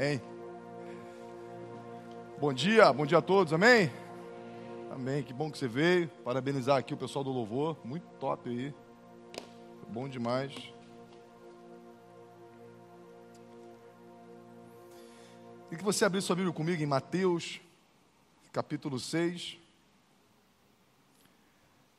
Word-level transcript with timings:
Amém. 0.00 0.18
Bom 2.40 2.54
dia, 2.54 2.90
bom 2.90 3.04
dia 3.04 3.18
a 3.18 3.20
todos, 3.20 3.52
amém? 3.52 3.92
Amém, 4.90 5.22
que 5.22 5.30
bom 5.30 5.50
que 5.50 5.58
você 5.58 5.68
veio. 5.68 6.08
Parabenizar 6.24 6.78
aqui 6.78 6.94
o 6.94 6.96
pessoal 6.96 7.22
do 7.22 7.30
louvor, 7.30 7.76
muito 7.84 8.06
top 8.18 8.48
aí. 8.48 8.74
Bom 9.88 10.08
demais. 10.08 10.54
E 15.70 15.76
que 15.76 15.84
você 15.84 16.06
abrir 16.06 16.22
sua 16.22 16.34
Bíblia 16.34 16.54
comigo 16.54 16.82
em 16.82 16.86
Mateus, 16.86 17.60
capítulo 18.54 18.98
6. 18.98 19.58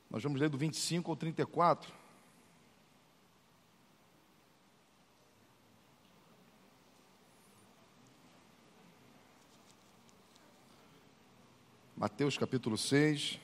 Nós 0.10 0.24
vamos 0.24 0.42
ler 0.42 0.50
do 0.50 0.58
25 0.58 1.12
ao 1.12 1.16
34. 1.16 2.01
Mateus 12.02 12.36
capítulo 12.36 12.80
6. 12.80 13.40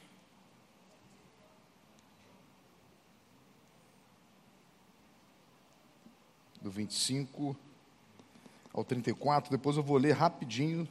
Do 6.59 6.71
25 6.71 7.55
ao 8.73 8.83
34. 8.83 9.51
Depois 9.51 9.77
eu 9.77 9.83
vou 9.83 9.97
ler 9.97 10.13
rapidinho, 10.13 10.87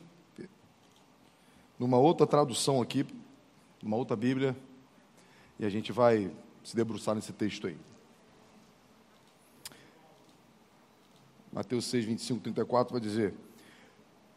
numa 1.77 1.99
outra 1.99 2.25
tradução 2.25 2.81
aqui, 2.81 3.05
numa 3.83 3.97
outra 3.97 4.15
Bíblia, 4.15 4.57
e 5.59 5.67
a 5.67 5.69
gente 5.69 5.91
vai 5.91 6.31
se 6.63 6.77
debruçar 6.77 7.17
nesse 7.17 7.33
texto 7.33 7.67
aí. 7.67 7.77
Mateus 11.53 11.87
6, 11.87 12.05
25, 12.05 12.43
34 12.43 12.93
vai 12.93 13.01
dizer: 13.01 13.35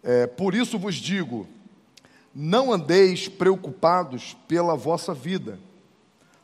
é, 0.02 0.26
Por 0.26 0.56
isso 0.56 0.80
vos 0.80 0.96
digo, 0.96 1.48
não 2.34 2.72
andeis 2.72 3.28
preocupados 3.28 4.36
pela 4.48 4.76
vossa 4.76 5.14
vida, 5.14 5.60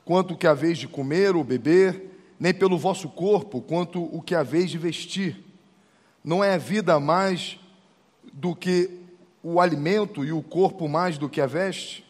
quanto 0.03 0.33
o 0.33 0.37
que 0.37 0.47
haveis 0.47 0.77
de 0.77 0.87
comer 0.87 1.35
ou 1.35 1.43
beber, 1.43 2.35
nem 2.39 2.53
pelo 2.53 2.77
vosso 2.77 3.09
corpo, 3.09 3.61
quanto 3.61 4.03
o 4.03 4.21
que 4.21 4.35
haveis 4.35 4.69
de 4.69 4.77
vestir. 4.77 5.43
Não 6.23 6.43
é 6.43 6.55
a 6.55 6.57
vida 6.57 6.99
mais 6.99 7.59
do 8.33 8.55
que 8.55 8.89
o 9.41 9.61
alimento 9.61 10.25
e 10.25 10.31
o 10.31 10.41
corpo 10.41 10.87
mais 10.89 11.17
do 11.17 11.29
que 11.29 11.39
a 11.39 11.45
veste? 11.45 12.03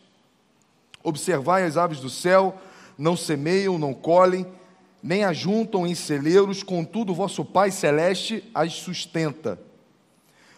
Observai 1.03 1.64
as 1.64 1.78
aves 1.78 2.00
do 2.00 2.09
céu, 2.09 2.58
não 2.98 3.16
semeiam, 3.16 3.78
não 3.78 3.94
colhem, 3.94 4.46
nem 5.03 5.23
ajuntam 5.23 5.86
em 5.86 5.94
celeiros, 5.94 6.64
contudo 6.64 7.14
vosso 7.14 7.46
Pai 7.46 7.70
celeste 7.70 8.44
as 8.56 8.73
sustenta. 8.73 9.59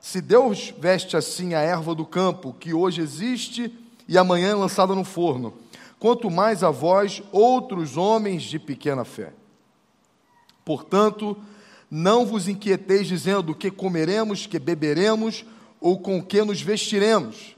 se 0.00 0.20
Deus 0.20 0.72
veste 0.78 1.16
assim 1.16 1.54
a 1.54 1.60
erva 1.60 1.94
do 1.94 2.06
campo, 2.06 2.54
que 2.58 2.72
hoje 2.72 3.00
existe 3.00 3.72
e 4.06 4.16
amanhã 4.16 4.50
é 4.50 4.54
lançada 4.54 4.94
no 4.94 5.04
forno, 5.04 5.54
quanto 5.98 6.30
mais 6.30 6.62
a 6.62 6.70
vós, 6.70 7.22
outros 7.32 7.96
homens 7.96 8.42
de 8.42 8.58
pequena 8.58 9.04
fé. 9.04 9.32
Portanto, 10.64 11.36
não 11.90 12.24
vos 12.24 12.48
inquieteis 12.48 13.06
dizendo 13.06 13.54
que 13.54 13.70
comeremos, 13.70 14.46
que 14.46 14.58
beberemos 14.58 15.44
ou 15.80 15.98
com 15.98 16.22
que 16.22 16.42
nos 16.42 16.60
vestiremos, 16.60 17.56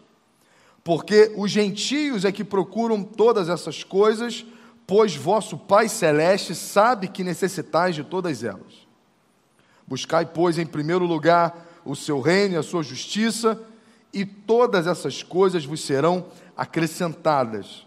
porque 0.82 1.32
os 1.36 1.50
gentios 1.50 2.24
é 2.24 2.32
que 2.32 2.44
procuram 2.44 3.02
todas 3.02 3.48
essas 3.48 3.84
coisas, 3.84 4.44
pois 4.86 5.14
vosso 5.14 5.56
Pai 5.56 5.88
celeste 5.88 6.54
sabe 6.54 7.08
que 7.08 7.22
necessitais 7.22 7.94
de 7.94 8.02
todas 8.02 8.42
elas. 8.42 8.88
Buscai, 9.86 10.24
pois, 10.24 10.58
em 10.58 10.66
primeiro 10.66 11.04
lugar 11.04 11.69
o 11.90 11.96
seu 11.96 12.20
reino 12.20 12.54
e 12.54 12.56
a 12.56 12.62
sua 12.62 12.82
justiça, 12.82 13.60
e 14.12 14.24
todas 14.24 14.86
essas 14.86 15.22
coisas 15.22 15.64
vos 15.64 15.80
serão 15.80 16.26
acrescentadas. 16.56 17.86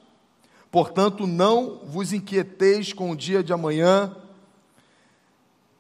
Portanto, 0.72 1.28
não 1.28 1.82
vos 1.86 2.12
inquieteis 2.12 2.92
com 2.94 3.12
o 3.12 3.16
dia 3.16 3.44
de 3.44 3.54
amanhã, 3.54 4.16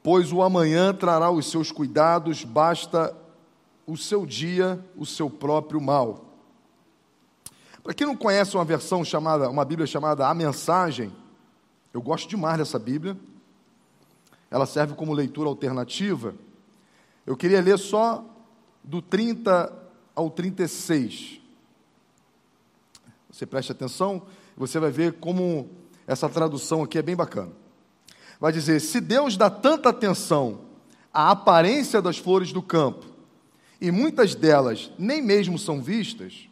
pois 0.01 0.31
o 0.31 0.41
amanhã 0.41 0.93
trará 0.93 1.31
os 1.31 1.49
seus 1.49 1.71
cuidados, 1.71 2.43
basta 2.43 3.15
o 3.87 3.97
seu 3.97 4.25
dia, 4.25 4.83
o 4.95 5.05
seu 5.05 5.29
próprio 5.29 5.81
mal. 5.81 6.25
Para 7.81 7.93
quem 7.93 8.07
não 8.07 8.15
conhece 8.15 8.55
uma 8.55 8.63
versão 8.63 9.03
chamada, 9.03 9.49
uma 9.49 9.65
Bíblia 9.65 9.87
chamada 9.87 10.27
A 10.27 10.33
Mensagem, 10.33 11.11
eu 11.93 12.01
gosto 12.01 12.29
demais 12.29 12.57
dessa 12.57 12.79
Bíblia. 12.79 13.17
Ela 14.49 14.65
serve 14.65 14.93
como 14.95 15.13
leitura 15.13 15.49
alternativa. 15.49 16.33
Eu 17.25 17.37
queria 17.37 17.61
ler 17.61 17.77
só 17.77 18.25
do 18.83 19.01
30 19.01 19.71
ao 20.15 20.29
36. 20.29 21.39
Você 23.31 23.45
preste 23.45 23.71
atenção, 23.71 24.23
você 24.55 24.79
vai 24.79 24.91
ver 24.91 25.13
como 25.13 25.69
essa 26.05 26.27
tradução 26.27 26.83
aqui 26.83 26.97
é 26.97 27.01
bem 27.01 27.15
bacana. 27.15 27.51
Vai 28.39 28.51
dizer: 28.51 28.79
se 28.81 28.99
Deus 28.99 29.37
dá 29.37 29.49
tanta 29.49 29.89
atenção 29.89 30.61
à 31.13 31.31
aparência 31.31 32.01
das 32.01 32.17
flores 32.17 32.51
do 32.51 32.61
campo, 32.61 33.05
e 33.79 33.89
muitas 33.89 34.35
delas 34.35 34.91
nem 34.99 35.21
mesmo 35.21 35.57
são 35.57 35.81
vistas, 35.81 36.49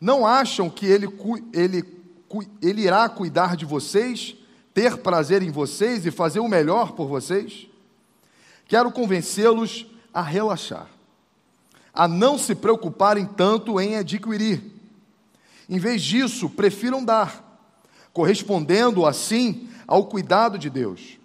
não 0.00 0.26
acham 0.26 0.68
que 0.68 0.86
Ele, 0.86 1.08
ele, 1.52 1.84
ele 2.60 2.82
irá 2.82 3.08
cuidar 3.08 3.56
de 3.56 3.64
vocês, 3.64 4.36
ter 4.74 4.98
prazer 4.98 5.42
em 5.42 5.50
vocês 5.50 6.04
e 6.04 6.10
fazer 6.10 6.40
o 6.40 6.48
melhor 6.48 6.92
por 6.92 7.06
vocês? 7.06 7.68
Quero 8.66 8.90
convencê-los 8.92 9.86
a 10.12 10.22
relaxar, 10.22 10.86
a 11.92 12.06
não 12.06 12.38
se 12.38 12.54
preocuparem 12.54 13.26
tanto 13.26 13.80
em 13.80 13.96
adquirir. 13.96 14.62
Em 15.68 15.78
vez 15.78 16.02
disso, 16.02 16.50
prefiram 16.50 17.04
dar, 17.04 17.62
correspondendo 18.12 19.06
assim 19.06 19.68
ao 19.86 20.06
cuidado 20.06 20.58
de 20.58 20.68
Deus. 20.68 21.18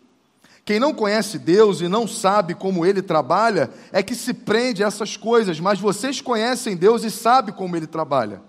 Quem 0.66 0.79
não 0.79 0.94
conhece 0.94 1.38
Deus 1.38 1.81
e 1.81 1.88
não 1.88 2.07
sabe 2.07 2.56
como 2.56 2.84
ele 2.84 3.01
trabalha 3.01 3.69
é 3.91 4.01
que 4.01 4.16
se 4.16 4.34
prende 4.34 4.84
a 4.84 4.88
essas 4.88 5.16
coisas, 5.16 5.59
mas 5.59 5.79
vocês 5.79 6.22
conhecem 6.22 6.75
Deus 6.75 7.03
e 7.03 7.12
sabem 7.12 7.53
como 7.53 7.75
ele 7.75 7.85
trabalha. 7.85 8.41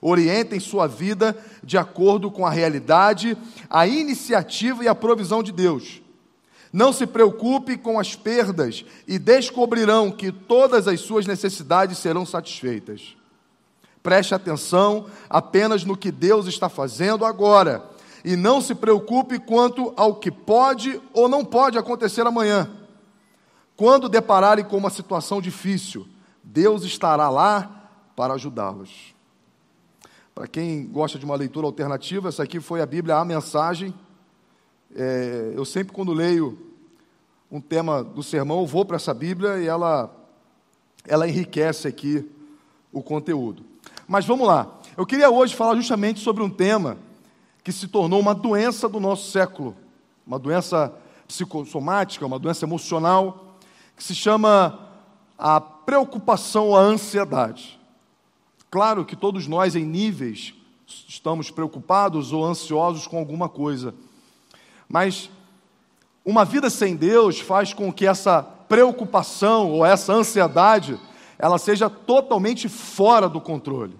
Orientem 0.00 0.58
sua 0.58 0.86
vida 0.86 1.36
de 1.62 1.76
acordo 1.76 2.30
com 2.30 2.46
a 2.46 2.50
realidade, 2.50 3.36
a 3.68 3.86
iniciativa 3.86 4.84
e 4.84 4.88
a 4.88 4.94
provisão 4.94 5.42
de 5.42 5.52
Deus. 5.52 6.02
Não 6.74 6.92
se 6.92 7.06
preocupe 7.06 7.78
com 7.78 8.00
as 8.00 8.16
perdas 8.16 8.84
e 9.06 9.16
descobrirão 9.16 10.10
que 10.10 10.32
todas 10.32 10.88
as 10.88 10.98
suas 10.98 11.24
necessidades 11.24 11.98
serão 11.98 12.26
satisfeitas. 12.26 13.16
Preste 14.02 14.34
atenção 14.34 15.06
apenas 15.30 15.84
no 15.84 15.96
que 15.96 16.10
Deus 16.10 16.48
está 16.48 16.68
fazendo 16.68 17.24
agora 17.24 17.88
e 18.24 18.34
não 18.34 18.60
se 18.60 18.74
preocupe 18.74 19.38
quanto 19.38 19.94
ao 19.96 20.16
que 20.16 20.32
pode 20.32 21.00
ou 21.12 21.28
não 21.28 21.44
pode 21.44 21.78
acontecer 21.78 22.26
amanhã. 22.26 22.68
Quando 23.76 24.08
depararem 24.08 24.64
com 24.64 24.76
uma 24.76 24.90
situação 24.90 25.40
difícil, 25.40 26.08
Deus 26.42 26.82
estará 26.82 27.30
lá 27.30 27.88
para 28.16 28.34
ajudá-los. 28.34 29.14
Para 30.34 30.48
quem 30.48 30.88
gosta 30.88 31.20
de 31.20 31.24
uma 31.24 31.36
leitura 31.36 31.68
alternativa, 31.68 32.30
essa 32.30 32.42
aqui 32.42 32.58
foi 32.58 32.80
a 32.80 32.86
Bíblia, 32.86 33.14
a 33.14 33.24
mensagem 33.24 33.94
é, 34.94 35.52
eu 35.54 35.64
sempre, 35.64 35.92
quando 35.92 36.12
leio 36.12 36.56
um 37.50 37.60
tema 37.60 38.02
do 38.02 38.22
sermão, 38.22 38.60
eu 38.60 38.66
vou 38.66 38.84
para 38.84 38.96
essa 38.96 39.14
Bíblia 39.14 39.58
e 39.58 39.66
ela, 39.66 40.14
ela 41.06 41.28
enriquece 41.28 41.86
aqui 41.86 42.28
o 42.92 43.02
conteúdo. 43.02 43.64
Mas 44.06 44.24
vamos 44.24 44.46
lá. 44.46 44.80
Eu 44.96 45.06
queria 45.06 45.30
hoje 45.30 45.54
falar 45.54 45.74
justamente 45.76 46.20
sobre 46.20 46.42
um 46.42 46.50
tema 46.50 46.96
que 47.62 47.72
se 47.72 47.88
tornou 47.88 48.20
uma 48.20 48.34
doença 48.34 48.88
do 48.88 49.00
nosso 49.00 49.30
século, 49.30 49.76
uma 50.26 50.38
doença 50.38 50.94
psicossomática, 51.26 52.26
uma 52.26 52.38
doença 52.38 52.64
emocional, 52.64 53.56
que 53.96 54.04
se 54.04 54.14
chama 54.14 54.78
a 55.38 55.60
preocupação 55.60 56.76
a 56.76 56.80
ansiedade. 56.80 57.80
Claro 58.70 59.04
que 59.04 59.16
todos 59.16 59.46
nós, 59.46 59.76
em 59.76 59.84
níveis, 59.84 60.54
estamos 60.86 61.50
preocupados 61.50 62.32
ou 62.32 62.44
ansiosos 62.44 63.06
com 63.06 63.18
alguma 63.18 63.48
coisa. 63.48 63.94
Mas 64.88 65.30
uma 66.24 66.44
vida 66.44 66.70
sem 66.70 66.96
Deus 66.96 67.38
faz 67.40 67.74
com 67.74 67.92
que 67.92 68.06
essa 68.06 68.42
preocupação 68.42 69.70
ou 69.70 69.84
essa 69.84 70.12
ansiedade 70.12 70.98
ela 71.38 71.58
seja 71.58 71.90
totalmente 71.90 72.68
fora 72.68 73.28
do 73.28 73.40
controle. 73.40 73.94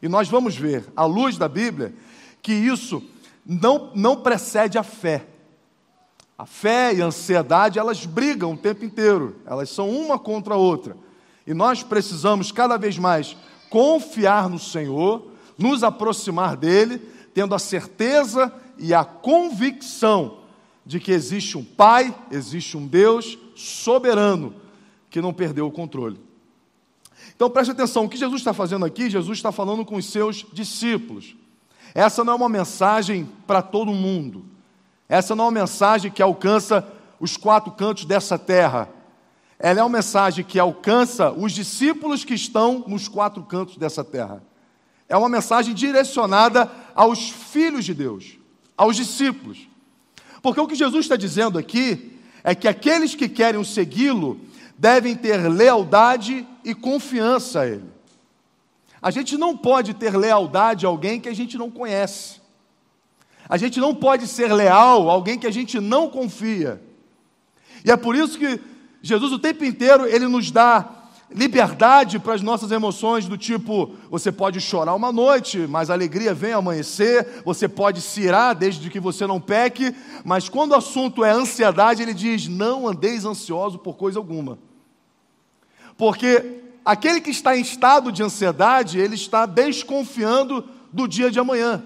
E 0.00 0.08
nós 0.08 0.28
vamos 0.28 0.56
ver, 0.56 0.90
à 0.96 1.04
luz 1.04 1.36
da 1.36 1.48
Bíblia, 1.48 1.94
que 2.40 2.52
isso 2.52 3.02
não, 3.44 3.90
não 3.94 4.16
precede 4.16 4.78
a 4.78 4.82
fé. 4.82 5.26
A 6.38 6.46
fé 6.46 6.94
e 6.94 7.02
a 7.02 7.06
ansiedade, 7.06 7.78
elas 7.78 8.06
brigam 8.06 8.54
o 8.54 8.56
tempo 8.56 8.82
inteiro, 8.82 9.36
elas 9.44 9.68
são 9.68 9.90
uma 9.90 10.18
contra 10.18 10.54
a 10.54 10.56
outra. 10.56 10.96
E 11.46 11.52
nós 11.52 11.82
precisamos 11.82 12.50
cada 12.50 12.78
vez 12.78 12.96
mais 12.96 13.36
confiar 13.68 14.48
no 14.48 14.58
Senhor, 14.58 15.32
nos 15.58 15.82
aproximar 15.82 16.56
dele, 16.56 16.98
tendo 17.34 17.54
a 17.54 17.58
certeza 17.58 18.50
e 18.78 18.94
a 18.94 19.04
convicção 19.04 20.39
de 20.90 20.98
que 20.98 21.12
existe 21.12 21.56
um 21.56 21.62
Pai, 21.62 22.12
existe 22.32 22.76
um 22.76 22.84
Deus 22.84 23.38
soberano 23.54 24.52
que 25.08 25.20
não 25.20 25.32
perdeu 25.32 25.68
o 25.68 25.70
controle. 25.70 26.18
Então 27.36 27.48
preste 27.48 27.70
atenção, 27.70 28.06
o 28.06 28.08
que 28.08 28.16
Jesus 28.16 28.40
está 28.40 28.52
fazendo 28.52 28.84
aqui, 28.84 29.08
Jesus 29.08 29.38
está 29.38 29.52
falando 29.52 29.84
com 29.84 29.94
os 29.94 30.06
seus 30.06 30.44
discípulos. 30.52 31.36
Essa 31.94 32.24
não 32.24 32.32
é 32.32 32.36
uma 32.36 32.48
mensagem 32.48 33.28
para 33.46 33.62
todo 33.62 33.92
mundo. 33.92 34.44
Essa 35.08 35.36
não 35.36 35.44
é 35.44 35.46
uma 35.46 35.60
mensagem 35.60 36.10
que 36.10 36.20
alcança 36.20 36.84
os 37.20 37.36
quatro 37.36 37.70
cantos 37.70 38.04
dessa 38.04 38.36
terra. 38.36 38.88
Ela 39.60 39.78
é 39.78 39.82
uma 39.84 39.96
mensagem 39.98 40.44
que 40.44 40.58
alcança 40.58 41.30
os 41.30 41.52
discípulos 41.52 42.24
que 42.24 42.34
estão 42.34 42.82
nos 42.88 43.06
quatro 43.06 43.44
cantos 43.44 43.76
dessa 43.76 44.02
terra. 44.02 44.42
É 45.08 45.16
uma 45.16 45.28
mensagem 45.28 45.72
direcionada 45.72 46.68
aos 46.96 47.30
filhos 47.30 47.84
de 47.84 47.94
Deus, 47.94 48.38
aos 48.76 48.96
discípulos. 48.96 49.69
Porque 50.42 50.60
o 50.60 50.66
que 50.66 50.74
Jesus 50.74 51.04
está 51.04 51.16
dizendo 51.16 51.58
aqui 51.58 52.18
é 52.42 52.54
que 52.54 52.66
aqueles 52.66 53.14
que 53.14 53.28
querem 53.28 53.62
segui-lo 53.64 54.40
devem 54.78 55.14
ter 55.14 55.36
lealdade 55.48 56.46
e 56.64 56.74
confiança 56.74 57.60
a 57.60 57.66
Ele. 57.66 57.90
A 59.02 59.10
gente 59.10 59.36
não 59.36 59.56
pode 59.56 59.94
ter 59.94 60.16
lealdade 60.16 60.84
a 60.84 60.88
alguém 60.88 61.20
que 61.20 61.28
a 61.28 61.34
gente 61.34 61.56
não 61.56 61.70
conhece. 61.70 62.40
A 63.48 63.56
gente 63.56 63.80
não 63.80 63.94
pode 63.94 64.26
ser 64.26 64.52
leal 64.52 65.08
a 65.08 65.12
alguém 65.12 65.38
que 65.38 65.46
a 65.46 65.50
gente 65.50 65.80
não 65.80 66.08
confia. 66.08 66.80
E 67.84 67.90
é 67.90 67.96
por 67.96 68.14
isso 68.14 68.38
que 68.38 68.60
Jesus 69.02 69.32
o 69.32 69.38
tempo 69.38 69.64
inteiro 69.64 70.06
ele 70.06 70.28
nos 70.28 70.50
dá 70.50 70.99
liberdade 71.32 72.18
para 72.18 72.34
as 72.34 72.42
nossas 72.42 72.70
emoções 72.72 73.26
do 73.26 73.38
tipo, 73.38 73.94
você 74.10 74.32
pode 74.32 74.60
chorar 74.60 74.94
uma 74.94 75.12
noite, 75.12 75.58
mas 75.68 75.88
a 75.88 75.92
alegria 75.92 76.34
vem 76.34 76.52
amanhecer, 76.52 77.42
você 77.44 77.68
pode 77.68 78.00
se 78.00 78.22
irar 78.22 78.54
desde 78.54 78.90
que 78.90 78.98
você 78.98 79.26
não 79.26 79.40
peque, 79.40 79.94
mas 80.24 80.48
quando 80.48 80.72
o 80.72 80.76
assunto 80.76 81.24
é 81.24 81.30
ansiedade, 81.30 82.02
ele 82.02 82.14
diz: 82.14 82.48
"Não 82.48 82.88
andeis 82.88 83.24
ansioso 83.24 83.78
por 83.78 83.96
coisa 83.96 84.18
alguma". 84.18 84.58
Porque 85.96 86.62
aquele 86.84 87.20
que 87.20 87.30
está 87.30 87.56
em 87.56 87.60
estado 87.60 88.10
de 88.10 88.22
ansiedade, 88.22 88.98
ele 88.98 89.14
está 89.14 89.46
desconfiando 89.46 90.64
do 90.92 91.06
dia 91.06 91.30
de 91.30 91.38
amanhã. 91.38 91.84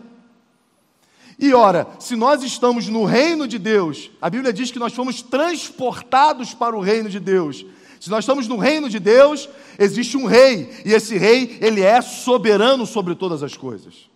E 1.38 1.52
ora, 1.52 1.88
se 1.98 2.14
nós 2.14 2.42
estamos 2.42 2.86
no 2.88 3.04
reino 3.04 3.46
de 3.46 3.58
Deus, 3.58 4.10
a 4.22 4.30
Bíblia 4.30 4.52
diz 4.52 4.70
que 4.70 4.78
nós 4.78 4.92
fomos 4.94 5.20
transportados 5.20 6.54
para 6.54 6.76
o 6.76 6.80
reino 6.80 7.08
de 7.10 7.18
Deus. 7.18 7.66
Se 8.04 8.10
nós 8.10 8.24
estamos 8.24 8.46
no 8.46 8.58
reino 8.58 8.90
de 8.90 8.98
Deus, 8.98 9.48
existe 9.78 10.14
um 10.14 10.26
rei, 10.26 10.68
e 10.84 10.92
esse 10.92 11.16
rei, 11.16 11.56
ele 11.62 11.80
é 11.80 12.02
soberano 12.02 12.84
sobre 12.84 13.14
todas 13.14 13.42
as 13.42 13.56
coisas. 13.56 14.10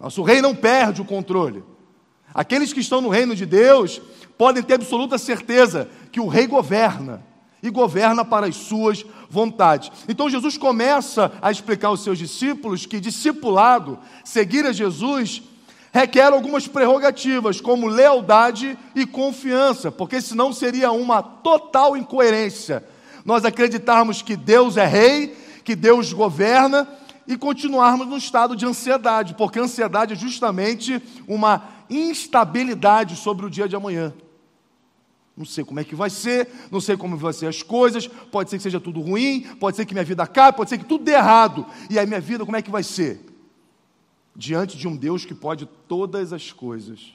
Nosso 0.00 0.20
rei 0.24 0.42
não 0.42 0.52
perde 0.52 1.00
o 1.00 1.04
controle. 1.04 1.62
Aqueles 2.34 2.72
que 2.72 2.80
estão 2.80 3.00
no 3.00 3.08
reino 3.08 3.36
de 3.36 3.46
Deus 3.46 4.02
podem 4.36 4.64
ter 4.64 4.74
absoluta 4.74 5.16
certeza 5.16 5.88
que 6.10 6.18
o 6.18 6.26
rei 6.26 6.48
governa 6.48 7.24
e 7.62 7.70
governa 7.70 8.24
para 8.24 8.48
as 8.48 8.56
suas 8.56 9.06
vontades. 9.30 9.92
Então 10.08 10.28
Jesus 10.28 10.58
começa 10.58 11.30
a 11.40 11.52
explicar 11.52 11.90
aos 11.90 12.02
seus 12.02 12.18
discípulos 12.18 12.84
que 12.84 12.98
discipulado, 12.98 13.96
seguir 14.24 14.66
a 14.66 14.72
Jesus, 14.72 15.40
requer 15.92 16.32
algumas 16.32 16.66
prerrogativas, 16.66 17.60
como 17.60 17.86
lealdade 17.86 18.76
e 18.92 19.06
confiança, 19.06 19.92
porque 19.92 20.20
senão 20.20 20.52
seria 20.52 20.90
uma 20.90 21.22
total 21.22 21.96
incoerência 21.96 22.82
nós 23.24 23.44
acreditarmos 23.44 24.20
que 24.20 24.36
Deus 24.36 24.76
é 24.76 24.86
rei, 24.86 25.36
que 25.64 25.74
Deus 25.74 26.12
governa 26.12 26.86
e 27.26 27.36
continuarmos 27.36 28.06
no 28.06 28.18
estado 28.18 28.54
de 28.54 28.66
ansiedade, 28.66 29.34
porque 29.34 29.58
ansiedade 29.58 30.12
é 30.12 30.16
justamente 30.16 31.02
uma 31.26 31.66
instabilidade 31.88 33.16
sobre 33.16 33.46
o 33.46 33.50
dia 33.50 33.68
de 33.68 33.74
amanhã. 33.74 34.12
Não 35.36 35.44
sei 35.44 35.64
como 35.64 35.80
é 35.80 35.84
que 35.84 35.96
vai 35.96 36.10
ser, 36.10 36.48
não 36.70 36.80
sei 36.80 36.96
como 36.96 37.16
vão 37.16 37.32
ser 37.32 37.46
as 37.46 37.62
coisas, 37.62 38.06
pode 38.06 38.50
ser 38.50 38.56
que 38.56 38.62
seja 38.62 38.78
tudo 38.78 39.00
ruim, 39.00 39.40
pode 39.58 39.76
ser 39.76 39.84
que 39.84 39.94
minha 39.94 40.04
vida 40.04 40.22
acabe, 40.22 40.56
pode 40.56 40.70
ser 40.70 40.78
que 40.78 40.84
tudo 40.84 41.02
dê 41.02 41.12
errado. 41.12 41.66
E 41.90 41.98
aí 41.98 42.06
minha 42.06 42.20
vida 42.20 42.44
como 42.44 42.56
é 42.56 42.62
que 42.62 42.70
vai 42.70 42.82
ser? 42.82 43.20
Diante 44.36 44.76
de 44.76 44.86
um 44.86 44.94
Deus 44.94 45.24
que 45.24 45.34
pode 45.34 45.66
todas 45.88 46.32
as 46.32 46.52
coisas. 46.52 47.14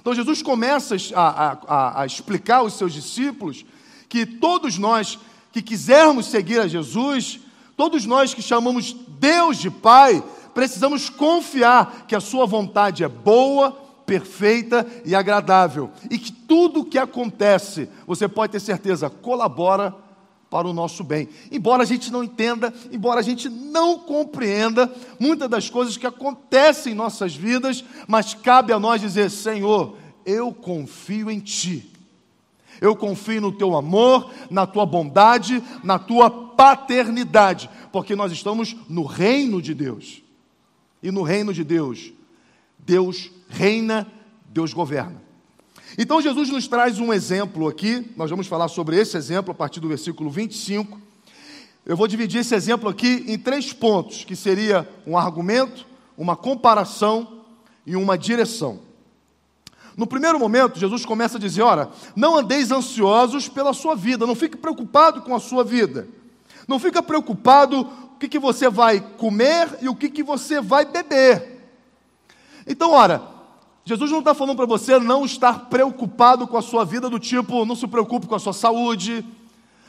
Então 0.00 0.12
Jesus 0.12 0.42
começa 0.42 0.94
a, 1.14 1.52
a, 1.66 2.02
a 2.02 2.06
explicar 2.06 2.58
aos 2.58 2.74
seus 2.74 2.92
discípulos 2.92 3.64
que 4.12 4.26
todos 4.26 4.76
nós 4.76 5.18
que 5.50 5.62
quisermos 5.62 6.26
seguir 6.26 6.60
a 6.60 6.68
Jesus, 6.68 7.40
todos 7.74 8.04
nós 8.04 8.34
que 8.34 8.42
chamamos 8.42 8.94
Deus 9.18 9.56
de 9.56 9.70
Pai, 9.70 10.22
precisamos 10.52 11.08
confiar 11.08 12.04
que 12.06 12.14
a 12.14 12.20
Sua 12.20 12.44
vontade 12.44 13.02
é 13.02 13.08
boa, 13.08 13.72
perfeita 14.04 14.86
e 15.06 15.14
agradável, 15.14 15.90
e 16.10 16.18
que 16.18 16.30
tudo 16.30 16.80
o 16.80 16.84
que 16.84 16.98
acontece, 16.98 17.88
você 18.06 18.28
pode 18.28 18.52
ter 18.52 18.60
certeza, 18.60 19.08
colabora 19.08 19.96
para 20.50 20.68
o 20.68 20.74
nosso 20.74 21.02
bem. 21.02 21.26
Embora 21.50 21.82
a 21.82 21.86
gente 21.86 22.12
não 22.12 22.22
entenda, 22.22 22.70
embora 22.92 23.20
a 23.20 23.22
gente 23.22 23.48
não 23.48 23.98
compreenda 23.98 24.92
muitas 25.18 25.48
das 25.48 25.70
coisas 25.70 25.96
que 25.96 26.06
acontecem 26.06 26.92
em 26.92 26.96
nossas 26.96 27.34
vidas, 27.34 27.82
mas 28.06 28.34
cabe 28.34 28.74
a 28.74 28.78
nós 28.78 29.00
dizer: 29.00 29.30
Senhor, 29.30 29.96
eu 30.26 30.52
confio 30.52 31.30
em 31.30 31.40
Ti. 31.40 31.91
Eu 32.82 32.96
confio 32.96 33.40
no 33.40 33.52
teu 33.52 33.76
amor, 33.76 34.28
na 34.50 34.66
tua 34.66 34.84
bondade, 34.84 35.62
na 35.84 36.00
tua 36.00 36.28
paternidade, 36.28 37.70
porque 37.92 38.16
nós 38.16 38.32
estamos 38.32 38.74
no 38.88 39.04
reino 39.04 39.62
de 39.62 39.72
Deus. 39.72 40.20
E 41.00 41.12
no 41.12 41.22
reino 41.22 41.54
de 41.54 41.62
Deus, 41.62 42.12
Deus 42.76 43.30
reina, 43.48 44.10
Deus 44.48 44.72
governa. 44.72 45.22
Então 45.96 46.20
Jesus 46.20 46.48
nos 46.48 46.66
traz 46.66 46.98
um 46.98 47.12
exemplo 47.12 47.68
aqui, 47.68 48.04
nós 48.16 48.28
vamos 48.28 48.48
falar 48.48 48.66
sobre 48.66 49.00
esse 49.00 49.16
exemplo 49.16 49.52
a 49.52 49.54
partir 49.54 49.78
do 49.78 49.86
versículo 49.86 50.28
25. 50.28 51.00
Eu 51.86 51.96
vou 51.96 52.08
dividir 52.08 52.40
esse 52.40 52.56
exemplo 52.56 52.88
aqui 52.88 53.24
em 53.28 53.38
três 53.38 53.72
pontos, 53.72 54.24
que 54.24 54.34
seria 54.34 54.88
um 55.06 55.16
argumento, 55.16 55.86
uma 56.18 56.34
comparação 56.34 57.44
e 57.86 57.94
uma 57.94 58.18
direção. 58.18 58.80
No 59.96 60.06
primeiro 60.06 60.38
momento, 60.38 60.78
Jesus 60.78 61.04
começa 61.04 61.36
a 61.36 61.40
dizer: 61.40 61.62
Ora, 61.62 61.90
não 62.16 62.36
andeis 62.36 62.70
ansiosos 62.70 63.48
pela 63.48 63.72
sua 63.72 63.94
vida, 63.94 64.26
não 64.26 64.34
fique 64.34 64.56
preocupado 64.56 65.22
com 65.22 65.34
a 65.34 65.40
sua 65.40 65.62
vida, 65.62 66.08
não 66.66 66.78
fica 66.78 67.02
preocupado 67.02 67.80
o 67.80 68.18
que, 68.18 68.28
que 68.28 68.38
você 68.38 68.68
vai 68.70 69.00
comer 69.00 69.78
e 69.82 69.88
o 69.88 69.94
que, 69.94 70.08
que 70.08 70.22
você 70.22 70.60
vai 70.60 70.84
beber. 70.84 71.60
Então, 72.66 72.92
ora, 72.92 73.22
Jesus 73.84 74.10
não 74.10 74.20
está 74.20 74.32
falando 74.32 74.56
para 74.56 74.66
você 74.66 74.98
não 74.98 75.24
estar 75.24 75.66
preocupado 75.68 76.46
com 76.46 76.56
a 76.56 76.62
sua 76.62 76.84
vida, 76.84 77.10
do 77.10 77.18
tipo, 77.18 77.64
não 77.64 77.74
se 77.74 77.86
preocupe 77.86 78.26
com 78.26 78.34
a 78.34 78.38
sua 78.38 78.52
saúde, 78.52 79.24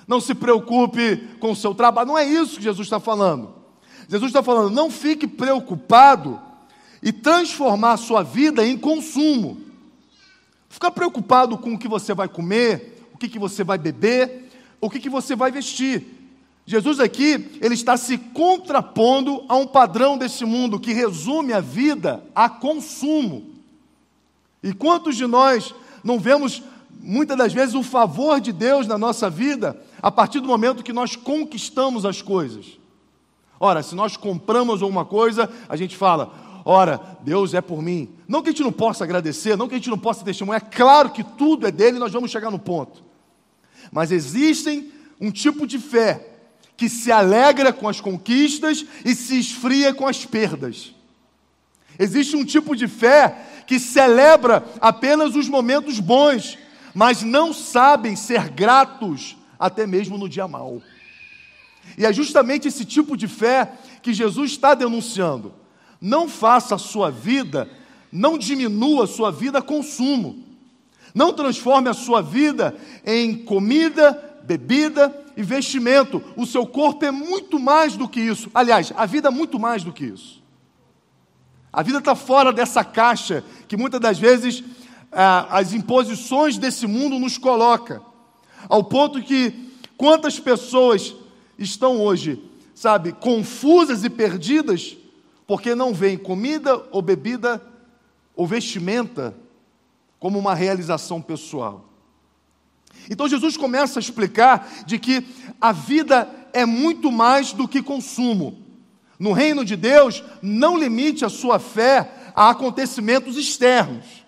não 0.08 0.20
se 0.20 0.34
preocupe 0.34 1.18
com 1.40 1.52
o 1.52 1.56
seu 1.56 1.74
trabalho, 1.76 2.08
não 2.08 2.18
é 2.18 2.26
isso 2.26 2.58
que 2.58 2.64
Jesus 2.64 2.88
está 2.88 3.00
falando. 3.00 3.54
Jesus 4.10 4.30
está 4.30 4.44
falando, 4.44 4.70
não 4.70 4.90
fique 4.90 5.28
preocupado 5.28 6.42
e 7.02 7.12
transformar 7.12 7.94
a 7.94 7.98
sua 7.98 8.24
vida 8.24 8.66
em 8.66 8.78
consumo. 8.78 9.63
Ficar 10.74 10.90
preocupado 10.90 11.56
com 11.56 11.76
o 11.76 11.78
que 11.78 11.88
você 11.88 12.16
vai 12.16 12.28
comer, 12.28 13.08
o 13.14 13.18
que, 13.20 13.30
que 13.30 13.38
você 13.38 13.64
vai 13.64 13.78
beber, 13.78 14.50
o 14.82 14.90
que, 14.90 15.00
que 15.00 15.08
você 15.08 15.36
vai 15.36 15.52
vestir. 15.52 16.04
Jesus 16.66 17.00
aqui, 17.00 17.60
ele 17.62 17.76
está 17.76 17.96
se 17.96 18.18
contrapondo 18.18 19.46
a 19.48 19.56
um 19.56 19.68
padrão 19.68 20.18
desse 20.18 20.44
mundo 20.44 20.80
que 20.80 20.92
resume 20.92 21.54
a 21.54 21.60
vida 21.60 22.24
a 22.34 22.50
consumo. 22.50 23.52
E 24.64 24.74
quantos 24.74 25.16
de 25.16 25.28
nós 25.28 25.76
não 26.04 26.20
vemos 26.20 26.64
muitas 27.00 27.38
das 27.38 27.54
vezes 27.54 27.76
o 27.76 27.84
favor 27.84 28.42
de 28.42 28.52
Deus 28.52 28.88
na 28.88 28.98
nossa 28.98 29.30
vida 29.30 29.80
a 30.02 30.10
partir 30.10 30.40
do 30.40 30.48
momento 30.48 30.82
que 30.82 30.92
nós 30.92 31.16
conquistamos 31.16 32.04
as 32.04 32.20
coisas? 32.20 32.80
Ora, 33.60 33.84
se 33.84 33.94
nós 33.94 34.18
compramos 34.18 34.82
alguma 34.82 35.06
coisa, 35.06 35.48
a 35.70 35.76
gente 35.76 35.96
fala: 35.96 36.34
ora, 36.66 37.18
Deus 37.22 37.54
é 37.54 37.62
por 37.62 37.82
mim. 37.82 38.10
Não 38.28 38.42
que 38.42 38.50
a 38.50 38.52
gente 38.52 38.64
não 38.64 38.72
possa 38.72 39.04
agradecer, 39.04 39.58
não 39.58 39.68
que 39.68 39.76
a 39.76 39.78
gente 39.78 39.90
não 39.90 39.98
possa 39.98 40.24
testemunhar, 40.24 40.62
é 40.66 40.76
claro 40.76 41.10
que 41.10 41.24
tudo 41.24 41.68
é 41.68 41.72
dele 41.72 42.00
nós 42.00 42.12
vamos 42.12 42.32
chegar 42.32 42.52
no 42.52 42.60
ponto. 42.60 43.04
Mas 43.92 44.12
existem 44.12 44.92
um 45.20 45.32
tipo 45.32 45.68
de 45.68 45.80
fé 45.80 46.30
que 46.76 46.90
se 46.90 47.12
alegra 47.12 47.72
com 47.72 47.88
as 47.88 48.02
conquistas 48.02 48.86
e 49.06 49.14
se 49.16 49.40
esfria 49.40 49.94
com 49.94 50.08
as 50.08 50.26
perdas. 50.26 50.94
Existe 51.98 52.36
um 52.36 52.44
tipo 52.44 52.76
de 52.76 52.88
fé 52.88 53.36
que 53.68 53.80
celebra 53.80 54.66
apenas 54.82 55.36
os 55.36 55.48
momentos 55.48 56.00
bons, 56.00 56.58
mas 56.94 57.22
não 57.22 57.54
sabem 57.54 58.16
ser 58.16 58.50
gratos 58.50 59.38
até 59.60 59.86
mesmo 59.86 60.18
no 60.18 60.28
dia 60.28 60.48
mau. 60.48 60.82
E 61.98 62.06
é 62.06 62.12
justamente 62.12 62.68
esse 62.68 62.86
tipo 62.86 63.16
de 63.16 63.28
fé 63.28 63.72
que 64.02 64.14
Jesus 64.14 64.52
está 64.52 64.74
denunciando. 64.74 65.54
Não 66.04 66.28
faça 66.28 66.76
a 66.76 66.78
sua 66.78 67.10
vida, 67.10 67.70
não 68.12 68.38
diminua 68.38 69.06
a 69.06 69.08
sua 69.08 69.32
vida 69.32 69.62
consumo. 69.62 70.44
Não 71.16 71.32
transforme 71.32 71.88
a 71.88 71.94
sua 71.94 72.22
vida 72.22 72.76
em 73.06 73.34
comida, 73.34 74.42
bebida 74.44 75.18
e 75.38 75.42
vestimento. 75.42 76.22
O 76.36 76.46
seu 76.46 76.68
corpo 76.68 77.06
é 77.06 77.12
muito 77.12 77.58
mais 77.58 77.96
do 77.96 78.10
que 78.10 78.20
isso. 78.20 78.52
Aliás, 78.54 78.92
a 78.98 79.06
vida 79.06 79.30
é 79.30 79.32
muito 79.32 79.58
mais 79.58 79.82
do 79.82 79.94
que 79.94 80.04
isso. 80.04 80.44
A 81.72 81.82
vida 81.82 82.00
está 82.00 82.16
fora 82.16 82.52
dessa 82.52 82.84
caixa 82.84 83.42
que 83.66 83.78
muitas 83.78 84.02
das 84.02 84.20
vezes 84.20 84.62
ah, 85.10 85.48
as 85.58 85.72
imposições 85.72 86.58
desse 86.58 86.86
mundo 86.86 87.18
nos 87.18 87.38
coloca. 87.38 88.02
Ao 88.68 88.84
ponto 88.84 89.24
que 89.24 89.72
quantas 89.96 90.38
pessoas 90.38 91.16
estão 91.58 92.02
hoje, 92.02 92.44
sabe, 92.76 93.14
confusas 93.14 94.04
e 94.04 94.10
perdidas 94.10 94.98
porque 95.46 95.76
não 95.76 95.94
veem 95.94 96.18
comida 96.18 96.84
ou 96.92 97.02
bebida 97.02 97.62
ou 98.36 98.48
vestimenta 98.48 99.36
como 100.20 100.40
uma 100.40 100.54
realização 100.56 101.22
pessoal. 101.22 101.90
Então 103.10 103.28
Jesus 103.28 103.58
começa 103.58 104.00
a 104.00 104.02
explicar 104.02 104.86
de 104.86 104.98
que 104.98 105.26
a 105.60 105.72
vida 105.72 106.30
é 106.54 106.66
muito 106.66 107.12
mais 107.12 107.52
do 107.52 107.68
que 107.68 107.82
consumo. 107.82 108.58
No 109.20 109.34
reino 109.34 109.66
de 109.66 109.76
Deus, 109.76 110.24
não 110.42 110.78
limite 110.78 111.26
a 111.26 111.30
sua 111.30 111.60
fé 111.60 112.32
a 112.36 112.50
acontecimentos 112.50 113.38
externos. 113.38 114.24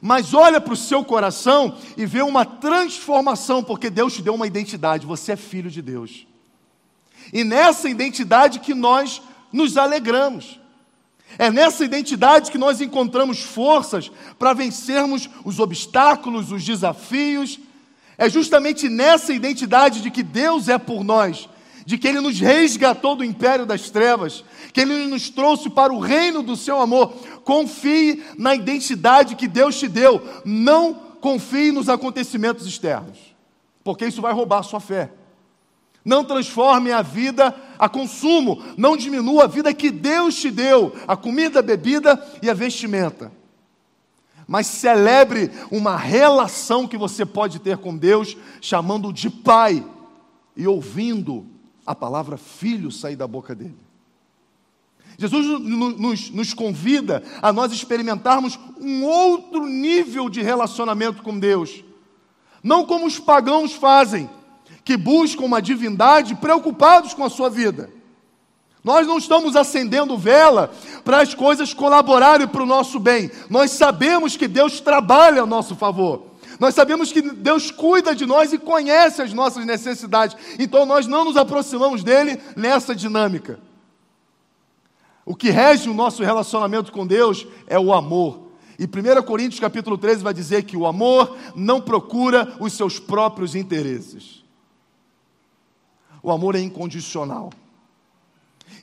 Mas 0.00 0.34
olha 0.34 0.60
para 0.60 0.74
o 0.74 0.76
seu 0.76 1.04
coração 1.04 1.76
e 1.96 2.04
vê 2.04 2.22
uma 2.22 2.44
transformação, 2.44 3.62
porque 3.62 3.88
Deus 3.88 4.14
te 4.14 4.22
deu 4.22 4.34
uma 4.34 4.46
identidade, 4.46 5.06
você 5.06 5.32
é 5.32 5.36
filho 5.36 5.70
de 5.70 5.80
Deus. 5.80 6.26
E 7.32 7.42
nessa 7.42 7.88
identidade 7.88 8.60
que 8.60 8.74
nós 8.74 9.22
nos 9.52 9.76
alegramos. 9.76 10.60
É 11.38 11.50
nessa 11.50 11.84
identidade 11.84 12.50
que 12.50 12.58
nós 12.58 12.80
encontramos 12.80 13.40
forças 13.40 14.10
para 14.38 14.54
vencermos 14.54 15.28
os 15.44 15.58
obstáculos, 15.58 16.52
os 16.52 16.64
desafios. 16.64 17.58
É 18.16 18.28
justamente 18.30 18.88
nessa 18.88 19.32
identidade 19.32 20.00
de 20.00 20.10
que 20.10 20.22
Deus 20.22 20.68
é 20.68 20.78
por 20.78 21.04
nós, 21.04 21.48
de 21.84 21.98
que 21.98 22.08
Ele 22.08 22.20
nos 22.20 22.40
resgatou 22.40 23.16
do 23.16 23.24
império 23.24 23.66
das 23.66 23.90
trevas, 23.90 24.44
que 24.72 24.80
Ele 24.80 25.06
nos 25.06 25.28
trouxe 25.28 25.68
para 25.68 25.92
o 25.92 25.98
reino 25.98 26.42
do 26.42 26.56
seu 26.56 26.80
amor. 26.80 27.12
Confie 27.44 28.24
na 28.38 28.54
identidade 28.54 29.36
que 29.36 29.48
Deus 29.48 29.78
te 29.78 29.88
deu, 29.88 30.22
não 30.44 30.94
confie 31.20 31.72
nos 31.72 31.88
acontecimentos 31.88 32.66
externos, 32.66 33.18
porque 33.84 34.06
isso 34.06 34.22
vai 34.22 34.32
roubar 34.32 34.60
a 34.60 34.62
sua 34.62 34.80
fé. 34.80 35.10
Não 36.06 36.24
transforme 36.24 36.92
a 36.92 37.02
vida 37.02 37.52
a 37.78 37.88
consumo, 37.88 38.62
não 38.78 38.96
diminua 38.96 39.44
a 39.44 39.48
vida 39.48 39.74
que 39.74 39.90
Deus 39.90 40.36
te 40.36 40.52
deu, 40.52 40.94
a 41.06 41.16
comida, 41.16 41.58
a 41.58 41.62
bebida 41.62 42.24
e 42.40 42.48
a 42.48 42.54
vestimenta. 42.54 43.32
Mas 44.46 44.68
celebre 44.68 45.50
uma 45.68 45.96
relação 45.96 46.86
que 46.86 46.96
você 46.96 47.26
pode 47.26 47.58
ter 47.58 47.78
com 47.78 47.96
Deus, 47.96 48.36
chamando 48.60 49.12
de 49.12 49.28
Pai 49.28 49.84
e 50.56 50.66
ouvindo 50.66 51.44
a 51.84 51.92
palavra 51.92 52.36
filho 52.36 52.92
sair 52.92 53.16
da 53.16 53.26
boca 53.26 53.52
dele. 53.52 53.76
Jesus 55.18 55.60
nos, 55.60 56.30
nos, 56.30 56.54
convida 56.54 57.24
a 57.42 57.52
nós 57.52 57.72
experimentarmos 57.72 58.58
um 58.78 59.04
outro 59.04 59.66
nível 59.66 60.28
de 60.28 60.40
relacionamento 60.40 61.22
com 61.22 61.36
Deus. 61.36 61.82
Não 62.62 62.84
como 62.84 63.06
os 63.06 63.18
pagãos 63.18 63.72
fazem, 63.72 64.28
que 64.86 64.96
buscam 64.96 65.44
uma 65.44 65.60
divindade 65.60 66.36
preocupados 66.36 67.12
com 67.12 67.24
a 67.24 67.28
sua 67.28 67.50
vida. 67.50 67.90
Nós 68.84 69.04
não 69.04 69.18
estamos 69.18 69.56
acendendo 69.56 70.16
vela 70.16 70.72
para 71.04 71.20
as 71.20 71.34
coisas 71.34 71.74
colaborarem 71.74 72.46
para 72.46 72.62
o 72.62 72.66
nosso 72.66 73.00
bem. 73.00 73.28
Nós 73.50 73.72
sabemos 73.72 74.36
que 74.36 74.46
Deus 74.46 74.78
trabalha 74.78 75.42
a 75.42 75.46
nosso 75.46 75.74
favor. 75.74 76.28
Nós 76.60 76.72
sabemos 76.72 77.10
que 77.10 77.20
Deus 77.20 77.72
cuida 77.72 78.14
de 78.14 78.24
nós 78.24 78.52
e 78.52 78.58
conhece 78.58 79.20
as 79.20 79.32
nossas 79.32 79.66
necessidades. 79.66 80.36
Então 80.56 80.86
nós 80.86 81.08
não 81.08 81.24
nos 81.24 81.36
aproximamos 81.36 82.04
dele 82.04 82.40
nessa 82.54 82.94
dinâmica. 82.94 83.58
O 85.24 85.34
que 85.34 85.50
rege 85.50 85.90
o 85.90 85.94
nosso 85.94 86.22
relacionamento 86.22 86.92
com 86.92 87.04
Deus 87.04 87.44
é 87.66 87.76
o 87.76 87.92
amor. 87.92 88.52
E 88.78 88.84
1 88.84 89.20
Coríntios 89.24 89.58
capítulo 89.58 89.98
13 89.98 90.22
vai 90.22 90.32
dizer 90.32 90.62
que 90.62 90.76
o 90.76 90.86
amor 90.86 91.36
não 91.56 91.80
procura 91.80 92.56
os 92.60 92.72
seus 92.72 93.00
próprios 93.00 93.56
interesses. 93.56 94.45
O 96.26 96.32
amor 96.32 96.56
é 96.56 96.60
incondicional. 96.60 97.52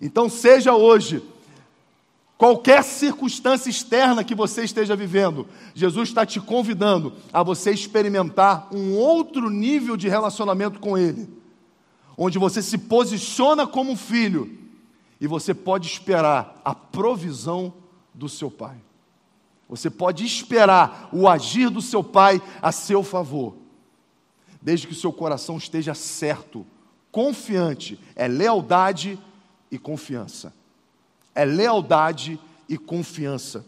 Então, 0.02 0.30
seja 0.30 0.74
hoje, 0.74 1.22
qualquer 2.38 2.82
circunstância 2.86 3.70
externa 3.70 4.24
que 4.24 4.34
você 4.34 4.64
esteja 4.64 4.96
vivendo, 4.96 5.46
Jesus 5.76 6.08
está 6.08 6.26
te 6.26 6.40
convidando 6.40 7.12
a 7.34 7.44
você 7.44 7.72
experimentar 7.72 8.74
um 8.74 8.96
outro 8.96 9.50
nível 9.50 9.98
de 9.98 10.08
relacionamento 10.08 10.80
com 10.80 10.98
Ele, 10.98 11.28
onde 12.18 12.40
você 12.40 12.62
se 12.62 12.78
posiciona 12.78 13.68
como 13.68 13.98
filho 13.98 14.58
e 15.20 15.28
você 15.28 15.54
pode 15.54 15.86
esperar 15.86 16.62
a 16.64 16.74
provisão 16.74 17.74
do 18.14 18.30
seu 18.30 18.50
Pai. 18.50 18.78
Você 19.68 19.90
pode 19.90 20.26
esperar 20.26 21.10
o 21.12 21.28
agir 21.28 21.70
do 21.70 21.82
seu 21.82 22.02
Pai 22.02 22.42
a 22.62 22.72
seu 22.72 23.04
favor, 23.04 23.54
desde 24.62 24.88
que 24.88 24.94
o 24.94 24.98
seu 24.98 25.12
coração 25.12 25.58
esteja 25.58 25.94
certo 25.94 26.66
confiante. 27.14 27.98
É 28.16 28.28
lealdade 28.28 29.20
e 29.72 29.78
confiança. 29.78 30.52
É 31.34 31.46
lealdade 31.46 32.40
e 32.68 32.76
confiança. 32.76 33.64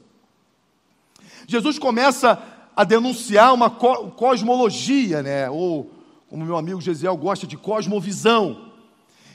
Jesus 1.48 1.78
começa 1.78 2.42
a 2.76 2.84
denunciar 2.84 3.54
uma 3.54 3.70
cosmologia, 3.70 5.22
né? 5.22 5.50
ou 5.50 5.92
como 6.28 6.44
meu 6.44 6.58
amigo 6.58 6.82
Gesiel 6.82 7.16
gosta 7.16 7.46
de 7.46 7.56
cosmovisão. 7.56 8.72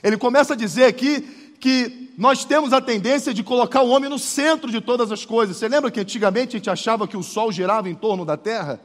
Ele 0.03 0.19
começa 0.19 0.55
a 0.55 0.57
dizer 0.57 0.87
aqui 0.87 1.21
que 1.61 2.13
nós 2.19 2.45
temos 2.45 2.73
a 2.73 2.81
tendência 2.81 3.33
de 3.33 3.45
colocar 3.45 3.83
o 3.83 3.91
homem 3.91 4.11
no 4.11 4.19
centro 4.19 4.73
de 4.73 4.81
todas 4.81 5.13
as 5.13 5.25
coisas. 5.25 5.57
Você 5.57 5.69
lembra 5.69 5.91
que 5.91 6.01
antigamente 6.01 6.57
a 6.57 6.59
gente 6.59 6.69
achava 6.69 7.07
que 7.07 7.17
o 7.17 7.23
sol 7.23 7.53
girava 7.53 7.89
em 7.89 7.95
torno 7.95 8.25
da 8.25 8.37
terra? 8.37 8.81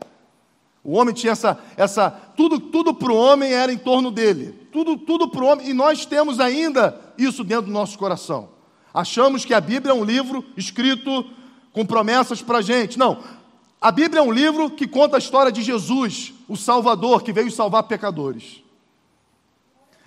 O 0.85 0.93
homem 0.93 1.15
tinha 1.15 1.31
essa, 1.31 1.57
essa 1.75 2.11
tudo, 2.11 2.59
tudo 2.59 2.93
para 2.93 3.11
o 3.11 3.15
homem 3.15 3.51
era 3.51 3.73
em 3.73 3.77
torno 3.77 4.11
dele, 4.11 4.53
tudo, 4.71 4.95
tudo 4.95 5.27
para 5.27 5.43
o 5.43 5.47
homem, 5.47 5.67
e 5.67 5.73
nós 5.73 6.05
temos 6.05 6.39
ainda 6.39 7.01
isso 7.17 7.43
dentro 7.43 7.65
do 7.65 7.71
nosso 7.71 7.97
coração. 7.97 8.49
Achamos 8.93 9.43
que 9.43 9.53
a 9.53 9.59
Bíblia 9.59 9.91
é 9.91 9.95
um 9.95 10.03
livro 10.03 10.45
escrito 10.55 11.25
com 11.73 11.83
promessas 11.83 12.43
para 12.43 12.59
a 12.59 12.61
gente. 12.61 12.99
Não, 12.99 13.23
a 13.81 13.91
Bíblia 13.91 14.19
é 14.19 14.23
um 14.23 14.31
livro 14.31 14.69
que 14.69 14.87
conta 14.87 15.17
a 15.17 15.19
história 15.19 15.51
de 15.51 15.63
Jesus, 15.63 16.33
o 16.47 16.55
Salvador, 16.55 17.23
que 17.23 17.33
veio 17.33 17.49
salvar 17.49 17.83
pecadores. 17.83 18.63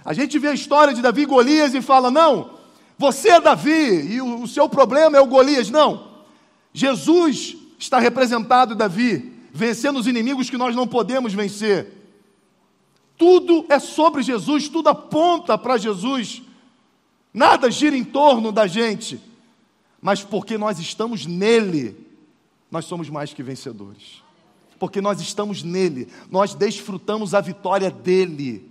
A 0.05 0.13
gente 0.13 0.39
vê 0.39 0.49
a 0.49 0.55
história 0.55 0.95
de 0.95 1.03
Davi 1.03 1.23
e 1.23 1.27
Golias 1.27 1.75
e 1.75 1.83
fala: 1.83 2.09
não, 2.09 2.51
você 2.97 3.31
é 3.31 3.41
Davi 3.41 4.13
e 4.13 4.21
o, 4.21 4.43
o 4.43 4.47
seu 4.47 4.69
problema 4.69 5.19
é 5.19 5.21
o 5.21 5.27
Golias. 5.27 5.71
Não, 5.71 6.07
Jesus 6.73 7.57
está 7.79 7.99
representado 7.99 8.77
Davi 8.77 9.38
vencendo 9.59 9.99
os 9.99 10.07
inimigos 10.07 10.49
que 10.49 10.57
nós 10.57 10.75
não 10.75 10.87
podemos 10.87 11.35
vencer. 11.35 11.93
Tudo 13.17 13.67
é 13.69 13.81
sobre 13.81 14.23
Jesus, 14.23 14.69
tudo 14.69 14.89
aponta 14.89 15.59
para 15.59 15.77
Jesus. 15.77 16.41
Nada 17.35 17.69
gira 17.71 17.97
em 17.97 18.05
torno 18.05 18.53
da 18.53 18.69
gente. 18.69 19.21
Mas 20.01 20.23
porque 20.23 20.57
nós 20.57 20.79
estamos 20.79 21.27
nele, 21.27 21.97
nós 22.71 22.85
somos 22.85 23.11
mais 23.11 23.35
que 23.35 23.43
vencedores. 23.43 24.23
Porque 24.79 25.01
nós 25.01 25.21
estamos 25.21 25.65
nele, 25.65 26.07
nós 26.31 26.55
desfrutamos 26.55 27.35
a 27.35 27.41
vitória 27.41 27.91
dele. 27.91 28.71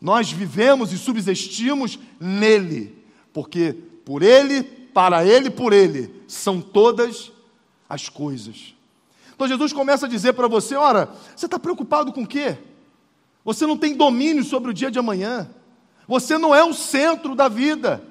Nós 0.00 0.30
vivemos 0.30 0.92
e 0.92 0.98
subsistimos 0.98 1.98
nele, 2.20 2.94
porque 3.32 3.72
por 4.04 4.22
ele, 4.22 4.62
para 4.62 5.26
ele, 5.26 5.50
por 5.50 5.72
ele 5.72 6.22
são 6.28 6.60
todas 6.60 7.32
as 7.88 8.08
coisas. 8.08 8.77
Então 9.38 9.46
Jesus 9.46 9.72
começa 9.72 10.06
a 10.06 10.08
dizer 10.08 10.32
para 10.32 10.48
você: 10.48 10.74
ora, 10.74 11.10
você 11.36 11.46
está 11.46 11.60
preocupado 11.60 12.12
com 12.12 12.22
o 12.22 12.26
quê? 12.26 12.58
Você 13.44 13.68
não 13.68 13.78
tem 13.78 13.94
domínio 13.94 14.42
sobre 14.42 14.72
o 14.72 14.74
dia 14.74 14.90
de 14.90 14.98
amanhã. 14.98 15.48
Você 16.08 16.36
não 16.36 16.52
é 16.52 16.64
o 16.64 16.74
centro 16.74 17.36
da 17.36 17.46
vida. 17.46 18.02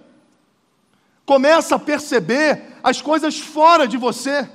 Começa 1.25 1.75
a 1.75 1.79
perceber 1.79 2.77
as 2.81 3.01
coisas 3.01 3.37
fora 3.37 3.85
de 3.85 3.97
você. 3.97 4.49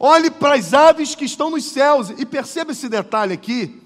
Olhe 0.00 0.30
para 0.30 0.54
as 0.54 0.72
aves 0.72 1.14
que 1.14 1.26
estão 1.26 1.50
nos 1.50 1.66
céus 1.66 2.08
e 2.16 2.24
perceba 2.24 2.72
esse 2.72 2.88
detalhe 2.88 3.34
aqui. 3.34 3.78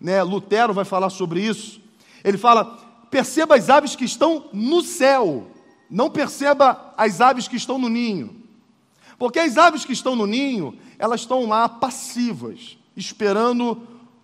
Né? 0.00 0.22
Lutero 0.22 0.72
vai 0.72 0.86
falar 0.86 1.10
sobre 1.10 1.42
isso. 1.42 1.82
Ele 2.24 2.38
fala: 2.38 2.78
perceba 3.10 3.56
as 3.56 3.68
aves 3.68 3.94
que 3.94 4.06
estão 4.06 4.46
no 4.54 4.80
céu, 4.80 5.48
não 5.90 6.08
perceba 6.08 6.94
as 6.96 7.20
aves 7.20 7.46
que 7.46 7.56
estão 7.56 7.76
no 7.76 7.90
ninho. 7.90 8.41
Porque 9.22 9.38
as 9.38 9.56
aves 9.56 9.84
que 9.84 9.92
estão 9.92 10.16
no 10.16 10.26
ninho, 10.26 10.76
elas 10.98 11.20
estão 11.20 11.46
lá 11.46 11.68
passivas, 11.68 12.76
esperando 12.96 13.80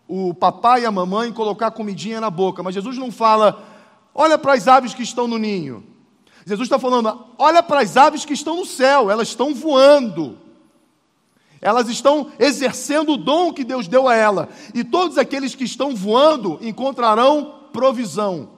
o 0.09 0.35
papai 0.35 0.83
e 0.83 0.87
a 0.87 0.91
mamãe 0.91 1.33
colocar 1.33 1.71
comidinha 1.71 2.21
na 2.21 2.29
boca, 2.29 2.65
mas 2.65 2.75
Jesus 2.75 2.99
não 2.99 3.13
fala, 3.13 3.65
olha 4.13 4.37
para 4.37 4.55
as 4.55 4.67
aves 4.67 4.95
que 4.95 5.05
estão 5.05 5.29
no 5.29 5.39
ninho. 5.39 5.85
Jesus 6.45 6.67
está 6.67 6.81
falando, 6.81 7.27
olha 7.39 7.63
para 7.63 7.79
as 7.79 7.97
aves 7.97 8.25
que 8.25 8.33
estão 8.33 8.57
no 8.57 8.67
céu, 8.67 9.09
elas 9.09 9.29
estão 9.29 9.55
voando. 9.55 10.37
Elas 11.61 11.89
estão 11.89 12.33
exercendo 12.37 13.13
o 13.13 13.17
dom 13.17 13.53
que 13.53 13.63
Deus 13.63 13.87
deu 13.87 14.09
a 14.09 14.17
ela. 14.17 14.49
E 14.75 14.83
todos 14.83 15.17
aqueles 15.17 15.55
que 15.55 15.63
estão 15.63 15.95
voando 15.95 16.59
encontrarão 16.61 17.69
provisão. 17.73 18.51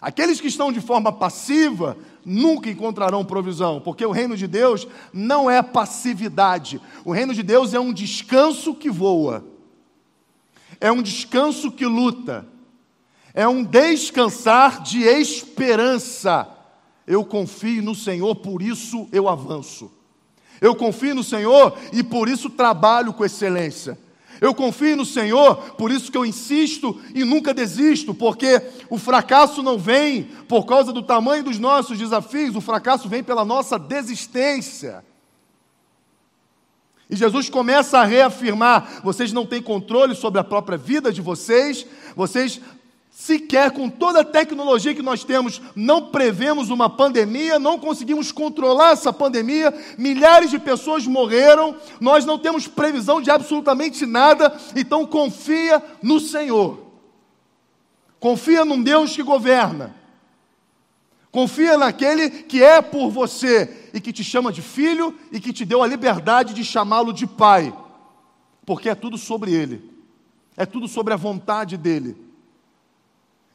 Aqueles 0.00 0.40
que 0.40 0.46
estão 0.46 0.70
de 0.70 0.80
forma 0.80 1.10
passiva 1.10 1.96
nunca 2.24 2.70
encontrarão 2.70 3.24
provisão, 3.24 3.80
porque 3.80 4.04
o 4.04 4.10
reino 4.10 4.36
de 4.36 4.46
Deus 4.46 4.86
não 5.12 5.50
é 5.50 5.62
passividade. 5.62 6.80
O 7.04 7.12
reino 7.12 7.34
de 7.34 7.42
Deus 7.42 7.74
é 7.74 7.80
um 7.80 7.92
descanso 7.92 8.74
que 8.74 8.90
voa, 8.90 9.44
é 10.80 10.90
um 10.90 11.02
descanso 11.02 11.70
que 11.70 11.86
luta, 11.86 12.46
é 13.32 13.46
um 13.46 13.62
descansar 13.62 14.82
de 14.82 15.02
esperança. 15.02 16.48
Eu 17.06 17.24
confio 17.24 17.82
no 17.82 17.94
Senhor, 17.94 18.34
por 18.36 18.62
isso 18.62 19.08
eu 19.12 19.28
avanço. 19.28 19.90
Eu 20.60 20.74
confio 20.74 21.14
no 21.14 21.24
Senhor 21.24 21.76
e 21.92 22.02
por 22.02 22.28
isso 22.28 22.48
trabalho 22.48 23.12
com 23.12 23.24
excelência. 23.24 23.98
Eu 24.44 24.54
confio 24.54 24.94
no 24.94 25.06
Senhor, 25.06 25.56
por 25.72 25.90
isso 25.90 26.12
que 26.12 26.18
eu 26.18 26.26
insisto 26.26 27.00
e 27.14 27.24
nunca 27.24 27.54
desisto, 27.54 28.12
porque 28.12 28.60
o 28.90 28.98
fracasso 28.98 29.62
não 29.62 29.78
vem 29.78 30.24
por 30.46 30.66
causa 30.66 30.92
do 30.92 31.02
tamanho 31.02 31.42
dos 31.42 31.58
nossos 31.58 31.96
desafios, 31.96 32.54
o 32.54 32.60
fracasso 32.60 33.08
vem 33.08 33.24
pela 33.24 33.42
nossa 33.42 33.78
desistência. 33.78 35.02
E 37.08 37.16
Jesus 37.16 37.48
começa 37.48 37.98
a 37.98 38.04
reafirmar: 38.04 39.00
vocês 39.02 39.32
não 39.32 39.46
têm 39.46 39.62
controle 39.62 40.14
sobre 40.14 40.38
a 40.38 40.44
própria 40.44 40.76
vida 40.76 41.10
de 41.10 41.22
vocês, 41.22 41.86
vocês 42.14 42.60
sequer 43.14 43.70
com 43.70 43.88
toda 43.88 44.20
a 44.20 44.24
tecnologia 44.24 44.92
que 44.92 45.00
nós 45.00 45.22
temos, 45.22 45.62
não 45.76 46.10
prevemos 46.10 46.68
uma 46.68 46.90
pandemia, 46.90 47.60
não 47.60 47.78
conseguimos 47.78 48.32
controlar 48.32 48.90
essa 48.90 49.12
pandemia, 49.12 49.72
milhares 49.96 50.50
de 50.50 50.58
pessoas 50.58 51.06
morreram, 51.06 51.76
nós 52.00 52.24
não 52.24 52.36
temos 52.36 52.66
previsão 52.66 53.22
de 53.22 53.30
absolutamente 53.30 54.04
nada, 54.04 54.52
então 54.74 55.06
confia 55.06 55.80
no 56.02 56.18
Senhor. 56.18 56.84
Confia 58.18 58.64
num 58.64 58.82
Deus 58.82 59.14
que 59.14 59.22
governa. 59.22 59.94
Confia 61.30 61.78
naquele 61.78 62.28
que 62.28 62.64
é 62.64 62.82
por 62.82 63.10
você 63.10 63.90
e 63.94 64.00
que 64.00 64.12
te 64.12 64.24
chama 64.24 64.52
de 64.52 64.60
filho 64.60 65.16
e 65.30 65.38
que 65.38 65.52
te 65.52 65.64
deu 65.64 65.84
a 65.84 65.86
liberdade 65.86 66.52
de 66.52 66.64
chamá-lo 66.64 67.12
de 67.12 67.28
pai. 67.28 67.72
Porque 68.66 68.88
é 68.88 68.94
tudo 68.94 69.16
sobre 69.16 69.52
ele. 69.52 69.88
É 70.56 70.66
tudo 70.66 70.88
sobre 70.88 71.14
a 71.14 71.16
vontade 71.16 71.76
dele. 71.76 72.23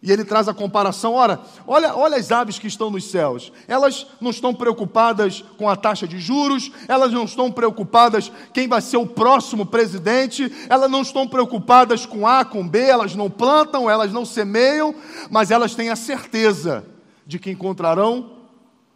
E 0.01 0.13
ele 0.13 0.23
traz 0.23 0.47
a 0.47 0.53
comparação, 0.53 1.13
ora, 1.13 1.41
olha, 1.67 1.93
olha 1.93 2.15
as 2.15 2.31
aves 2.31 2.57
que 2.57 2.67
estão 2.67 2.89
nos 2.89 3.11
céus. 3.11 3.51
Elas 3.67 4.07
não 4.21 4.31
estão 4.31 4.55
preocupadas 4.55 5.43
com 5.57 5.67
a 5.67 5.75
taxa 5.75 6.07
de 6.07 6.17
juros, 6.19 6.71
elas 6.87 7.11
não 7.11 7.25
estão 7.25 7.51
preocupadas 7.51 8.31
quem 8.53 8.65
vai 8.65 8.79
ser 8.79 8.95
o 8.95 9.05
próximo 9.05 9.65
presidente, 9.65 10.49
elas 10.69 10.89
não 10.89 11.01
estão 11.01 11.27
preocupadas 11.27 12.05
com 12.05 12.25
A, 12.25 12.45
com 12.45 12.65
B, 12.65 12.79
elas 12.79 13.13
não 13.13 13.29
plantam, 13.29 13.89
elas 13.89 14.13
não 14.13 14.23
semeiam, 14.23 14.95
mas 15.29 15.51
elas 15.51 15.75
têm 15.75 15.89
a 15.89 15.97
certeza 15.97 16.85
de 17.25 17.37
que 17.37 17.51
encontrarão 17.51 18.37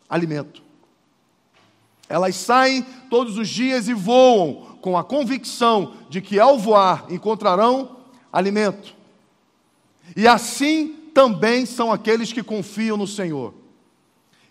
alimento. 0.10 0.64
Elas 2.08 2.36
saem 2.38 2.86
todos 3.10 3.38
os 3.38 3.50
dias 3.50 3.90
e 3.90 3.94
voam 3.94 4.78
com 4.80 4.98
a 4.98 5.04
convicção 5.04 5.96
de 6.10 6.22
que 6.22 6.40
ao 6.40 6.58
voar 6.58 7.06
encontrarão 7.10 7.98
alimento. 8.32 9.03
E 10.16 10.28
assim 10.28 10.96
também 11.14 11.66
são 11.66 11.92
aqueles 11.92 12.34
que 12.34 12.44
confiam 12.44 12.98
no 12.98 13.08
Senhor. 13.08 13.54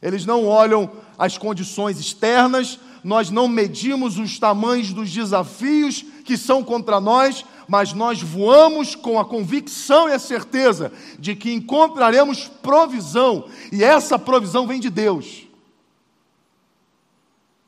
Eles 0.00 0.26
não 0.26 0.46
olham 0.46 0.90
as 1.18 1.38
condições 1.38 2.00
externas, 2.00 2.78
nós 3.04 3.30
não 3.30 3.48
medimos 3.48 4.18
os 4.18 4.38
tamanhos 4.38 4.92
dos 4.92 5.10
desafios 5.10 6.04
que 6.24 6.36
são 6.36 6.62
contra 6.62 7.00
nós, 7.00 7.44
mas 7.68 7.92
nós 7.92 8.20
voamos 8.22 8.94
com 8.94 9.18
a 9.18 9.24
convicção 9.24 10.08
e 10.08 10.12
a 10.12 10.18
certeza 10.18 10.92
de 11.18 11.34
que 11.34 11.52
encontraremos 11.52 12.48
provisão, 12.62 13.48
e 13.70 13.82
essa 13.82 14.18
provisão 14.18 14.66
vem 14.66 14.80
de 14.80 14.90
Deus. 14.90 15.46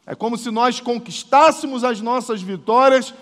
É 0.06 0.14
como 0.14 0.36
se 0.36 0.50
nós 0.50 0.80
conquistássemos 0.80 1.82
as 1.82 2.00
nossas 2.00 2.42
vitórias 2.42 3.14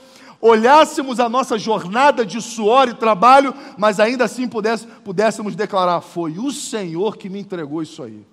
olhássemos 0.42 1.20
a 1.20 1.28
nossa 1.28 1.56
jornada 1.56 2.26
de 2.26 2.42
suor 2.42 2.88
e 2.88 2.94
trabalho, 2.94 3.54
mas 3.78 4.00
ainda 4.00 4.24
assim 4.24 4.48
pudéssemos 4.48 5.54
declarar: 5.54 6.00
foi 6.00 6.36
o 6.36 6.50
Senhor 6.50 7.16
que 7.16 7.30
me 7.30 7.38
entregou 7.38 7.80
isso 7.80 8.02
aí. 8.02 8.26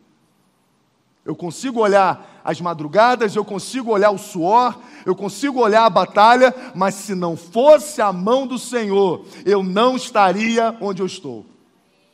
Eu 1.23 1.35
consigo 1.35 1.79
olhar 1.79 2.41
as 2.43 2.59
madrugadas, 2.59 3.35
eu 3.35 3.45
consigo 3.45 3.91
olhar 3.91 4.09
o 4.09 4.17
suor, 4.17 4.79
eu 5.05 5.15
consigo 5.15 5.59
olhar 5.59 5.85
a 5.85 5.89
batalha, 5.89 6.55
mas 6.73 6.95
se 6.95 7.13
não 7.13 7.37
fosse 7.37 8.01
a 8.01 8.11
mão 8.11 8.47
do 8.47 8.57
Senhor, 8.57 9.23
eu 9.45 9.61
não 9.61 9.95
estaria 9.95 10.75
onde 10.81 11.03
eu 11.03 11.05
estou. 11.05 11.45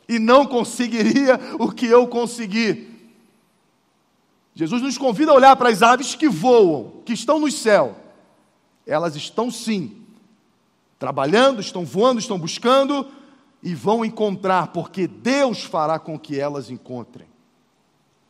E 0.06 0.18
não 0.18 0.44
conseguiria 0.44 1.40
o 1.58 1.72
que 1.72 1.86
eu 1.86 2.06
consegui. 2.06 2.94
Jesus 4.54 4.82
nos 4.82 4.98
convida 4.98 5.32
a 5.32 5.34
olhar 5.34 5.56
para 5.56 5.70
as 5.70 5.82
aves 5.82 6.14
que 6.14 6.28
voam, 6.28 7.00
que 7.04 7.14
estão 7.14 7.38
no 7.38 7.50
céu 7.50 8.05
elas 8.86 9.16
estão 9.16 9.50
sim 9.50 10.06
trabalhando, 10.98 11.60
estão 11.60 11.84
voando, 11.84 12.20
estão 12.20 12.38
buscando 12.38 13.06
e 13.62 13.74
vão 13.74 14.04
encontrar, 14.04 14.68
porque 14.68 15.08
Deus 15.08 15.64
fará 15.64 15.98
com 15.98 16.18
que 16.18 16.38
elas 16.38 16.70
encontrem. 16.70 17.26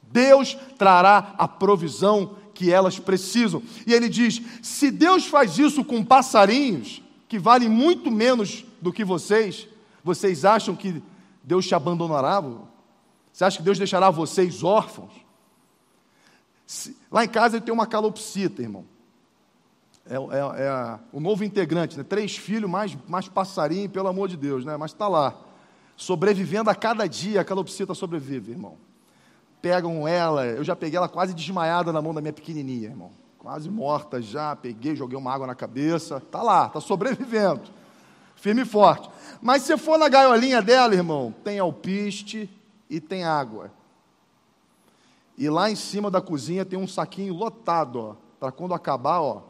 Deus 0.03 0.57
trará 0.79 1.35
a 1.37 1.47
provisão 1.47 2.37
que 2.55 2.73
elas 2.73 2.99
precisam. 2.99 3.63
E 3.87 3.93
ele 3.93 4.09
diz: 4.09 4.41
se 4.63 4.91
Deus 4.91 5.27
faz 5.27 5.59
isso 5.59 5.85
com 5.85 6.03
passarinhos, 6.03 7.03
que 7.29 7.39
valem 7.39 7.69
muito 7.69 8.11
menos 8.11 8.65
do 8.81 8.93
que 8.93 9.05
vocês, 9.05 9.69
vocês 10.03 10.45
acham 10.45 10.75
que 10.75 11.03
Deus 11.43 11.67
te 11.67 11.75
abandonará? 11.75 12.43
Você 13.33 13.45
acha 13.45 13.59
que 13.59 13.65
Deus 13.65 13.79
deixará 13.79 14.11
vocês 14.11 14.63
órfãos? 14.63 15.13
Lá 17.11 17.25
em 17.25 17.29
casa 17.29 17.59
eu 17.59 17.61
tenho 17.61 17.75
uma 17.75 17.87
calopsita, 17.87 18.63
irmão 18.63 18.96
é, 20.09 20.15
é, 20.15 20.63
é 20.63 20.99
o 21.13 21.21
novo 21.21 21.45
integrante, 21.45 21.97
né? 21.97 22.05
três 22.05 22.37
filhos, 22.37 22.71
mais, 22.71 22.97
mais 23.09 23.29
passarinho, 23.29 23.89
pelo 23.89 24.09
amor 24.09 24.29
de 24.29 24.37
Deus, 24.37 24.65
né? 24.65 24.77
mas 24.77 24.93
está 24.93 25.09
lá, 25.09 25.35
sobrevivendo 25.97 26.71
a 26.71 26.75
cada 26.75 27.07
dia, 27.07 27.41
a 27.41 27.45
calopsita 27.45 27.95
sobrevive, 27.95 28.53
irmão. 28.53 28.77
Pegam 29.61 30.07
ela, 30.07 30.47
eu 30.47 30.63
já 30.63 30.77
peguei 30.77 30.97
ela 30.97 31.09
quase 31.09 31.35
desmaiada 31.35 31.93
na 31.93 32.01
mão 32.01 32.15
da 32.15 32.21
minha 32.21 32.33
pequenininha, 32.33 32.91
irmão. 32.91 33.11
Quase 33.39 33.71
morta 33.71 34.21
já, 34.21 34.55
peguei, 34.55 34.95
joguei 34.95 35.17
uma 35.19 35.33
água 35.33 35.47
na 35.47 35.55
cabeça, 35.55 36.19
está 36.19 36.43
lá, 36.43 36.67
está 36.67 36.81
sobrevivendo, 36.81 37.63
firme 38.35 38.63
e 38.63 38.65
forte. 38.65 39.11
Mas 39.41 39.63
se 39.63 39.77
for 39.77 39.99
na 39.99 40.09
gaiolinha 40.09 40.63
dela, 40.63 40.95
irmão, 40.95 41.35
tem 41.43 41.59
alpiste 41.59 42.51
e 42.89 43.01
tem 43.01 43.25
água. 43.25 43.73
E 45.39 45.49
lá 45.51 45.71
em 45.71 45.77
cima 45.77 46.11
da 46.11 46.21
cozinha 46.21 46.65
tem 46.65 46.79
um 46.79 46.89
saquinho 46.89 47.35
lotado, 47.35 48.01
ó, 48.01 48.17
para 48.39 48.51
quando 48.51 48.75
acabar, 48.75 49.21
ó, 49.21 49.43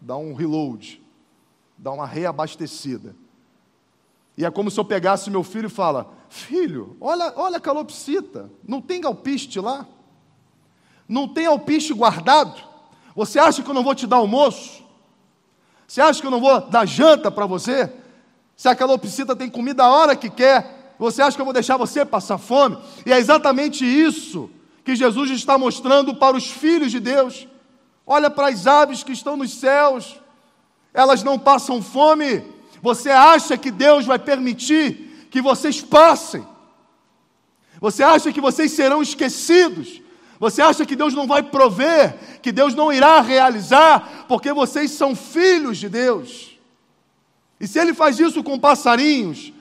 dá 0.00 0.16
um 0.16 0.34
reload, 0.34 1.02
dá 1.76 1.92
uma 1.92 2.06
reabastecida. 2.06 3.14
E 4.36 4.44
é 4.44 4.50
como 4.50 4.70
se 4.70 4.78
eu 4.78 4.84
pegasse 4.84 5.30
meu 5.30 5.42
filho 5.42 5.66
e 5.66 5.70
fala: 5.70 6.12
Filho, 6.28 6.96
olha, 7.00 7.32
olha 7.36 7.56
a 7.56 7.60
calopsita, 7.60 8.50
não 8.66 8.80
tem 8.80 9.00
galpiste 9.00 9.60
lá? 9.60 9.86
Não 11.08 11.28
tem 11.28 11.46
alpiste 11.46 11.94
guardado? 11.94 12.60
Você 13.14 13.38
acha 13.38 13.62
que 13.62 13.70
eu 13.70 13.74
não 13.74 13.84
vou 13.84 13.94
te 13.94 14.06
dar 14.06 14.16
almoço? 14.16 14.84
Você 15.86 16.00
acha 16.00 16.20
que 16.20 16.26
eu 16.26 16.30
não 16.30 16.40
vou 16.40 16.60
dar 16.68 16.84
janta 16.84 17.30
para 17.30 17.46
você? 17.46 17.90
Se 18.56 18.68
a 18.68 18.74
calopsita 18.74 19.36
tem 19.36 19.48
comida 19.48 19.84
a 19.84 19.90
hora 19.90 20.16
que 20.16 20.28
quer, 20.28 20.94
você 20.98 21.22
acha 21.22 21.36
que 21.36 21.40
eu 21.40 21.46
vou 21.46 21.54
deixar 21.54 21.76
você 21.76 22.04
passar 22.04 22.38
fome? 22.38 22.76
E 23.04 23.12
é 23.12 23.18
exatamente 23.18 23.84
isso 23.84 24.50
que 24.84 24.96
Jesus 24.96 25.30
está 25.30 25.56
mostrando 25.56 26.14
para 26.14 26.36
os 26.36 26.50
filhos 26.50 26.90
de 26.90 27.00
Deus. 27.00 27.46
Olha 28.06 28.30
para 28.30 28.48
as 28.48 28.66
aves 28.66 29.02
que 29.02 29.10
estão 29.10 29.36
nos 29.36 29.54
céus, 29.54 30.20
elas 30.94 31.24
não 31.24 31.38
passam 31.38 31.82
fome. 31.82 32.44
Você 32.80 33.10
acha 33.10 33.58
que 33.58 33.70
Deus 33.70 34.06
vai 34.06 34.18
permitir 34.18 35.28
que 35.28 35.42
vocês 35.42 35.82
passem? 35.82 36.46
Você 37.80 38.04
acha 38.04 38.32
que 38.32 38.40
vocês 38.40 38.70
serão 38.70 39.02
esquecidos? 39.02 40.00
Você 40.38 40.62
acha 40.62 40.86
que 40.86 40.94
Deus 40.94 41.14
não 41.14 41.26
vai 41.26 41.42
prover, 41.42 42.40
que 42.40 42.52
Deus 42.52 42.74
não 42.74 42.92
irá 42.92 43.20
realizar, 43.20 44.26
porque 44.28 44.52
vocês 44.52 44.92
são 44.92 45.16
filhos 45.16 45.78
de 45.78 45.88
Deus? 45.88 46.56
E 47.58 47.66
se 47.66 47.78
Ele 47.78 47.92
faz 47.92 48.20
isso 48.20 48.44
com 48.44 48.58
passarinhos, 48.58 49.52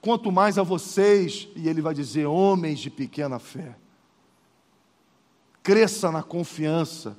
quanto 0.00 0.30
mais 0.30 0.58
a 0.58 0.62
vocês, 0.62 1.48
e 1.56 1.68
Ele 1.68 1.80
vai 1.80 1.94
dizer: 1.94 2.26
homens 2.26 2.80
de 2.80 2.90
pequena 2.90 3.38
fé. 3.38 3.76
Cresça 5.62 6.10
na 6.12 6.22
confiança 6.22 7.16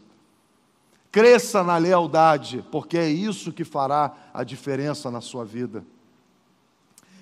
cresça 1.17 1.63
na 1.63 1.77
lealdade, 1.77 2.63
porque 2.71 2.95
é 2.95 3.09
isso 3.09 3.51
que 3.51 3.63
fará 3.63 4.15
a 4.31 4.43
diferença 4.43 5.09
na 5.09 5.19
sua 5.19 5.43
vida. 5.43 5.83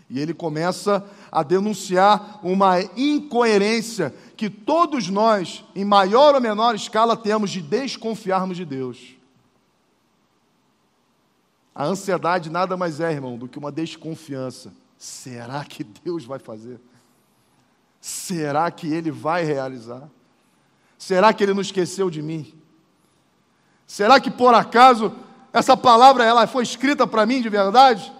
E 0.09 0.19
ele 0.19 0.33
começa 0.33 1.09
a 1.31 1.41
denunciar 1.41 2.41
uma 2.43 2.81
incoerência 2.97 4.13
que 4.35 4.49
todos 4.49 5.07
nós, 5.07 5.63
em 5.73 5.85
maior 5.85 6.35
ou 6.35 6.41
menor 6.41 6.75
escala, 6.75 7.15
temos 7.15 7.49
de 7.49 7.61
desconfiarmos 7.61 8.57
de 8.57 8.65
Deus. 8.65 9.15
A 11.73 11.85
ansiedade 11.85 12.49
nada 12.49 12.75
mais 12.75 12.99
é, 12.99 13.13
irmão, 13.13 13.37
do 13.37 13.47
que 13.47 13.57
uma 13.57 13.71
desconfiança. 13.71 14.73
Será 14.97 15.63
que 15.63 15.85
Deus 15.85 16.25
vai 16.25 16.39
fazer? 16.39 16.81
Será 18.01 18.69
que 18.71 18.87
Ele 18.87 19.09
vai 19.09 19.45
realizar? 19.45 20.09
Será 20.97 21.33
que 21.33 21.41
Ele 21.45 21.53
não 21.53 21.61
esqueceu 21.61 22.09
de 22.09 22.21
mim? 22.21 22.64
Será 23.87 24.19
que 24.19 24.31
por 24.31 24.53
acaso 24.53 25.13
essa 25.53 25.77
palavra 25.77 26.23
ela 26.23 26.47
foi 26.47 26.63
escrita 26.63 27.05
para 27.05 27.25
mim 27.25 27.41
de 27.41 27.49
verdade? 27.49 28.11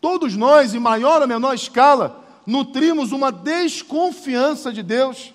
Todos 0.00 0.36
nós, 0.36 0.74
em 0.74 0.78
maior 0.78 1.22
ou 1.22 1.28
menor 1.28 1.54
escala, 1.54 2.22
nutrimos 2.46 3.10
uma 3.10 3.32
desconfiança 3.32 4.72
de 4.72 4.82
Deus. 4.82 5.32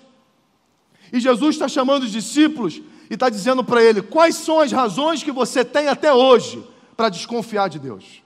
E 1.12 1.18
Jesus 1.18 1.56
está 1.56 1.66
chamando 1.66 2.04
os 2.04 2.12
discípulos 2.12 2.80
e 3.10 3.14
está 3.14 3.28
dizendo 3.28 3.64
para 3.64 3.82
ele: 3.82 4.00
quais 4.00 4.36
são 4.36 4.60
as 4.60 4.70
razões 4.70 5.22
que 5.22 5.32
você 5.32 5.64
tem 5.64 5.88
até 5.88 6.12
hoje 6.12 6.64
para 6.96 7.08
desconfiar 7.08 7.68
de 7.68 7.78
Deus? 7.78 8.22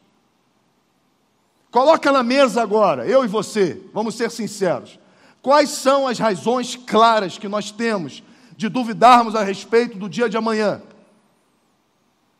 Coloca 1.70 2.12
na 2.12 2.22
mesa 2.22 2.62
agora, 2.62 3.06
eu 3.06 3.24
e 3.24 3.28
você, 3.28 3.80
vamos 3.92 4.14
ser 4.14 4.30
sinceros. 4.30 4.98
Quais 5.42 5.70
são 5.70 6.06
as 6.06 6.18
razões 6.18 6.76
claras 6.76 7.36
que 7.36 7.48
nós 7.48 7.70
temos 7.70 8.22
de 8.56 8.68
duvidarmos 8.68 9.34
a 9.34 9.42
respeito 9.42 9.98
do 9.98 10.08
dia 10.08 10.28
de 10.28 10.36
amanhã? 10.36 10.82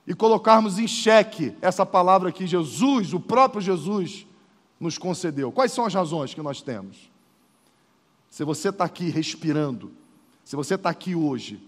E 0.07 0.15
colocarmos 0.15 0.79
em 0.79 0.87
xeque 0.87 1.57
essa 1.63 1.85
palavra 1.87 2.31
que 2.31 2.47
Jesus, 2.47 3.15
o 3.15 3.21
próprio 3.21 3.61
Jesus, 3.61 4.27
nos 4.79 4.99
concedeu. 4.99 5.51
Quais 5.51 5.73
são 5.73 5.87
as 5.87 5.95
razões 5.95 6.35
que 6.35 6.43
nós 6.43 6.61
temos? 6.61 7.11
Se 8.31 8.45
você 8.45 8.69
está 8.69 8.85
aqui 8.85 9.09
respirando, 9.09 9.93
se 10.45 10.57
você 10.57 10.75
está 10.75 10.91
aqui 10.91 11.15
hoje, 11.15 11.63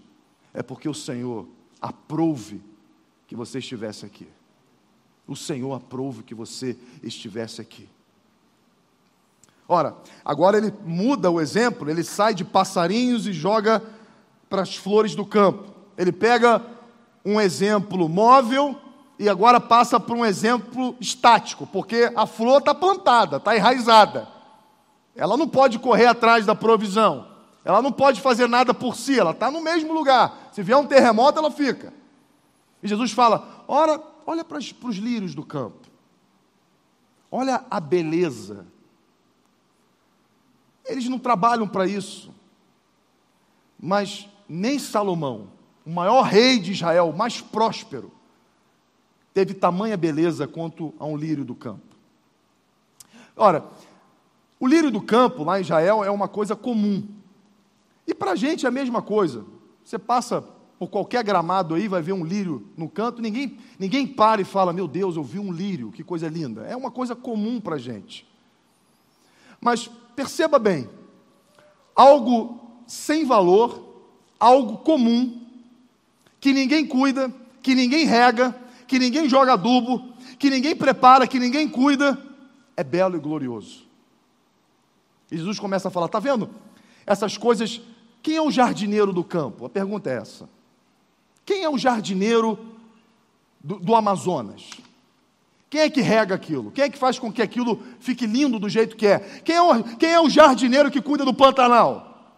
é 0.53 0.61
porque 0.61 0.87
o 0.87 0.93
Senhor 0.93 1.47
aprove 1.81 2.61
que 3.27 3.35
você 3.35 3.59
estivesse 3.59 4.05
aqui. 4.05 4.27
O 5.27 5.35
Senhor 5.35 5.73
aprove 5.73 6.23
que 6.23 6.35
você 6.35 6.77
estivesse 7.03 7.59
aqui. 7.59 7.89
Ora, 9.67 9.95
agora 10.23 10.57
ele 10.57 10.73
muda 10.85 11.29
o 11.29 11.41
exemplo, 11.41 11.89
ele 11.89 12.03
sai 12.03 12.33
de 12.33 12.45
passarinhos 12.45 13.27
e 13.27 13.33
joga 13.33 13.83
para 14.49 14.61
as 14.61 14.75
flores 14.75 15.15
do 15.15 15.25
campo. 15.25 15.73
Ele 15.97 16.11
pega 16.11 16.61
um 17.25 17.39
exemplo 17.39 18.07
móvel 18.07 18.75
e 19.19 19.27
agora 19.27 19.59
passa 19.59 19.99
para 19.99 20.15
um 20.15 20.25
exemplo 20.25 20.95
estático, 20.99 21.67
porque 21.67 22.11
a 22.15 22.25
flor 22.25 22.59
está 22.59 22.73
plantada, 22.73 23.37
está 23.37 23.55
enraizada. 23.55 24.27
Ela 25.15 25.35
não 25.35 25.47
pode 25.47 25.79
correr 25.79 26.05
atrás 26.05 26.45
da 26.45 26.53
provisão. 26.53 27.27
Ela 27.65 27.81
não 27.81 27.91
pode 27.91 28.21
fazer 28.21 28.47
nada 28.47 28.73
por 28.73 28.95
si, 28.95 29.19
ela 29.19 29.31
está 29.31 29.51
no 29.51 29.61
mesmo 29.61 29.93
lugar. 29.93 30.49
Se 30.53 30.63
vier 30.63 30.77
um 30.77 30.85
terremoto, 30.85 31.39
ela 31.39 31.51
fica. 31.51 31.93
E 32.81 32.87
Jesus 32.87 33.11
fala: 33.11 33.65
Ora, 33.67 34.01
olha 34.25 34.45
para 34.45 34.57
os 34.57 34.95
lírios 34.95 35.35
do 35.35 35.43
campo. 35.43 35.87
Olha 37.29 37.65
a 37.69 37.79
beleza. 37.79 38.65
Eles 40.85 41.09
não 41.09 41.19
trabalham 41.19 41.67
para 41.67 41.85
isso. 41.85 42.33
Mas 43.77 44.29
nem 44.47 44.79
Salomão, 44.79 45.49
o 45.85 45.89
maior 45.89 46.23
rei 46.23 46.59
de 46.59 46.71
Israel, 46.71 47.09
o 47.09 47.17
mais 47.17 47.41
próspero, 47.41 48.11
teve 49.33 49.53
tamanha 49.53 49.95
beleza 49.95 50.47
quanto 50.47 50.93
a 50.99 51.05
um 51.05 51.15
lírio 51.15 51.45
do 51.45 51.55
campo. 51.55 51.95
Ora, 53.35 53.65
o 54.59 54.67
lírio 54.67 54.89
do 54.89 55.01
campo 55.01 55.43
lá 55.43 55.59
em 55.59 55.61
Israel 55.61 56.03
é 56.03 56.09
uma 56.09 56.27
coisa 56.27 56.55
comum. 56.55 57.07
E 58.07 58.13
para 58.13 58.31
a 58.31 58.35
gente 58.35 58.65
é 58.65 58.69
a 58.69 58.71
mesma 58.71 59.01
coisa. 59.01 59.45
Você 59.83 59.99
passa 59.99 60.43
por 60.79 60.89
qualquer 60.89 61.23
gramado 61.23 61.75
aí, 61.75 61.87
vai 61.87 62.01
ver 62.01 62.13
um 62.13 62.23
lírio 62.23 62.67
no 62.75 62.89
canto, 62.89 63.21
ninguém, 63.21 63.57
ninguém 63.79 64.07
para 64.07 64.41
e 64.41 64.45
fala: 64.45 64.73
Meu 64.73 64.87
Deus, 64.87 65.15
eu 65.15 65.23
vi 65.23 65.39
um 65.39 65.51
lírio, 65.51 65.91
que 65.91 66.03
coisa 66.03 66.27
linda. 66.27 66.63
É 66.63 66.75
uma 66.75 66.91
coisa 66.91 67.15
comum 67.15 67.59
para 67.59 67.75
a 67.75 67.79
gente. 67.79 68.27
Mas 69.61 69.87
perceba 70.15 70.57
bem: 70.57 70.89
algo 71.95 72.59
sem 72.87 73.25
valor, 73.25 73.86
algo 74.39 74.77
comum, 74.77 75.41
que 76.39 76.53
ninguém 76.53 76.85
cuida, 76.85 77.33
que 77.61 77.75
ninguém 77.75 78.05
rega, 78.05 78.55
que 78.87 78.99
ninguém 78.99 79.27
joga 79.27 79.53
adubo, 79.53 80.13
que 80.37 80.49
ninguém 80.49 80.75
prepara, 80.75 81.27
que 81.27 81.39
ninguém 81.39 81.67
cuida, 81.67 82.17
é 82.75 82.83
belo 82.83 83.17
e 83.17 83.19
glorioso. 83.19 83.85
E 85.31 85.37
Jesus 85.37 85.59
começa 85.59 85.87
a 85.87 85.91
falar: 85.91 86.05
Está 86.05 86.19
vendo? 86.19 86.49
Essas 87.05 87.37
coisas 87.37 87.81
quem 88.27 88.35
é 88.35 88.41
o 88.41 88.51
jardineiro 88.51 89.13
do 89.13 89.23
campo? 89.23 89.65
A 89.65 89.69
pergunta 89.69 90.09
é 90.09 90.17
essa. 90.17 90.49
Quem 91.45 91.63
é 91.63 91.69
o 91.69 91.77
jardineiro 91.77 92.59
do, 93.63 93.79
do 93.79 93.95
Amazonas? 93.95 94.69
Quem 95.69 95.79
é 95.79 95.89
que 95.89 96.01
rega 96.01 96.35
aquilo? 96.35 96.69
Quem 96.71 96.83
é 96.83 96.89
que 96.89 96.97
faz 96.97 97.17
com 97.17 97.31
que 97.31 97.41
aquilo 97.41 97.81
fique 98.01 98.25
lindo 98.25 98.59
do 98.59 98.67
jeito 98.67 98.97
que 98.97 99.07
é? 99.07 99.19
Quem 99.19 99.55
é 99.55 99.61
o, 99.61 99.81
quem 99.95 100.09
é 100.09 100.19
o 100.19 100.29
jardineiro 100.29 100.91
que 100.91 101.01
cuida 101.01 101.23
do 101.23 101.33
Pantanal? 101.33 102.35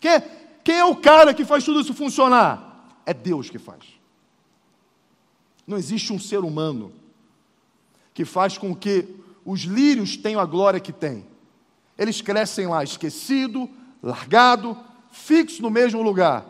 Quem 0.00 0.10
é, 0.10 0.37
quem 0.68 0.76
é 0.76 0.84
o 0.84 0.94
cara 0.94 1.32
que 1.32 1.46
faz 1.46 1.64
tudo 1.64 1.80
isso 1.80 1.94
funcionar? 1.94 3.00
É 3.06 3.14
Deus 3.14 3.48
que 3.48 3.58
faz. 3.58 3.82
Não 5.66 5.78
existe 5.78 6.12
um 6.12 6.18
ser 6.18 6.40
humano 6.40 6.92
que 8.12 8.22
faz 8.22 8.58
com 8.58 8.76
que 8.76 9.08
os 9.46 9.62
lírios 9.62 10.18
tenham 10.18 10.38
a 10.38 10.44
glória 10.44 10.78
que 10.78 10.92
têm. 10.92 11.24
Eles 11.96 12.20
crescem 12.20 12.66
lá 12.66 12.84
esquecido, 12.84 13.66
largado, 14.02 14.76
fixo 15.10 15.62
no 15.62 15.70
mesmo 15.70 16.02
lugar. 16.02 16.44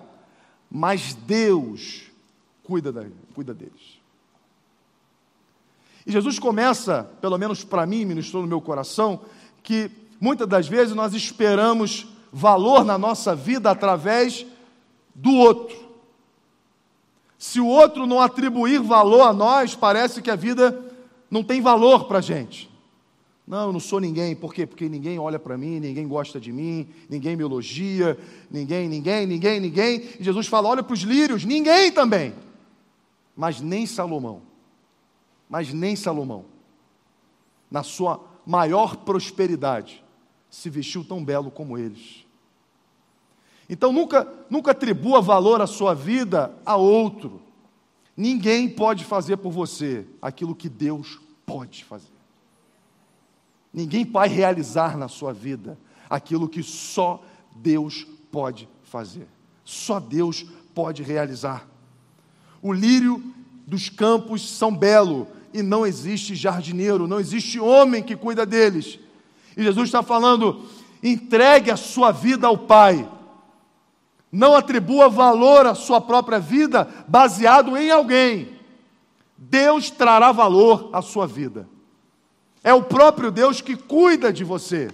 Mas 0.69 1.15
Deus 1.15 2.03
cuida, 2.65 2.91
da, 2.91 3.07
cuida 3.37 3.55
deles. 3.55 4.01
E 6.05 6.11
Jesus 6.11 6.41
começa, 6.41 7.05
pelo 7.21 7.39
menos 7.39 7.63
para 7.63 7.87
mim, 7.87 8.05
ministrou 8.05 8.43
no 8.43 8.49
meu 8.49 8.61
coração, 8.61 9.21
que 9.63 9.89
muitas 10.21 10.49
das 10.49 10.67
vezes 10.67 10.93
nós 10.93 11.15
esperamos 11.15 12.18
valor 12.33 12.85
na 12.85 12.99
nossa 12.99 13.35
vida 13.35 13.71
através 13.71 14.47
do 15.15 15.35
outro. 15.35 15.89
Se 17.39 17.61
o 17.61 17.67
outro 17.67 18.07
não 18.07 18.21
atribuir 18.21 18.81
valor 18.81 19.23
a 19.23 19.33
nós, 19.33 19.75
parece 19.75 20.21
que 20.21 20.31
a 20.31 20.37
vida 20.37 20.85
não 21.31 21.43
tem 21.43 21.61
valor 21.61 22.07
para 22.07 22.19
a 22.19 22.23
gente. 22.23 22.69
Não, 23.47 23.69
eu 23.69 23.73
não 23.73 23.81
sou 23.81 23.99
ninguém. 23.99 24.37
Por 24.37 24.53
quê? 24.53 24.67
Porque 24.67 24.89
ninguém 24.89 25.19
olha 25.19 25.39
para 25.39 25.57
mim, 25.57 25.81
ninguém 25.81 26.07
gosta 26.07 26.39
de 26.39 26.53
mim, 26.53 26.87
ninguém 27.09 27.35
me 27.35 27.43
elogia, 27.43 28.19
ninguém, 28.51 28.89
ninguém, 28.89 29.27
ninguém, 29.27 29.59
ninguém. 29.59 30.05
E 30.21 30.25
Jesus 30.25 30.47
fala: 30.47 30.69
olha 30.69 30.83
para 30.83 30.93
os 30.93 31.01
lírios, 31.01 31.45
ninguém 31.47 31.91
também. 31.91 32.35
Mas 33.35 33.61
nem 33.61 33.87
Salomão, 33.87 34.43
mas 35.49 35.73
nem 35.73 35.97
Salomão, 35.97 36.45
na 37.71 37.83
sua 37.83 38.21
maior 38.45 38.97
prosperidade, 38.97 40.05
se 40.51 40.71
vestiu 40.71 41.05
tão 41.05 41.25
belo 41.25 41.51
como 41.51 41.77
eles. 41.77 42.25
Então 43.69 43.93
nunca, 43.93 44.27
nunca 44.49 44.71
atribua 44.71 45.21
valor 45.21 45.61
à 45.61 45.67
sua 45.67 45.95
vida 45.95 46.55
a 46.65 46.77
outro. 46.77 47.43
Ninguém 48.17 48.69
pode 48.69 49.05
fazer 49.05 49.37
por 49.37 49.53
você 49.53 50.07
aquilo 50.21 50.55
que 50.55 50.69
Deus 50.69 51.21
pode 51.45 51.85
fazer. 51.85 52.19
Ninguém 53.73 54.05
vai 54.05 54.29
realizar 54.29 54.97
na 54.97 55.09
sua 55.09 55.33
vida 55.33 55.79
aquilo 56.09 56.49
que 56.49 56.63
só 56.63 57.23
Deus 57.55 58.07
pode 58.33 58.69
fazer. 58.83 59.29
Só 59.65 60.01
Deus 60.01 60.47
pode 60.75 61.03
realizar. 61.03 61.69
O 62.63 62.73
lírio 62.73 63.23
dos 63.67 63.89
campos 63.89 64.49
são 64.49 64.75
belo 64.75 65.29
e 65.53 65.63
não 65.63 65.87
existe 65.87 66.35
jardineiro, 66.35 67.07
não 67.07 67.21
existe 67.21 67.61
homem 67.61 68.03
que 68.03 68.17
cuida 68.17 68.47
deles. 68.47 68.99
E 69.59 69.65
Jesus 69.65 69.89
está 69.89 70.05
falando: 70.05 70.63
entregue 71.03 71.73
a 71.73 71.77
sua 71.77 72.13
vida 72.13 72.47
ao 72.47 72.57
Pai. 72.57 73.07
Não 74.31 74.55
atribua 74.55 75.09
valor 75.09 75.67
à 75.67 75.75
sua 75.75 76.01
própria 76.01 76.39
vida 76.39 76.89
baseado 77.09 77.77
em 77.77 77.91
alguém. 77.91 78.57
Deus 79.37 79.91
trará 79.91 80.31
valor 80.31 80.91
à 80.93 81.03
sua 81.03 81.27
vida. 81.27 81.69
É 82.63 82.73
o 82.73 82.83
próprio 82.83 83.31
Deus 83.33 83.61
que 83.61 83.77
cuida 83.77 84.33
de 84.33 84.45
você 84.45 84.91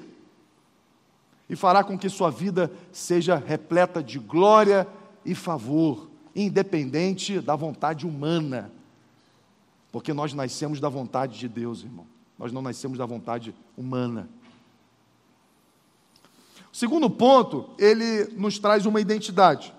e 1.49 1.55
fará 1.57 1.85
com 1.85 1.99
que 1.99 2.09
sua 2.09 2.31
vida 2.31 2.71
seja 2.91 3.37
repleta 3.37 4.03
de 4.03 4.19
glória 4.19 4.87
e 5.25 5.35
favor, 5.35 6.09
independente 6.35 7.41
da 7.41 7.57
vontade 7.57 8.07
humana. 8.07 8.71
Porque 9.93 10.13
nós 10.13 10.33
nascemos 10.33 10.81
da 10.81 10.89
vontade 10.89 11.39
de 11.39 11.49
Deus, 11.49 11.83
irmão. 11.83 12.07
Nós 12.39 12.53
não 12.53 12.63
nascemos 12.63 12.99
da 12.99 13.07
vontade 13.07 13.55
humana. 13.77 14.29
Segundo 16.75 17.09
ponto, 17.09 17.71
ele 17.79 18.25
nos 18.37 18.59
traz 18.59 18.85
uma 18.85 19.01
identidade. 19.01 19.73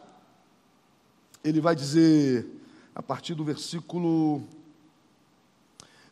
ele 1.43 1.59
vai 1.59 1.75
dizer, 1.75 2.47
a 2.95 3.03
partir 3.03 3.33
do 3.35 3.43
versículo 3.43 4.41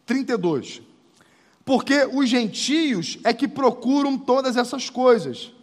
32. 0.06 0.82
Porque 1.63 2.04
os 2.12 2.28
gentios 2.28 3.17
é 3.24 3.34
que 3.34 3.48
procuram 3.48 4.17
todas 4.17 4.58
essas 4.58 4.89
coisas, 4.89 5.54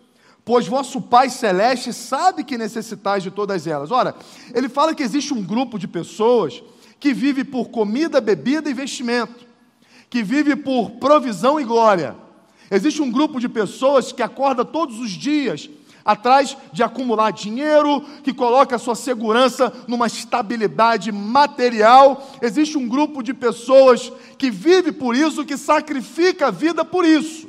pois 0.42 0.66
vosso 0.66 1.02
Pai 1.02 1.28
Celeste 1.28 1.92
sabe 1.92 2.42
que 2.42 2.56
necessitais 2.56 3.22
de 3.22 3.30
todas 3.30 3.66
elas. 3.66 3.90
Ora, 3.90 4.16
ele 4.54 4.70
fala 4.70 4.94
que 4.94 5.02
existe 5.02 5.34
um 5.34 5.44
grupo 5.44 5.78
de 5.78 5.86
pessoas 5.86 6.62
que 6.98 7.12
vive 7.12 7.44
por 7.44 7.68
comida, 7.68 8.22
bebida 8.22 8.70
e 8.70 8.74
vestimento, 8.74 9.46
que 10.08 10.22
vive 10.22 10.56
por 10.56 10.92
provisão 10.92 11.60
e 11.60 11.64
glória. 11.64 12.16
Existe 12.70 13.02
um 13.02 13.10
grupo 13.10 13.40
de 13.40 13.48
pessoas 13.48 14.12
que 14.12 14.22
acorda 14.22 14.64
todos 14.64 14.98
os 14.98 15.10
dias 15.10 15.68
atrás 16.04 16.56
de 16.72 16.82
acumular 16.82 17.30
dinheiro, 17.30 18.00
que 18.22 18.32
coloca 18.32 18.76
a 18.76 18.78
sua 18.78 18.94
segurança 18.94 19.72
numa 19.86 20.06
estabilidade 20.06 21.12
material. 21.12 22.30
Existe 22.40 22.78
um 22.78 22.88
grupo 22.88 23.22
de 23.22 23.34
pessoas 23.34 24.12
que 24.38 24.50
vive 24.50 24.92
por 24.92 25.14
isso, 25.14 25.44
que 25.44 25.56
sacrifica 25.56 26.48
a 26.48 26.50
vida 26.50 26.84
por 26.84 27.04
isso. 27.04 27.48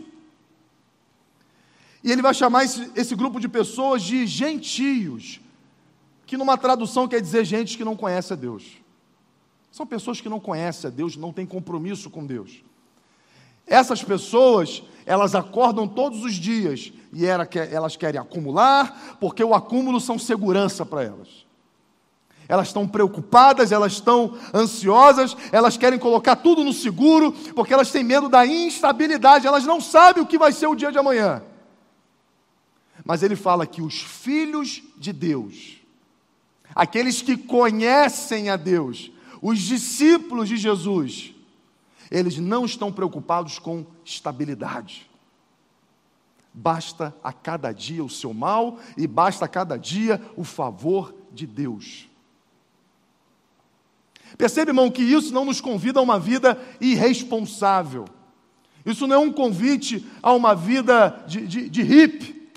E 2.03 2.11
ele 2.11 2.21
vai 2.21 2.33
chamar 2.33 2.63
esse, 2.63 2.91
esse 2.95 3.15
grupo 3.15 3.39
de 3.39 3.47
pessoas 3.47 4.01
de 4.01 4.25
gentios, 4.25 5.39
que 6.25 6.35
numa 6.35 6.57
tradução 6.57 7.07
quer 7.07 7.21
dizer 7.21 7.45
gente 7.45 7.77
que 7.77 7.85
não 7.85 7.95
conhece 7.95 8.33
a 8.33 8.35
Deus. 8.35 8.63
São 9.71 9.85
pessoas 9.85 10.19
que 10.19 10.27
não 10.27 10.39
conhecem 10.39 10.87
a 10.87 10.91
Deus, 10.91 11.15
não 11.15 11.31
têm 11.31 11.45
compromisso 11.45 12.09
com 12.09 12.25
Deus. 12.25 12.63
Essas 13.71 14.03
pessoas, 14.03 14.83
elas 15.05 15.33
acordam 15.33 15.87
todos 15.87 16.25
os 16.25 16.33
dias 16.33 16.91
e 17.13 17.25
elas 17.25 17.95
querem 17.95 18.19
acumular, 18.19 19.15
porque 19.17 19.41
o 19.41 19.55
acúmulo 19.55 19.97
são 20.01 20.19
segurança 20.19 20.85
para 20.85 21.05
elas. 21.05 21.45
Elas 22.49 22.67
estão 22.67 22.85
preocupadas, 22.85 23.71
elas 23.71 23.93
estão 23.93 24.37
ansiosas, 24.53 25.37
elas 25.53 25.77
querem 25.77 25.97
colocar 25.97 26.35
tudo 26.35 26.65
no 26.65 26.73
seguro, 26.73 27.31
porque 27.55 27.73
elas 27.73 27.89
têm 27.89 28.03
medo 28.03 28.27
da 28.27 28.45
instabilidade, 28.45 29.47
elas 29.47 29.63
não 29.63 29.79
sabem 29.79 30.21
o 30.21 30.27
que 30.27 30.37
vai 30.37 30.51
ser 30.51 30.67
o 30.67 30.75
dia 30.75 30.91
de 30.91 30.97
amanhã. 30.97 31.41
Mas 33.05 33.23
ele 33.23 33.37
fala 33.37 33.65
que 33.65 33.81
os 33.81 34.01
filhos 34.01 34.83
de 34.97 35.13
Deus, 35.13 35.77
aqueles 36.75 37.21
que 37.21 37.37
conhecem 37.37 38.49
a 38.49 38.57
Deus, 38.57 39.09
os 39.41 39.59
discípulos 39.59 40.49
de 40.49 40.57
Jesus, 40.57 41.33
eles 42.11 42.37
não 42.37 42.65
estão 42.65 42.91
preocupados 42.91 43.57
com 43.57 43.85
estabilidade. 44.03 45.09
Basta 46.53 47.15
a 47.23 47.31
cada 47.31 47.71
dia 47.71 48.03
o 48.03 48.09
seu 48.09 48.33
mal 48.33 48.77
e 48.97 49.07
basta 49.07 49.45
a 49.45 49.47
cada 49.47 49.77
dia 49.77 50.21
o 50.35 50.43
favor 50.43 51.15
de 51.31 51.47
Deus. 51.47 52.09
Percebe, 54.37 54.71
irmão, 54.71 54.91
que 54.91 55.01
isso 55.01 55.33
não 55.33 55.45
nos 55.45 55.61
convida 55.61 55.99
a 55.99 56.03
uma 56.03 56.19
vida 56.19 56.61
irresponsável. 56.79 58.05
Isso 58.85 59.07
não 59.07 59.15
é 59.15 59.19
um 59.19 59.31
convite 59.31 60.05
a 60.21 60.33
uma 60.33 60.53
vida 60.53 61.23
de, 61.27 61.47
de, 61.47 61.69
de 61.69 61.81
hippie. 61.81 62.51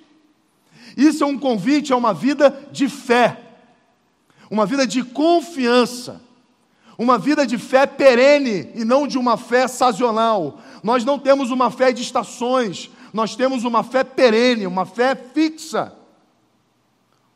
Isso 0.97 1.23
é 1.23 1.27
um 1.27 1.39
convite 1.39 1.93
a 1.93 1.97
uma 1.97 2.15
vida 2.15 2.69
de 2.71 2.89
fé, 2.89 3.41
uma 4.51 4.65
vida 4.65 4.87
de 4.87 5.03
confiança, 5.03 6.23
uma 6.99 7.19
vida 7.19 7.47
de 7.47 7.59
fé 7.59 7.87
perene 7.87 8.71
e 8.75 8.85
não 8.85 9.07
de 9.07 9.19
uma 9.19 9.37
fé 9.37 9.67
sazonal. 9.67 10.59
Nós 10.83 11.05
não 11.05 11.19
temos 11.19 11.51
uma 11.51 11.71
fé 11.71 11.93
de 11.93 12.03
estações, 12.03 12.91
nós 13.13 13.35
temos 13.35 13.65
uma 13.65 13.83
fé 13.83 14.05
perene, 14.05 14.67
uma 14.67 14.85
fé 14.85 15.15
fixa. 15.15 15.93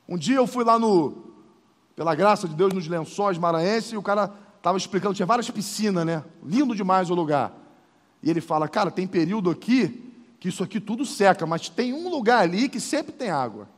Um 0.09 0.17
dia 0.17 0.37
eu 0.37 0.47
fui 0.47 0.65
lá 0.65 0.79
no, 0.79 1.25
pela 1.95 2.15
graça 2.15 2.47
de 2.49 2.55
Deus, 2.55 2.73
nos 2.73 2.87
lençóis 2.87 3.37
maranhenses, 3.37 3.93
e 3.93 3.97
o 3.97 4.03
cara 4.03 4.33
estava 4.57 4.79
explicando, 4.79 5.15
tinha 5.15 5.27
várias 5.27 5.51
piscinas, 5.51 6.05
né? 6.07 6.25
Lindo 6.43 6.75
demais 6.75 7.11
o 7.11 7.15
lugar. 7.15 7.53
E 8.23 8.31
ele 8.31 8.41
fala, 8.41 8.69
cara, 8.69 8.91
tem 8.91 9.07
período 9.07 9.51
aqui 9.51 10.05
que 10.41 10.49
isso 10.49 10.63
aqui 10.63 10.81
tudo 10.81 11.05
seca, 11.05 11.47
mas 11.47 11.69
tem 11.69 11.93
um 11.93 12.09
lugar 12.09 12.43
ali 12.43 12.69
que 12.69 12.79
sempre 12.79 13.13
tem 13.13 13.31
água. 13.31 13.69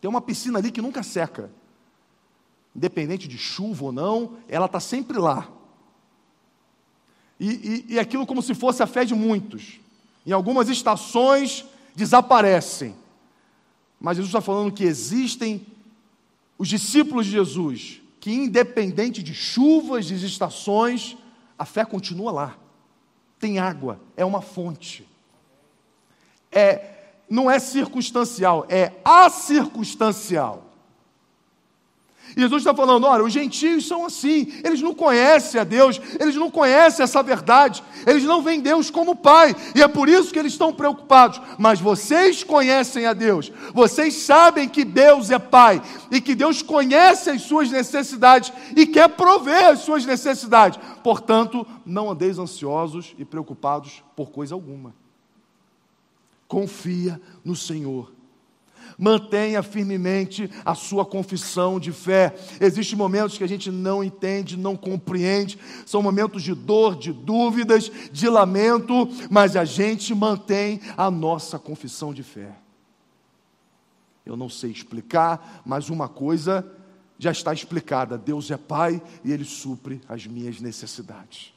Tem 0.00 0.08
uma 0.08 0.20
piscina 0.20 0.58
ali 0.58 0.70
que 0.70 0.82
nunca 0.82 1.02
seca 1.02 1.50
independente 2.74 3.28
de 3.28 3.38
chuva 3.38 3.84
ou 3.84 3.92
não, 3.92 4.36
ela 4.48 4.66
está 4.66 4.80
sempre 4.80 5.18
lá. 5.18 5.48
E, 7.38 7.84
e, 7.88 7.94
e 7.94 7.98
aquilo 7.98 8.26
como 8.26 8.42
se 8.42 8.54
fosse 8.54 8.82
a 8.82 8.86
fé 8.86 9.04
de 9.04 9.14
muitos. 9.14 9.80
Em 10.24 10.32
algumas 10.32 10.68
estações 10.68 11.64
desaparecem. 11.94 12.94
Mas 14.00 14.16
Jesus 14.16 14.30
está 14.30 14.40
falando 14.40 14.72
que 14.72 14.84
existem 14.84 15.66
os 16.56 16.68
discípulos 16.68 17.26
de 17.26 17.32
Jesus, 17.32 18.00
que 18.20 18.32
independente 18.32 19.22
de 19.22 19.34
chuvas, 19.34 20.06
de 20.06 20.14
estações, 20.24 21.16
a 21.58 21.64
fé 21.64 21.84
continua 21.84 22.30
lá. 22.30 22.56
Tem 23.38 23.58
água, 23.58 24.00
é 24.16 24.24
uma 24.24 24.40
fonte. 24.40 25.06
É, 26.50 26.92
não 27.28 27.50
é 27.50 27.58
circunstancial, 27.58 28.66
é 28.68 28.92
acircunstancial. 29.04 30.71
E 32.36 32.40
Jesus 32.40 32.62
está 32.62 32.74
falando: 32.74 33.06
olha, 33.06 33.24
os 33.24 33.32
gentios 33.32 33.86
são 33.86 34.06
assim, 34.06 34.52
eles 34.64 34.80
não 34.80 34.94
conhecem 34.94 35.60
a 35.60 35.64
Deus, 35.64 36.00
eles 36.18 36.34
não 36.36 36.50
conhecem 36.50 37.02
essa 37.02 37.22
verdade, 37.22 37.82
eles 38.06 38.24
não 38.24 38.42
veem 38.42 38.60
Deus 38.60 38.90
como 38.90 39.16
Pai, 39.16 39.54
e 39.74 39.82
é 39.82 39.88
por 39.88 40.08
isso 40.08 40.32
que 40.32 40.38
eles 40.38 40.52
estão 40.52 40.72
preocupados. 40.72 41.40
Mas 41.58 41.80
vocês 41.80 42.42
conhecem 42.42 43.06
a 43.06 43.12
Deus, 43.12 43.52
vocês 43.74 44.14
sabem 44.14 44.68
que 44.68 44.84
Deus 44.84 45.30
é 45.30 45.38
Pai, 45.38 45.82
e 46.10 46.20
que 46.20 46.34
Deus 46.34 46.62
conhece 46.62 47.30
as 47.30 47.42
suas 47.42 47.70
necessidades 47.70 48.52
e 48.76 48.86
quer 48.86 49.08
prover 49.08 49.66
as 49.66 49.80
suas 49.80 50.04
necessidades. 50.04 50.78
Portanto, 51.02 51.66
não 51.84 52.10
andeis 52.10 52.38
ansiosos 52.38 53.14
e 53.18 53.24
preocupados 53.24 54.02
por 54.16 54.30
coisa 54.30 54.54
alguma. 54.54 54.94
Confia 56.46 57.20
no 57.44 57.56
Senhor 57.56 58.12
mantenha 59.02 59.64
firmemente 59.64 60.48
a 60.64 60.76
sua 60.76 61.04
confissão 61.04 61.80
de 61.80 61.90
fé. 61.90 62.36
Existem 62.60 62.96
momentos 62.96 63.36
que 63.36 63.42
a 63.42 63.48
gente 63.48 63.68
não 63.68 64.04
entende, 64.04 64.56
não 64.56 64.76
compreende, 64.76 65.58
são 65.84 66.00
momentos 66.00 66.40
de 66.40 66.54
dor, 66.54 66.94
de 66.94 67.12
dúvidas, 67.12 67.90
de 68.12 68.28
lamento, 68.28 69.08
mas 69.28 69.56
a 69.56 69.64
gente 69.64 70.14
mantém 70.14 70.80
a 70.96 71.10
nossa 71.10 71.58
confissão 71.58 72.14
de 72.14 72.22
fé. 72.22 72.52
Eu 74.24 74.36
não 74.36 74.48
sei 74.48 74.70
explicar, 74.70 75.62
mas 75.66 75.90
uma 75.90 76.08
coisa 76.08 76.64
já 77.18 77.32
está 77.32 77.52
explicada: 77.52 78.16
Deus 78.16 78.52
é 78.52 78.56
Pai 78.56 79.02
e 79.24 79.32
Ele 79.32 79.44
supre 79.44 80.00
as 80.08 80.28
minhas 80.28 80.60
necessidades. 80.60 81.51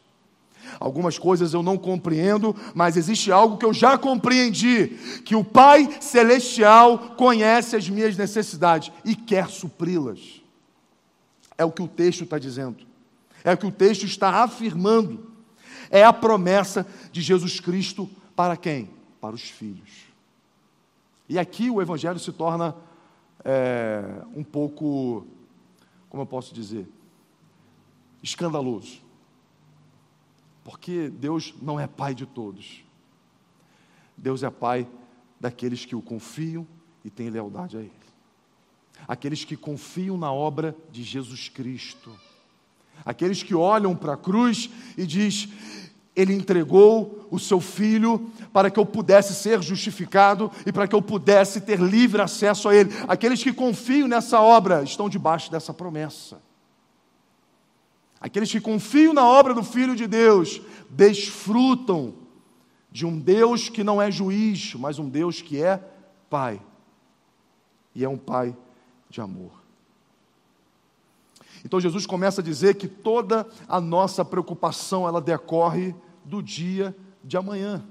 Algumas 0.80 1.18
coisas 1.18 1.54
eu 1.54 1.64
não 1.64 1.78
compreendo, 1.78 2.56
mas 2.74 2.98
existe 2.98 3.32
algo 3.32 3.58
que 3.58 3.66
eu 3.66 3.74
já 3.74 3.98
compreendi: 3.98 4.88
que 5.24 5.36
o 5.36 5.44
Pai 5.44 5.90
Celestial 6.02 7.16
conhece 7.18 7.76
as 7.76 7.90
minhas 7.90 8.18
necessidades 8.18 8.92
e 9.04 9.16
quer 9.16 9.50
supri-las. 9.50 10.42
É 11.58 11.64
o 11.64 11.72
que 11.72 11.82
o 11.82 11.88
texto 11.88 12.24
está 12.24 12.38
dizendo, 12.38 12.86
é 13.44 13.54
o 13.54 13.58
que 13.58 13.68
o 13.68 13.72
texto 13.72 14.04
está 14.06 14.44
afirmando. 14.44 15.34
É 15.90 16.04
a 16.04 16.12
promessa 16.12 16.86
de 17.12 17.22
Jesus 17.22 17.60
Cristo 17.60 18.10
para 18.36 18.58
quem? 18.58 18.90
Para 19.22 19.36
os 19.36 19.44
filhos. 19.44 20.06
E 21.30 21.40
aqui 21.40 21.70
o 21.70 21.82
Evangelho 21.82 22.20
se 22.20 22.32
torna 22.32 22.76
é, 23.44 24.04
um 24.36 24.44
pouco, 24.44 25.26
como 26.10 26.24
eu 26.24 26.28
posso 26.28 26.54
dizer, 26.54 26.88
escandaloso. 28.22 29.05
Porque 30.66 31.10
Deus 31.10 31.54
não 31.62 31.80
é 31.80 31.86
pai 31.86 32.16
de 32.16 32.26
todos. 32.26 32.84
Deus 34.18 34.42
é 34.42 34.50
pai 34.50 34.88
daqueles 35.40 35.86
que 35.86 35.96
o 35.96 36.02
confiam 36.02 36.68
e 37.04 37.10
têm 37.12 37.30
lealdade 37.30 37.78
a 37.78 37.82
Ele. 37.82 37.92
Aqueles 39.08 39.46
que 39.46 39.56
confiam 39.56 40.18
na 40.18 40.34
obra 40.34 40.76
de 40.92 41.04
Jesus 41.04 41.50
Cristo. 41.50 42.12
Aqueles 43.06 43.44
que 43.44 43.54
olham 43.54 43.96
para 43.96 44.14
a 44.14 44.18
cruz 44.18 44.72
e 44.98 45.06
diz: 45.06 45.48
Ele 46.16 46.34
entregou 46.34 47.28
o 47.30 47.38
seu 47.38 47.62
filho 47.62 48.32
para 48.52 48.72
que 48.72 48.80
eu 48.80 48.88
pudesse 48.88 49.36
ser 49.36 49.62
justificado 49.62 50.52
e 50.66 50.72
para 50.72 50.88
que 50.88 50.96
eu 50.96 51.02
pudesse 51.02 51.62
ter 51.62 51.80
livre 51.80 52.24
acesso 52.24 52.68
a 52.68 52.76
Ele. 52.76 52.90
Aqueles 53.08 53.44
que 53.44 53.54
confiam 53.54 54.08
nessa 54.08 54.42
obra 54.42 54.82
estão 54.82 55.08
debaixo 55.10 55.52
dessa 55.52 55.72
promessa. 55.72 56.42
Aqueles 58.26 58.52
que 58.52 58.60
confiam 58.60 59.14
na 59.14 59.24
obra 59.24 59.54
do 59.54 59.62
Filho 59.62 59.96
de 59.96 60.08
Deus 60.08 60.60
desfrutam 60.90 62.16
de 62.92 63.06
um 63.06 63.20
Deus 63.20 63.70
que 63.70 63.84
não 63.84 64.02
é 64.02 64.10
juiz, 64.10 64.74
mas 64.74 64.98
um 64.98 65.08
Deus 65.08 65.44
que 65.44 65.62
é 65.62 65.78
Pai. 66.28 66.60
E 67.94 68.04
é 68.04 68.10
um 68.10 68.18
Pai 68.18 68.58
de 69.12 69.22
amor. 69.22 69.52
Então 71.64 71.80
Jesus 71.80 72.08
começa 72.08 72.42
a 72.42 72.44
dizer 72.44 72.78
que 72.78 72.88
toda 72.88 73.48
a 73.68 73.80
nossa 73.80 74.26
preocupação 74.26 75.08
ela 75.08 75.22
decorre 75.22 75.94
do 76.24 76.42
dia 76.42 76.96
de 77.24 77.38
amanhã. 77.38 77.86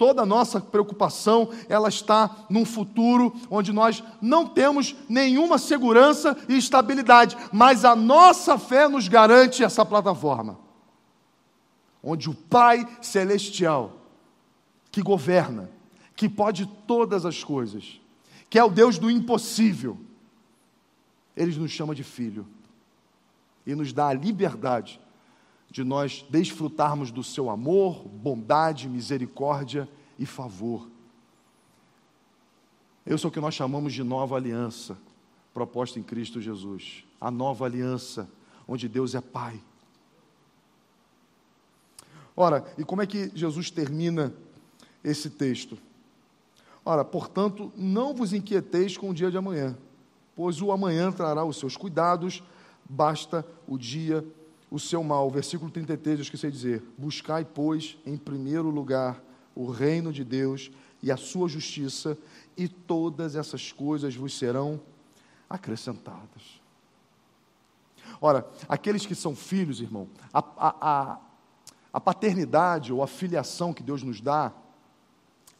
Toda 0.00 0.22
a 0.22 0.26
nossa 0.26 0.58
preocupação, 0.62 1.50
ela 1.68 1.90
está 1.90 2.46
num 2.48 2.64
futuro 2.64 3.34
onde 3.50 3.70
nós 3.70 4.02
não 4.18 4.46
temos 4.46 4.96
nenhuma 5.06 5.58
segurança 5.58 6.34
e 6.48 6.56
estabilidade, 6.56 7.36
mas 7.52 7.84
a 7.84 7.94
nossa 7.94 8.58
fé 8.58 8.88
nos 8.88 9.08
garante 9.08 9.62
essa 9.62 9.84
plataforma. 9.84 10.58
Onde 12.02 12.30
o 12.30 12.34
Pai 12.34 12.88
celestial, 13.02 13.98
que 14.90 15.02
governa, 15.02 15.70
que 16.16 16.30
pode 16.30 16.64
todas 16.86 17.26
as 17.26 17.44
coisas, 17.44 18.00
que 18.48 18.58
é 18.58 18.64
o 18.64 18.70
Deus 18.70 18.96
do 18.96 19.10
impossível, 19.10 19.98
ele 21.36 21.54
nos 21.56 21.72
chama 21.72 21.94
de 21.94 22.04
filho 22.04 22.46
e 23.66 23.74
nos 23.74 23.92
dá 23.92 24.08
a 24.08 24.14
liberdade 24.14 24.98
de 25.70 25.84
nós 25.84 26.24
desfrutarmos 26.28 27.12
do 27.12 27.22
seu 27.22 27.48
amor, 27.48 28.04
bondade, 28.06 28.88
misericórdia 28.88 29.88
e 30.18 30.26
favor. 30.26 30.88
Esse 33.06 33.24
é 33.24 33.28
o 33.28 33.32
que 33.32 33.40
nós 33.40 33.54
chamamos 33.54 33.92
de 33.92 34.02
nova 34.02 34.36
aliança, 34.36 34.98
proposta 35.54 35.98
em 35.98 36.02
Cristo 36.02 36.40
Jesus. 36.40 37.04
A 37.20 37.30
nova 37.30 37.64
aliança, 37.64 38.28
onde 38.66 38.88
Deus 38.88 39.14
é 39.14 39.20
Pai. 39.20 39.62
Ora, 42.36 42.64
e 42.76 42.84
como 42.84 43.02
é 43.02 43.06
que 43.06 43.30
Jesus 43.34 43.70
termina 43.70 44.34
esse 45.04 45.30
texto? 45.30 45.78
Ora, 46.84 47.04
portanto, 47.04 47.72
não 47.76 48.14
vos 48.14 48.32
inquieteis 48.32 48.96
com 48.96 49.10
o 49.10 49.14
dia 49.14 49.30
de 49.30 49.36
amanhã, 49.36 49.76
pois 50.34 50.60
o 50.60 50.72
amanhã 50.72 51.12
trará 51.12 51.44
os 51.44 51.58
seus 51.58 51.76
cuidados, 51.76 52.42
basta 52.88 53.46
o 53.68 53.78
dia 53.78 54.24
o 54.70 54.78
seu 54.78 55.02
mal. 55.02 55.30
Versículo 55.30 55.70
33, 55.70 56.18
eu 56.18 56.22
esqueci 56.22 56.46
de 56.46 56.52
dizer: 56.52 56.82
Buscai, 56.96 57.44
pois, 57.44 57.98
em 58.06 58.16
primeiro 58.16 58.70
lugar 58.70 59.22
o 59.54 59.70
reino 59.70 60.12
de 60.12 60.24
Deus 60.24 60.70
e 61.02 61.10
a 61.10 61.16
sua 61.16 61.48
justiça, 61.48 62.16
e 62.56 62.68
todas 62.68 63.34
essas 63.34 63.72
coisas 63.72 64.14
vos 64.14 64.36
serão 64.36 64.80
acrescentadas. 65.48 66.60
Ora, 68.20 68.46
aqueles 68.68 69.06
que 69.06 69.14
são 69.14 69.34
filhos, 69.34 69.80
irmão, 69.80 70.08
a, 70.32 70.38
a, 70.38 70.74
a, 70.80 71.18
a 71.92 72.00
paternidade 72.00 72.92
ou 72.92 73.02
a 73.02 73.06
filiação 73.06 73.72
que 73.72 73.82
Deus 73.82 74.02
nos 74.02 74.20
dá, 74.20 74.52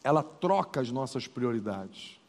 ela 0.05 0.23
troca 0.23 0.81
as 0.81 0.90
nossas 0.90 1.27
prioridades. 1.27 2.20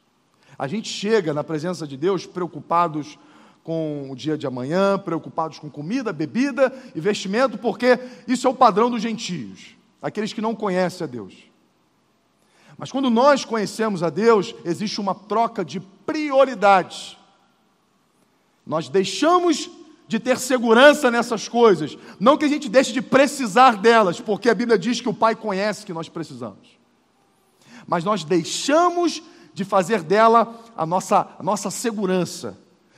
A 0.57 0.67
gente 0.67 0.89
chega 0.89 1.33
na 1.33 1.43
presença 1.43 1.87
de 1.87 1.97
Deus 1.97 2.25
preocupados 2.25 3.17
com 3.63 4.09
o 4.09 4.15
dia 4.15 4.37
de 4.37 4.47
amanhã, 4.47 4.97
preocupados 4.97 5.59
com 5.59 5.69
comida, 5.69 6.11
bebida 6.11 6.73
e 6.95 6.99
vestimento, 6.99 7.57
porque 7.57 7.99
isso 8.27 8.47
é 8.47 8.49
o 8.49 8.55
padrão 8.55 8.89
dos 8.89 9.01
gentios, 9.01 9.75
aqueles 10.01 10.33
que 10.33 10.41
não 10.41 10.55
conhecem 10.55 11.05
a 11.05 11.07
Deus. 11.07 11.33
Mas 12.77 12.91
quando 12.91 13.09
nós 13.09 13.45
conhecemos 13.45 14.01
a 14.01 14.09
Deus, 14.09 14.55
existe 14.65 14.99
uma 14.99 15.13
troca 15.13 15.63
de 15.63 15.79
prioridades. 15.79 17.15
Nós 18.65 18.89
deixamos 18.89 19.69
de 20.07 20.19
ter 20.19 20.37
segurança 20.39 21.11
nessas 21.11 21.47
coisas, 21.47 21.97
não 22.19 22.37
que 22.37 22.45
a 22.45 22.49
gente 22.49 22.67
deixe 22.67 22.91
de 22.91 23.01
precisar 23.01 23.77
delas, 23.77 24.19
porque 24.19 24.49
a 24.49 24.55
Bíblia 24.55 24.77
diz 24.77 24.99
que 24.99 25.07
o 25.07 25.13
Pai 25.13 25.35
conhece 25.35 25.85
que 25.85 25.93
nós 25.93 26.09
precisamos. 26.09 26.79
Mas 27.87 28.03
nós 28.03 28.23
deixamos 28.23 29.21
de 29.53 29.63
fazer 29.63 30.01
dela 30.01 30.59
a 30.75 30.85
nossa, 30.85 31.27
a 31.37 31.43
nossa 31.43 31.69
segurança 31.69 32.57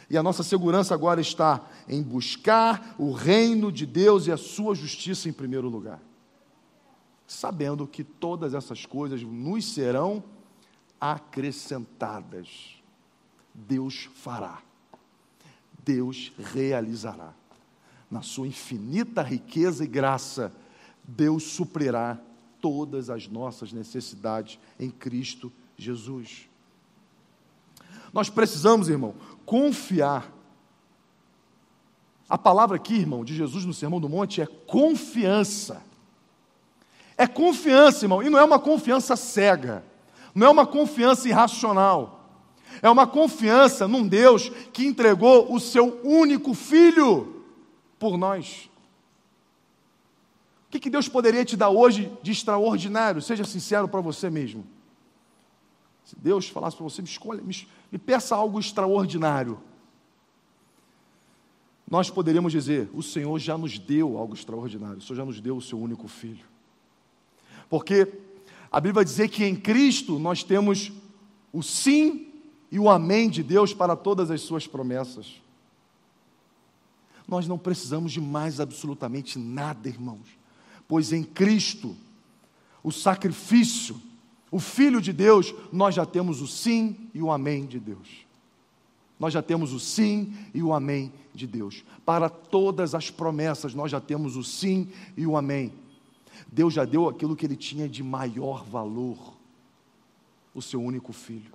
e 0.09 0.17
a 0.17 0.23
nossa 0.23 0.43
segurança 0.43 0.93
agora 0.93 1.21
está 1.21 1.61
em 1.87 2.01
buscar 2.01 2.95
o 2.97 3.11
reino 3.11 3.71
de 3.71 3.85
Deus 3.85 4.27
e 4.27 4.31
a 4.31 4.37
sua 4.37 4.75
justiça 4.75 5.29
em 5.29 5.33
primeiro 5.33 5.69
lugar. 5.69 5.99
Sabendo 7.25 7.87
que 7.87 8.03
todas 8.03 8.53
essas 8.53 8.85
coisas 8.85 9.23
nos 9.23 9.73
serão 9.73 10.23
acrescentadas. 10.99 12.77
Deus 13.53 14.09
fará. 14.15 14.61
Deus 15.83 16.31
realizará. 16.37 17.33
Na 18.09 18.21
sua 18.21 18.47
infinita 18.47 19.21
riqueza 19.21 19.83
e 19.83 19.87
graça, 19.87 20.53
Deus 21.03 21.43
suprirá 21.43 22.19
todas 22.61 23.09
as 23.09 23.27
nossas 23.27 23.73
necessidades 23.73 24.59
em 24.79 24.89
Cristo 24.89 25.51
Jesus. 25.77 26.47
Nós 28.13 28.29
precisamos, 28.29 28.87
irmão, 28.87 29.15
confiar. 29.45 30.31
A 32.29 32.37
palavra 32.37 32.77
aqui, 32.77 32.95
irmão, 32.95 33.25
de 33.25 33.35
Jesus 33.35 33.65
no 33.65 33.73
Sermão 33.73 33.99
do 33.99 34.07
Monte 34.07 34.41
é 34.41 34.45
confiança. 34.45 35.81
É 37.17 37.27
confiança, 37.27 38.05
irmão, 38.05 38.21
e 38.21 38.29
não 38.29 38.39
é 38.39 38.43
uma 38.43 38.59
confiança 38.59 39.15
cega, 39.15 39.83
não 40.33 40.47
é 40.47 40.49
uma 40.49 40.65
confiança 40.65 41.27
irracional. 41.27 42.21
É 42.81 42.89
uma 42.89 43.05
confiança 43.05 43.87
num 43.87 44.07
Deus 44.07 44.49
que 44.71 44.85
entregou 44.85 45.53
o 45.53 45.59
seu 45.59 46.01
único 46.03 46.53
filho 46.53 47.43
por 47.99 48.17
nós. 48.17 48.69
O 50.67 50.71
que, 50.71 50.79
que 50.79 50.89
Deus 50.89 51.07
poderia 51.07 51.45
te 51.45 51.55
dar 51.55 51.69
hoje 51.69 52.11
de 52.23 52.31
extraordinário? 52.31 53.21
Seja 53.21 53.43
sincero 53.43 53.87
para 53.87 54.01
você 54.01 54.29
mesmo. 54.29 54.65
Se 56.05 56.15
Deus 56.17 56.49
falasse 56.49 56.75
para 56.75 56.83
você, 56.83 57.01
me 57.01 57.07
escolha, 57.07 57.41
me, 57.41 57.67
me 57.91 57.97
peça 57.97 58.35
algo 58.35 58.59
extraordinário. 58.59 59.59
Nós 61.89 62.09
poderíamos 62.09 62.51
dizer: 62.51 62.89
o 62.93 63.01
Senhor 63.01 63.37
já 63.39 63.57
nos 63.57 63.77
deu 63.79 64.17
algo 64.17 64.33
extraordinário, 64.33 64.97
o 64.97 65.01
Senhor 65.01 65.17
já 65.17 65.25
nos 65.25 65.39
deu 65.39 65.57
o 65.57 65.61
seu 65.61 65.79
único 65.79 66.07
filho. 66.07 66.45
Porque 67.69 68.11
a 68.71 68.79
Bíblia 68.79 68.95
vai 68.95 69.05
dizer 69.05 69.29
que 69.29 69.45
em 69.45 69.55
Cristo 69.55 70.19
nós 70.19 70.43
temos 70.43 70.91
o 71.51 71.61
sim 71.61 72.27
e 72.71 72.79
o 72.79 72.89
amém 72.89 73.29
de 73.29 73.43
Deus 73.43 73.73
para 73.73 73.95
todas 73.95 74.31
as 74.31 74.41
suas 74.41 74.65
promessas. 74.65 75.41
Nós 77.27 77.47
não 77.47 77.57
precisamos 77.57 78.11
de 78.11 78.19
mais 78.19 78.59
absolutamente 78.59 79.37
nada, 79.39 79.87
irmãos, 79.87 80.27
pois 80.87 81.13
em 81.13 81.23
Cristo 81.23 81.95
o 82.83 82.91
sacrifício 82.91 83.99
o 84.53 84.59
Filho 84.59 85.01
de 85.01 85.11
Deus, 85.11 85.51
nós 85.71 85.95
já 85.95 86.05
temos 86.05 86.39
o 86.39 86.45
sim 86.45 87.09
e 87.11 87.23
o 87.23 87.31
amém 87.31 87.65
de 87.65 87.79
Deus. 87.79 88.07
Nós 89.19 89.33
já 89.33 89.41
temos 89.41 89.73
o 89.73 89.79
sim 89.79 90.31
e 90.53 90.61
o 90.61 90.71
amém 90.71 91.11
de 91.33 91.47
Deus. 91.47 91.83
Para 92.05 92.29
todas 92.29 92.93
as 92.93 93.09
promessas, 93.09 93.73
nós 93.73 93.89
já 93.89 93.99
temos 93.99 94.35
o 94.35 94.43
sim 94.43 94.89
e 95.17 95.25
o 95.25 95.35
amém. 95.35 95.73
Deus 96.51 96.71
já 96.71 96.85
deu 96.85 97.09
aquilo 97.09 97.35
que 97.35 97.47
ele 97.47 97.55
tinha 97.55 97.89
de 97.89 98.03
maior 98.03 98.63
valor: 98.63 99.33
o 100.53 100.61
seu 100.61 100.79
único 100.79 101.11
filho. 101.11 101.51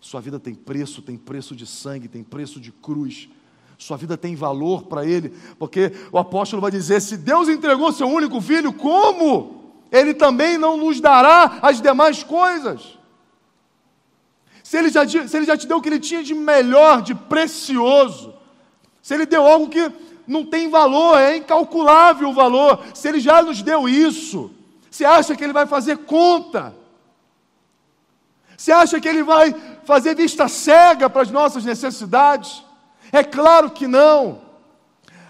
Sua 0.00 0.20
vida 0.20 0.38
tem 0.38 0.54
preço, 0.54 1.02
tem 1.02 1.18
preço 1.18 1.56
de 1.56 1.66
sangue, 1.66 2.06
tem 2.06 2.22
preço 2.22 2.60
de 2.60 2.70
cruz. 2.70 3.28
Sua 3.76 3.96
vida 3.96 4.16
tem 4.16 4.36
valor 4.36 4.84
para 4.84 5.04
ele, 5.04 5.30
porque 5.58 5.90
o 6.12 6.18
apóstolo 6.18 6.62
vai 6.62 6.70
dizer: 6.70 7.02
se 7.02 7.16
Deus 7.16 7.48
entregou 7.48 7.92
seu 7.92 8.06
único 8.06 8.40
filho, 8.40 8.72
como? 8.72 9.61
Ele 9.92 10.14
também 10.14 10.56
não 10.56 10.78
nos 10.78 11.00
dará 11.00 11.58
as 11.60 11.80
demais 11.80 12.24
coisas. 12.24 12.98
Se 14.64 14.78
ele, 14.78 14.88
já, 14.88 15.06
se 15.06 15.36
ele 15.36 15.44
já 15.44 15.54
te 15.54 15.66
deu 15.66 15.76
o 15.76 15.82
que 15.82 15.90
ele 15.90 16.00
tinha 16.00 16.22
de 16.22 16.34
melhor, 16.34 17.02
de 17.02 17.14
precioso, 17.14 18.32
se 19.02 19.12
ele 19.12 19.26
deu 19.26 19.46
algo 19.46 19.68
que 19.68 19.92
não 20.26 20.46
tem 20.46 20.70
valor, 20.70 21.18
é 21.18 21.36
incalculável 21.36 22.30
o 22.30 22.34
valor, 22.34 22.82
se 22.94 23.06
ele 23.06 23.20
já 23.20 23.42
nos 23.42 23.62
deu 23.62 23.86
isso, 23.86 24.50
você 24.90 25.04
acha 25.04 25.36
que 25.36 25.44
ele 25.44 25.52
vai 25.52 25.66
fazer 25.66 25.98
conta? 25.98 26.74
Você 28.56 28.72
acha 28.72 29.00
que 29.00 29.08
ele 29.08 29.22
vai 29.22 29.54
fazer 29.84 30.14
vista 30.14 30.48
cega 30.48 31.10
para 31.10 31.22
as 31.22 31.30
nossas 31.30 31.64
necessidades? 31.64 32.64
É 33.10 33.22
claro 33.24 33.70
que 33.70 33.86
não. 33.86 34.41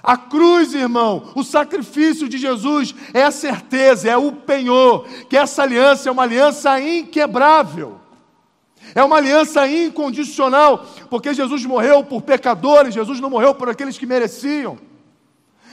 A 0.03 0.17
cruz, 0.17 0.75
irmão, 0.75 1.31
o 1.35 1.45
sacrifício 1.45 2.29
de 2.29 2.37
Jesus 2.37 2.93
é 3.15 3.23
a 3.23 3.31
certeza, 3.31 4.11
é 4.11 4.17
o 4.17 4.33
penhor, 4.33 5.07
que 5.29 5.37
essa 5.37 5.63
aliança 5.63 6.09
é 6.09 6.13
uma 6.13 6.25
aliança 6.25 6.81
inquebrável. 6.81 8.01
É 8.95 9.03
uma 9.05 9.17
aliança 9.17 9.67
incondicional, 9.69 10.87
porque 11.09 11.33
Jesus 11.33 11.65
morreu 11.65 12.03
por 12.03 12.23
pecadores, 12.23 12.95
Jesus 12.95 13.21
não 13.21 13.31
morreu 13.31 13.55
por 13.55 13.69
aqueles 13.69 13.97
que 13.97 14.05
mereciam. 14.05 14.77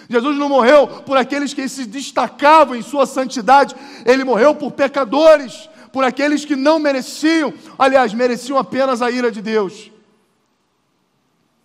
Jesus 0.07 0.38
não 0.38 0.47
morreu 0.47 0.88
por 0.88 1.17
aqueles 1.17 1.53
que 1.53 1.67
se 1.67 1.86
destacavam 1.86 2.75
em 2.75 2.82
sua 2.84 3.07
santidade, 3.07 3.75
ele 4.05 4.23
morreu 4.23 4.53
por 4.53 4.71
pecadores, 4.71 5.69
por 5.91 6.03
aqueles 6.03 6.45
que 6.45 6.55
não 6.55 6.77
mereciam, 6.77 7.51
aliás, 7.77 8.13
mereciam 8.13 8.59
apenas 8.59 9.01
a 9.01 9.09
ira 9.09 9.32
de 9.32 9.41
Deus. 9.41 9.91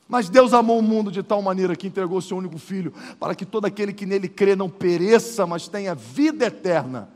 Mas 0.09 0.29
Deus 0.29 0.53
amou 0.53 0.79
o 0.79 0.83
mundo 0.83 1.11
de 1.11 1.23
tal 1.23 1.41
maneira 1.41 1.75
que 1.75 1.87
entregou 1.87 2.19
o 2.19 2.23
seu 2.23 2.37
único 2.37 2.59
filho, 2.59 2.93
para 3.19 3.35
que 3.35 3.47
todo 3.47 3.65
aquele 3.65 3.93
que 3.93 4.05
nele 4.05 4.29
crê 4.29 4.55
não 4.55 4.69
pereça, 4.69 5.47
mas 5.47 5.67
tenha 5.67 5.95
vida 5.95 6.47
eterna. 6.47 7.09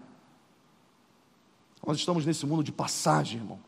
Nós 1.86 1.98
estamos 1.98 2.24
nesse 2.24 2.46
mundo 2.46 2.64
de 2.64 2.72
passagem, 2.72 3.40
irmão. 3.40 3.58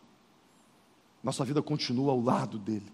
Nossa 1.23 1.45
vida 1.45 1.63
continua 1.63 2.13
ao 2.13 2.21
lado 2.21 2.59
dele. 2.59 2.91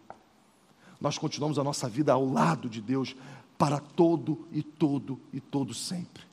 Nós 1.00 1.16
continuamos 1.16 1.58
a 1.58 1.64
nossa 1.64 1.88
vida 1.88 2.12
ao 2.12 2.24
lado 2.24 2.68
de 2.68 2.80
Deus 2.80 3.14
para 3.56 3.78
todo 3.78 4.46
e 4.50 4.62
todo 4.62 5.20
e 5.32 5.40
todo 5.40 5.72
sempre. 5.72 6.24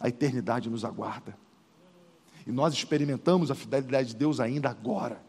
A 0.00 0.08
eternidade 0.08 0.70
nos 0.70 0.84
aguarda. 0.84 1.36
E 2.46 2.52
nós 2.52 2.72
experimentamos 2.72 3.50
a 3.50 3.54
fidelidade 3.54 4.08
de 4.08 4.16
Deus 4.16 4.40
ainda 4.40 4.70
agora 4.70 5.20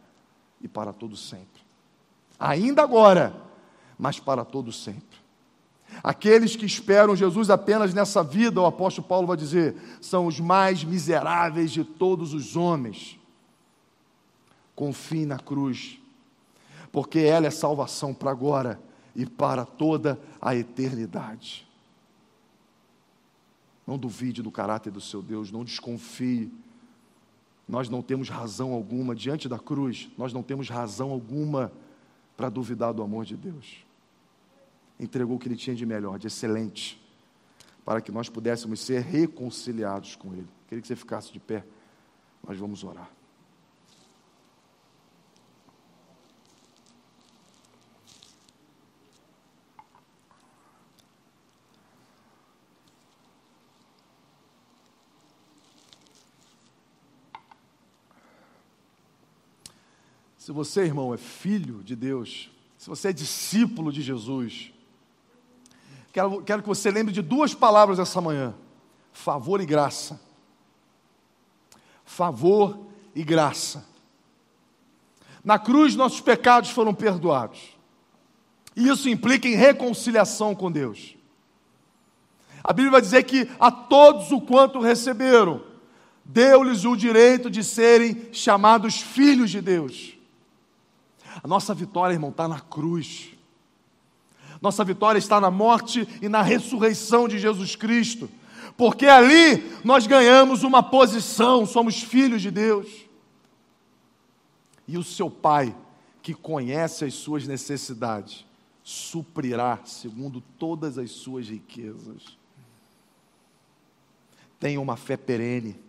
e 0.62 0.68
para 0.68 0.94
todo 0.94 1.18
sempre. 1.18 1.62
Ainda 2.40 2.82
agora, 2.82 3.49
mas 4.00 4.18
para 4.18 4.46
todo 4.46 4.72
sempre. 4.72 5.20
Aqueles 6.02 6.56
que 6.56 6.66
esperam 6.66 7.16
Jesus 7.16 7.50
apenas 7.50 7.94
nessa 7.94 8.24
vida, 8.24 8.62
o 8.62 8.66
apóstolo 8.66 9.06
Paulo 9.06 9.28
vai 9.28 9.36
dizer, 9.36 9.76
são 10.00 10.26
os 10.26 10.40
mais 10.40 10.84
miseráveis 10.84 11.72
de 11.72 11.84
todos 11.84 12.34
os 12.34 12.56
homens. 12.56 13.20
Confie 14.74 15.26
na 15.26 15.38
cruz, 15.38 16.00
porque 16.92 17.20
ela 17.20 17.48
é 17.48 17.52
salvação 17.52 18.14
para 18.14 18.32
agora 18.32 18.80
e 19.14 19.26
para 19.26 19.66
toda 19.66 20.18
a 20.40 20.56
eternidade. 20.56 21.68
Não 23.86 23.98
duvide 23.98 24.42
do 24.42 24.52
caráter 24.52 24.92
do 24.92 25.02
seu 25.02 25.22
Deus, 25.22 25.52
não 25.52 25.66
desconfie. 25.66 26.54
Nós 27.68 27.90
não 27.90 28.02
temos 28.02 28.30
razão 28.30 28.72
alguma 28.72 29.14
diante 29.14 29.50
da 29.50 29.60
cruz, 29.60 30.10
nós 30.18 30.32
não 30.32 30.44
temos 30.44 30.70
razão 30.70 31.10
alguma 31.12 31.72
para 32.38 32.48
duvidar 32.50 32.94
do 32.94 33.02
amor 33.02 33.26
de 33.26 33.36
Deus 33.36 33.89
entregou 35.00 35.38
o 35.38 35.40
que 35.40 35.48
ele 35.48 35.56
tinha 35.56 35.76
de 35.76 35.86
melhor, 35.86 36.20
de 36.20 36.28
excelente, 36.28 37.02
para 37.86 38.02
que 38.02 38.12
nós 38.12 38.28
pudéssemos 38.30 38.82
ser 38.82 39.02
reconciliados 39.02 40.16
com 40.16 40.34
ele. 40.34 40.48
Queria 40.68 40.82
que 40.82 40.88
você 40.88 40.96
ficasse 40.96 41.32
de 41.32 41.40
pé, 41.40 41.66
nós 42.46 42.58
vamos 42.58 42.84
orar. 42.84 43.10
Se 60.50 60.52
você, 60.52 60.82
irmão, 60.82 61.14
é 61.14 61.18
filho 61.18 61.84
de 61.84 61.96
Deus, 61.96 62.50
se 62.76 62.90
você 62.90 63.10
é 63.10 63.14
discípulo 63.14 63.92
de 63.92 64.02
Jesus, 64.02 64.74
Quero, 66.12 66.42
quero 66.42 66.62
que 66.62 66.68
você 66.68 66.90
lembre 66.90 67.14
de 67.14 67.22
duas 67.22 67.54
palavras 67.54 68.00
essa 68.00 68.20
manhã: 68.20 68.56
favor 69.12 69.62
e 69.62 69.66
graça. 69.66 70.20
Favor 72.04 72.80
e 73.14 73.24
graça. 73.24 73.86
Na 75.44 75.60
cruz, 75.60 75.96
nossos 75.96 76.22
pecados 76.22 76.72
foram 76.72 76.94
perdoados. 76.94 77.78
Isso 78.76 79.10
implica 79.10 79.48
em 79.48 79.56
reconciliação 79.56 80.56
com 80.56 80.72
Deus. 80.72 81.16
A 82.64 82.74
Bíblia 82.74 82.92
vai 82.92 83.02
dizer 83.02 83.24
que 83.24 83.50
a 83.60 83.72
todos 83.72 84.32
o 84.32 84.42
quanto 84.42 84.80
receberam, 84.80 85.64
deu-lhes 86.26 86.86
o 86.86 86.96
direito 86.96 87.50
de 87.50 87.64
serem 87.64 88.32
chamados 88.32 89.02
filhos 89.02 89.50
de 89.50 89.62
Deus. 89.62 90.14
A 91.42 91.48
nossa 91.48 91.74
vitória, 91.74 92.14
irmão, 92.14 92.32
está 92.32 92.48
na 92.48 92.60
cruz. 92.60 93.32
Nossa 94.62 94.84
vitória 94.84 95.18
está 95.18 95.40
na 95.40 95.50
morte 95.50 96.08
e 96.22 96.28
na 96.28 96.42
ressurreição 96.42 97.28
de 97.28 97.40
Jesus 97.40 97.76
Cristo, 97.76 98.30
porque 98.76 99.06
ali 99.06 99.64
nós 99.84 100.06
ganhamos 100.06 100.64
uma 100.64 100.84
posição, 100.84 101.66
somos 101.66 102.02
filhos 102.02 102.42
de 102.42 102.52
Deus. 102.52 102.88
E 104.88 104.98
o 104.98 105.04
seu 105.04 105.30
Pai, 105.30 105.76
que 106.22 106.34
conhece 106.34 107.06
as 107.06 107.14
suas 107.14 107.48
necessidades, 107.48 108.46
suprirá 108.84 109.80
segundo 109.86 110.42
todas 110.58 110.98
as 110.98 111.12
suas 111.12 111.48
riquezas. 111.48 112.38
Tenha 114.60 114.82
uma 114.82 114.98
fé 114.98 115.16
perene. 115.16 115.80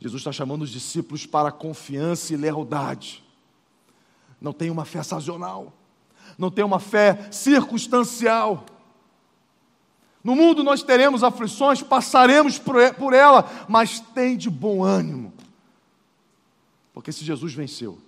Jesus 0.00 0.20
está 0.20 0.32
chamando 0.32 0.62
os 0.62 0.70
discípulos 0.70 1.26
para 1.26 1.52
confiança 1.52 2.32
e 2.32 2.36
lealdade. 2.36 3.22
Não 4.40 4.52
tenha 4.52 4.72
uma 4.72 4.84
fé 4.84 5.02
sazonal 5.02 5.72
não 6.36 6.50
tem 6.50 6.64
uma 6.64 6.78
fé 6.78 7.30
circunstancial. 7.30 8.66
No 10.22 10.34
mundo 10.34 10.64
nós 10.64 10.82
teremos 10.82 11.22
aflições, 11.22 11.82
passaremos 11.82 12.58
por 12.58 13.12
ela, 13.12 13.66
mas 13.68 14.00
tem 14.00 14.36
de 14.36 14.50
bom 14.50 14.82
ânimo. 14.82 15.32
Porque 16.92 17.12
se 17.12 17.24
Jesus 17.24 17.54
venceu, 17.54 17.98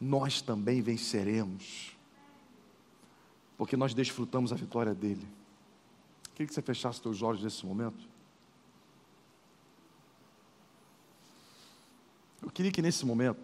nós 0.00 0.42
também 0.42 0.82
venceremos. 0.82 1.96
Porque 3.56 3.76
nós 3.76 3.94
desfrutamos 3.94 4.52
a 4.52 4.56
vitória 4.56 4.94
dele. 4.94 5.26
Queria 6.34 6.46
que 6.46 6.54
você 6.54 6.62
fechasse 6.62 7.00
seus 7.00 7.22
olhos 7.22 7.42
nesse 7.42 7.64
momento. 7.64 8.06
Eu 12.42 12.50
queria 12.50 12.70
que 12.70 12.80
nesse 12.80 13.04
momento 13.04 13.42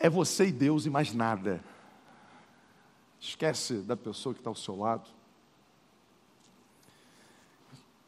é 0.00 0.10
você 0.10 0.46
e 0.46 0.52
Deus 0.52 0.86
e 0.86 0.90
mais 0.90 1.12
nada. 1.12 1.62
Esquece 3.26 3.78
da 3.78 3.96
pessoa 3.96 4.32
que 4.32 4.40
está 4.40 4.48
ao 4.48 4.54
seu 4.54 4.76
lado. 4.76 5.10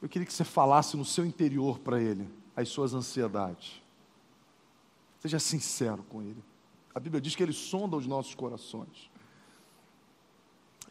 Eu 0.00 0.08
queria 0.08 0.24
que 0.24 0.32
você 0.32 0.44
falasse 0.44 0.96
no 0.96 1.04
seu 1.04 1.26
interior 1.26 1.80
para 1.80 2.00
ele 2.00 2.28
as 2.54 2.68
suas 2.68 2.94
ansiedades. 2.94 3.82
Seja 5.18 5.40
sincero 5.40 6.04
com 6.04 6.22
ele. 6.22 6.42
A 6.94 7.00
Bíblia 7.00 7.20
diz 7.20 7.34
que 7.34 7.42
ele 7.42 7.52
sonda 7.52 7.96
os 7.96 8.06
nossos 8.06 8.32
corações. 8.36 9.10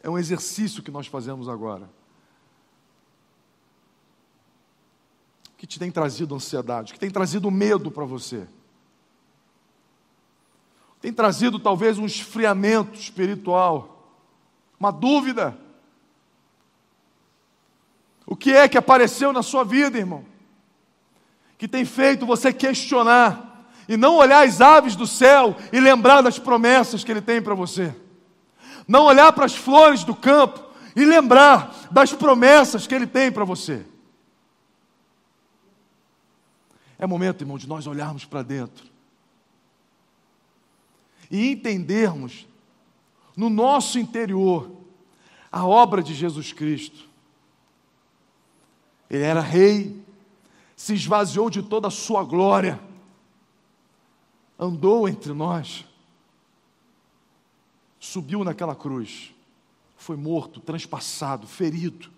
É 0.02 0.10
um 0.10 0.18
exercício 0.18 0.82
que 0.82 0.90
nós 0.90 1.06
fazemos 1.06 1.48
agora. 1.48 1.88
Que 5.56 5.66
te 5.66 5.78
tem 5.78 5.90
trazido 5.90 6.34
ansiedade? 6.34 6.92
Que 6.92 7.00
tem 7.00 7.10
trazido 7.10 7.50
medo 7.50 7.90
para 7.90 8.04
você? 8.04 8.46
Tem 11.00 11.14
trazido 11.14 11.58
talvez 11.58 11.96
um 11.96 12.04
esfriamento 12.04 12.92
espiritual 12.98 13.97
uma 14.78 14.90
dúvida. 14.90 15.58
O 18.26 18.36
que 18.36 18.52
é 18.52 18.68
que 18.68 18.78
apareceu 18.78 19.32
na 19.32 19.42
sua 19.42 19.64
vida, 19.64 19.98
irmão? 19.98 20.24
Que 21.56 21.66
tem 21.66 21.84
feito 21.84 22.26
você 22.26 22.52
questionar 22.52 23.70
e 23.88 23.96
não 23.96 24.16
olhar 24.16 24.46
as 24.46 24.60
aves 24.60 24.94
do 24.94 25.06
céu 25.06 25.56
e 25.72 25.80
lembrar 25.80 26.22
das 26.22 26.38
promessas 26.38 27.02
que 27.02 27.10
Ele 27.10 27.22
tem 27.22 27.40
para 27.40 27.54
você. 27.54 27.94
Não 28.86 29.04
olhar 29.04 29.32
para 29.32 29.46
as 29.46 29.54
flores 29.54 30.04
do 30.04 30.14
campo 30.14 30.62
e 30.94 31.04
lembrar 31.04 31.74
das 31.90 32.12
promessas 32.12 32.86
que 32.86 32.94
Ele 32.94 33.06
tem 33.06 33.32
para 33.32 33.44
você. 33.44 33.84
É 36.98 37.06
momento, 37.06 37.42
irmão, 37.42 37.56
de 37.56 37.68
nós 37.68 37.86
olharmos 37.86 38.24
para 38.24 38.42
dentro 38.42 38.86
e 41.30 41.50
entendermos 41.50 42.46
no 43.38 43.48
nosso 43.48 44.00
interior 44.00 44.68
a 45.50 45.64
obra 45.64 46.02
de 46.02 46.12
Jesus 46.12 46.52
Cristo. 46.52 47.08
Ele 49.08 49.22
era 49.22 49.40
rei, 49.40 50.04
se 50.74 50.92
esvaziou 50.92 51.48
de 51.48 51.62
toda 51.62 51.86
a 51.86 51.90
sua 51.90 52.24
glória, 52.24 52.80
andou 54.58 55.08
entre 55.08 55.32
nós, 55.32 55.86
subiu 58.00 58.42
naquela 58.42 58.74
cruz, 58.74 59.32
foi 59.96 60.16
morto, 60.16 60.58
transpassado, 60.58 61.46
ferido, 61.46 62.10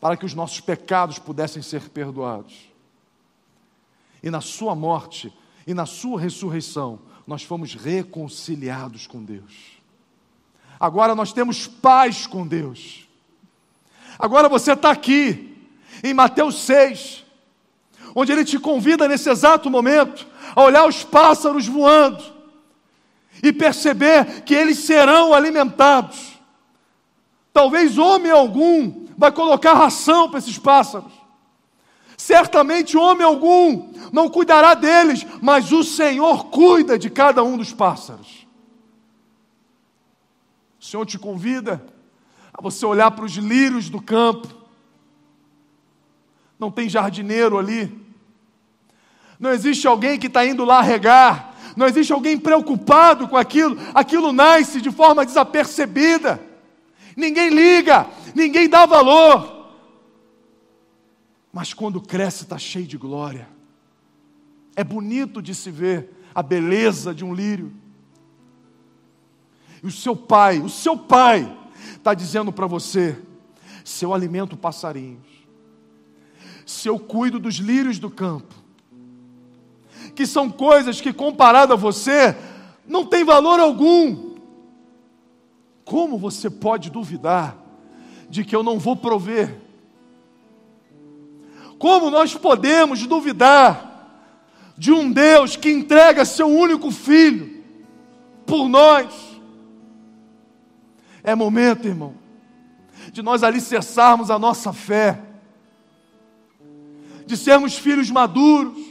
para 0.00 0.16
que 0.16 0.24
os 0.24 0.34
nossos 0.34 0.60
pecados 0.60 1.18
pudessem 1.18 1.62
ser 1.62 1.88
perdoados. 1.88 2.68
E 4.22 4.30
na 4.30 4.40
sua 4.40 4.76
morte 4.76 5.36
e 5.66 5.74
na 5.74 5.84
sua 5.84 6.20
ressurreição, 6.20 7.00
nós 7.26 7.42
fomos 7.42 7.74
reconciliados 7.74 9.06
com 9.06 9.22
Deus. 9.22 9.74
Agora 10.78 11.14
nós 11.14 11.32
temos 11.32 11.66
paz 11.66 12.26
com 12.26 12.46
Deus. 12.46 13.08
Agora 14.18 14.48
você 14.48 14.72
está 14.72 14.90
aqui, 14.90 15.56
em 16.02 16.12
Mateus 16.12 16.62
6, 16.62 17.24
onde 18.14 18.32
ele 18.32 18.44
te 18.44 18.58
convida 18.58 19.08
nesse 19.08 19.30
exato 19.30 19.70
momento 19.70 20.26
a 20.54 20.62
olhar 20.62 20.86
os 20.86 21.02
pássaros 21.02 21.66
voando 21.66 22.22
e 23.42 23.52
perceber 23.52 24.42
que 24.42 24.54
eles 24.54 24.78
serão 24.78 25.32
alimentados. 25.32 26.34
Talvez 27.52 27.98
homem 27.98 28.30
algum 28.30 29.06
vai 29.16 29.32
colocar 29.32 29.74
ração 29.74 30.28
para 30.28 30.38
esses 30.38 30.58
pássaros. 30.58 31.12
Certamente 32.16 32.96
homem 32.96 33.24
algum 33.24 33.92
não 34.12 34.28
cuidará 34.28 34.74
deles, 34.74 35.26
mas 35.42 35.72
o 35.72 35.82
Senhor 35.82 36.46
cuida 36.46 36.98
de 36.98 37.10
cada 37.10 37.42
um 37.42 37.56
dos 37.56 37.72
pássaros. 37.72 38.46
O 40.80 40.84
Senhor 40.84 41.04
te 41.06 41.18
convida 41.18 41.84
a 42.52 42.62
você 42.62 42.86
olhar 42.86 43.10
para 43.10 43.24
os 43.24 43.32
lírios 43.32 43.88
do 43.88 44.00
campo. 44.00 44.48
Não 46.58 46.70
tem 46.70 46.88
jardineiro 46.88 47.58
ali. 47.58 47.92
Não 49.38 49.50
existe 49.50 49.86
alguém 49.86 50.18
que 50.18 50.28
está 50.28 50.46
indo 50.46 50.64
lá 50.64 50.80
regar. 50.80 51.54
Não 51.76 51.86
existe 51.86 52.12
alguém 52.12 52.38
preocupado 52.38 53.26
com 53.26 53.36
aquilo. 53.36 53.76
Aquilo 53.92 54.32
nasce 54.32 54.80
de 54.80 54.90
forma 54.90 55.24
desapercebida. 55.26 56.40
Ninguém 57.16 57.48
liga, 57.48 58.06
ninguém 58.34 58.68
dá 58.68 58.86
valor. 58.86 59.53
Mas 61.54 61.72
quando 61.72 62.00
cresce 62.00 62.42
está 62.42 62.58
cheio 62.58 62.84
de 62.84 62.98
glória. 62.98 63.48
É 64.74 64.82
bonito 64.82 65.40
de 65.40 65.54
se 65.54 65.70
ver 65.70 66.10
a 66.34 66.42
beleza 66.42 67.14
de 67.14 67.24
um 67.24 67.32
lírio. 67.32 67.72
E 69.80 69.86
o 69.86 69.90
seu 69.92 70.16
pai, 70.16 70.58
o 70.58 70.68
seu 70.68 70.98
pai, 70.98 71.56
está 71.94 72.12
dizendo 72.12 72.50
para 72.50 72.66
você: 72.66 73.16
se 73.84 74.04
eu 74.04 74.12
alimento 74.12 74.56
passarinhos, 74.56 75.28
se 76.66 76.88
eu 76.88 76.98
cuido 76.98 77.38
dos 77.38 77.54
lírios 77.54 78.00
do 78.00 78.10
campo, 78.10 78.52
que 80.12 80.26
são 80.26 80.50
coisas 80.50 81.00
que, 81.00 81.12
comparado 81.12 81.72
a 81.72 81.76
você, 81.76 82.36
não 82.84 83.06
tem 83.06 83.22
valor 83.22 83.60
algum. 83.60 84.34
Como 85.84 86.18
você 86.18 86.50
pode 86.50 86.90
duvidar 86.90 87.56
de 88.28 88.42
que 88.42 88.56
eu 88.56 88.64
não 88.64 88.76
vou 88.76 88.96
prover? 88.96 89.63
Como 91.84 92.10
nós 92.10 92.34
podemos 92.34 93.06
duvidar 93.06 94.08
de 94.74 94.90
um 94.90 95.12
Deus 95.12 95.54
que 95.54 95.70
entrega 95.70 96.24
seu 96.24 96.48
único 96.48 96.90
filho 96.90 97.62
por 98.46 98.70
nós? 98.70 99.12
É 101.22 101.34
momento, 101.34 101.86
irmão, 101.86 102.14
de 103.12 103.20
nós 103.20 103.42
alicerçarmos 103.42 104.30
a 104.30 104.38
nossa 104.38 104.72
fé, 104.72 105.20
de 107.26 107.36
sermos 107.36 107.76
filhos 107.76 108.10
maduros, 108.10 108.82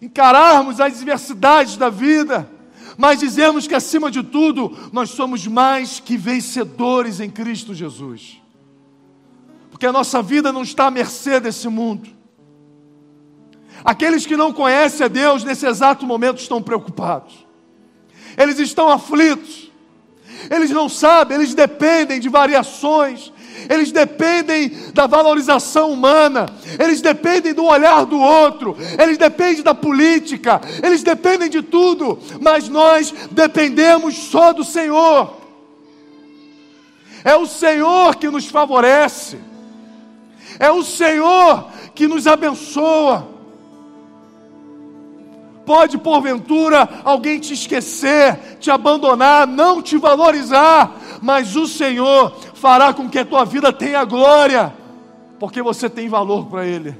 encararmos 0.00 0.80
as 0.80 0.98
adversidades 0.98 1.76
da 1.76 1.90
vida, 1.90 2.48
mas 2.96 3.18
dizermos 3.18 3.66
que 3.66 3.74
acima 3.74 4.08
de 4.08 4.22
tudo 4.22 4.70
nós 4.92 5.10
somos 5.10 5.48
mais 5.48 5.98
que 5.98 6.16
vencedores 6.16 7.18
em 7.18 7.28
Cristo 7.28 7.74
Jesus 7.74 8.40
porque 9.78 9.86
a 9.86 9.92
nossa 9.92 10.20
vida 10.20 10.50
não 10.50 10.62
está 10.62 10.88
à 10.88 10.90
mercê 10.90 11.38
desse 11.38 11.68
mundo. 11.68 12.08
Aqueles 13.84 14.26
que 14.26 14.36
não 14.36 14.52
conhecem 14.52 15.04
a 15.04 15.08
Deus 15.08 15.44
nesse 15.44 15.68
exato 15.68 16.04
momento 16.04 16.40
estão 16.40 16.60
preocupados, 16.60 17.46
eles 18.36 18.58
estão 18.58 18.88
aflitos, 18.88 19.70
eles 20.50 20.70
não 20.70 20.88
sabem, 20.88 21.36
eles 21.36 21.54
dependem 21.54 22.18
de 22.18 22.28
variações, 22.28 23.32
eles 23.70 23.92
dependem 23.92 24.72
da 24.92 25.06
valorização 25.06 25.92
humana, 25.92 26.46
eles 26.76 27.00
dependem 27.00 27.54
do 27.54 27.64
olhar 27.64 28.04
do 28.04 28.18
outro, 28.18 28.76
eles 29.00 29.16
dependem 29.16 29.62
da 29.62 29.76
política, 29.76 30.60
eles 30.82 31.04
dependem 31.04 31.48
de 31.48 31.62
tudo, 31.62 32.18
mas 32.40 32.68
nós 32.68 33.14
dependemos 33.30 34.16
só 34.16 34.52
do 34.52 34.64
Senhor. 34.64 35.36
É 37.22 37.36
o 37.36 37.46
Senhor 37.46 38.16
que 38.16 38.28
nos 38.28 38.46
favorece. 38.46 39.46
É 40.58 40.70
o 40.70 40.82
Senhor 40.82 41.68
que 41.94 42.06
nos 42.06 42.26
abençoa. 42.26 43.28
Pode 45.64 45.98
porventura 45.98 46.88
alguém 47.04 47.38
te 47.38 47.52
esquecer, 47.52 48.56
te 48.58 48.70
abandonar, 48.70 49.46
não 49.46 49.82
te 49.82 49.98
valorizar, 49.98 50.96
mas 51.20 51.56
o 51.56 51.66
Senhor 51.66 52.34
fará 52.54 52.94
com 52.94 53.08
que 53.08 53.18
a 53.18 53.24
tua 53.24 53.44
vida 53.44 53.70
tenha 53.72 54.02
glória, 54.04 54.72
porque 55.38 55.60
você 55.60 55.90
tem 55.90 56.08
valor 56.08 56.46
para 56.46 56.66
Ele. 56.66 56.96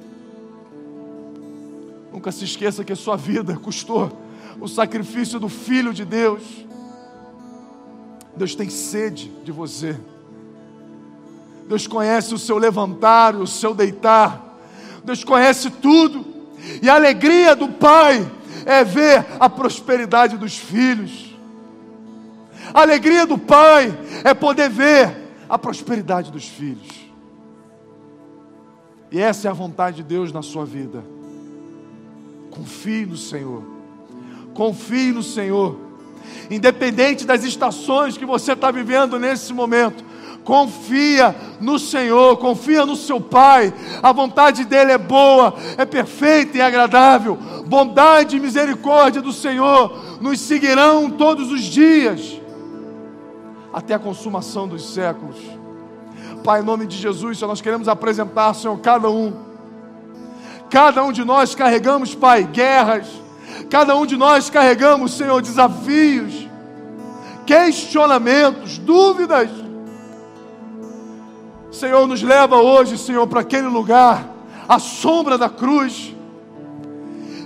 Nunca 2.13 2.31
se 2.31 2.45
esqueça 2.45 2.85
que 2.85 2.93
a 2.93 2.97
sua 2.97 3.17
vida 3.17 3.57
custou 3.57 4.13
o 4.61 4.69
sacrifício 4.69 5.39
do 5.41 5.49
Filho 5.49 5.95
de 5.95 6.05
Deus. 6.05 6.43
Deus 8.37 8.55
tem 8.55 8.69
sede 8.69 9.33
de 9.45 9.51
você. 9.51 9.97
Deus 11.69 11.87
conhece 11.87 12.35
o 12.35 12.39
seu 12.39 12.57
levantar, 12.57 13.37
o 13.37 13.47
seu 13.47 13.75
deitar. 13.75 14.59
Deus 15.05 15.23
conhece 15.23 15.71
tudo. 15.71 16.25
E 16.83 16.89
a 16.89 16.95
alegria 16.95 17.55
do 17.55 17.69
pai 17.69 18.29
é 18.65 18.83
ver 18.83 19.25
a 19.39 19.51
prosperidade 19.51 20.39
dos 20.39 20.57
filhos. 20.57 21.37
A 22.73 22.81
alegria 22.81 23.27
do 23.27 23.37
pai 23.37 23.97
é 24.25 24.33
poder 24.33 24.71
ver 24.71 25.15
a 25.49 25.59
prosperidade 25.59 26.33
dos 26.33 26.47
filhos. 26.47 27.07
E 29.11 29.21
essa 29.21 29.49
é 29.49 29.51
a 29.51 29.55
vontade 29.55 29.99
de 29.99 30.03
Deus 30.03 30.33
na 30.33 30.43
sua 30.43 30.65
vida. 30.65 31.05
Confie 32.51 33.07
no 33.07 33.17
Senhor. 33.17 33.63
Confie 34.55 35.13
no 35.13 35.23
Senhor. 35.23 35.79
Independente 36.51 37.27
das 37.27 37.45
estações 37.45 38.17
que 38.17 38.27
você 38.27 38.53
está 38.53 38.71
vivendo 38.71 39.19
nesse 39.19 39.53
momento, 39.53 40.05
Confia 40.49 41.37
no 41.61 41.79
Senhor, 41.79 42.39
confia 42.39 42.87
no 42.87 42.97
seu 42.97 43.21
Pai. 43.21 43.71
A 44.03 44.13
vontade 44.13 44.65
dele 44.65 44.93
é 44.93 44.97
boa, 44.97 45.55
é 45.77 45.85
perfeita 45.85 46.57
e 46.57 46.63
agradável. 46.63 47.37
Bondade 47.67 48.39
e 48.39 48.41
misericórdia 48.41 49.21
do 49.21 49.31
Senhor 49.31 50.19
nos 50.23 50.41
seguirão 50.41 51.11
todos 51.11 51.53
os 51.53 51.61
dias, 51.61 52.41
até 53.75 53.93
a 53.93 53.99
consumação 53.99 54.67
dos 54.67 54.95
séculos. 54.95 55.37
Pai, 56.43 56.63
em 56.63 56.65
nome 56.65 56.87
de 56.87 56.97
Jesus, 56.97 57.39
nós 57.43 57.61
queremos 57.61 57.87
apresentar, 57.87 58.55
Senhor, 58.55 58.79
cada 58.79 59.11
um. 59.11 59.35
Cada 60.71 61.05
um 61.05 61.13
de 61.13 61.27
nós 61.27 61.55
carregamos, 61.55 62.15
Pai, 62.15 62.45
guerras. 62.45 63.07
Cada 63.69 63.95
um 63.95 64.07
de 64.07 64.17
nós 64.17 64.49
carregamos, 64.49 65.13
Senhor, 65.13 65.43
desafios, 65.43 66.49
questionamentos, 67.45 68.79
dúvidas. 68.79 69.68
Senhor, 71.79 72.09
nos 72.09 72.23
leva 72.23 72.57
hoje, 72.57 72.99
Senhor, 72.99 73.25
para 73.29 73.41
aquele 73.41 73.69
lugar, 73.69 74.29
a 74.69 74.81
sombra 74.81 75.39
da 75.39 75.49
cruz, 75.49 76.13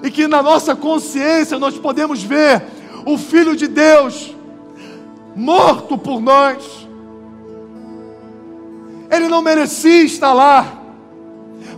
e 0.02 0.10
que 0.10 0.26
na 0.26 0.42
nossa 0.42 0.74
consciência 0.74 1.58
nós 1.58 1.76
podemos 1.76 2.22
ver 2.22 2.64
o 3.04 3.18
Filho 3.18 3.54
de 3.54 3.68
Deus 3.68 4.34
morto 5.36 5.98
por 5.98 6.18
nós. 6.18 6.88
Ele 9.10 9.28
não 9.28 9.42
merecia 9.42 10.02
estar 10.02 10.32
lá, 10.32 10.80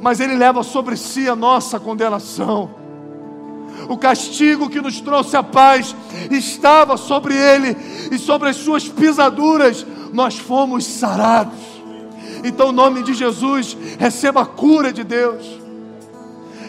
mas 0.01 0.21
ele 0.21 0.37
leva 0.37 0.63
sobre 0.63 0.97
si 0.97 1.29
a 1.29 1.35
nossa 1.35 1.81
condenação. 1.81 2.71
O 3.89 3.99
castigo 3.99 4.71
que 4.71 4.81
nos 4.81 5.01
trouxe 5.01 5.37
a 5.37 5.43
paz 5.43 5.95
estava 6.31 6.97
sobre 6.97 7.35
ele, 7.35 7.77
e 8.13 8.17
sobre 8.17 8.49
as 8.49 8.57
suas 8.57 8.89
pisaduras 8.89 9.85
nós 10.13 10.39
fomos 10.39 10.87
sarados. 10.87 11.74
Então, 12.45 12.69
em 12.69 12.75
nome 12.75 13.03
de 13.03 13.15
Jesus, 13.15 13.75
receba 13.99 14.43
a 14.43 14.47
cura 14.47 14.93
de 14.93 15.03
Deus, 15.03 15.59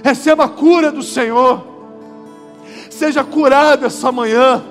receba 0.01 0.45
a 0.45 0.47
cura 0.47 0.89
do 0.89 1.03
Senhor, 1.03 1.67
seja 2.89 3.25
curado 3.25 3.85
essa 3.85 4.09
manhã, 4.09 4.63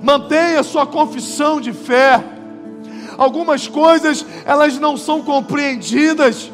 mantenha 0.00 0.62
sua 0.62 0.86
confissão 0.86 1.60
de 1.60 1.72
fé. 1.72 2.22
Algumas 3.18 3.66
coisas 3.66 4.24
elas 4.44 4.78
não 4.78 4.96
são 4.96 5.22
compreendidas, 5.22 6.52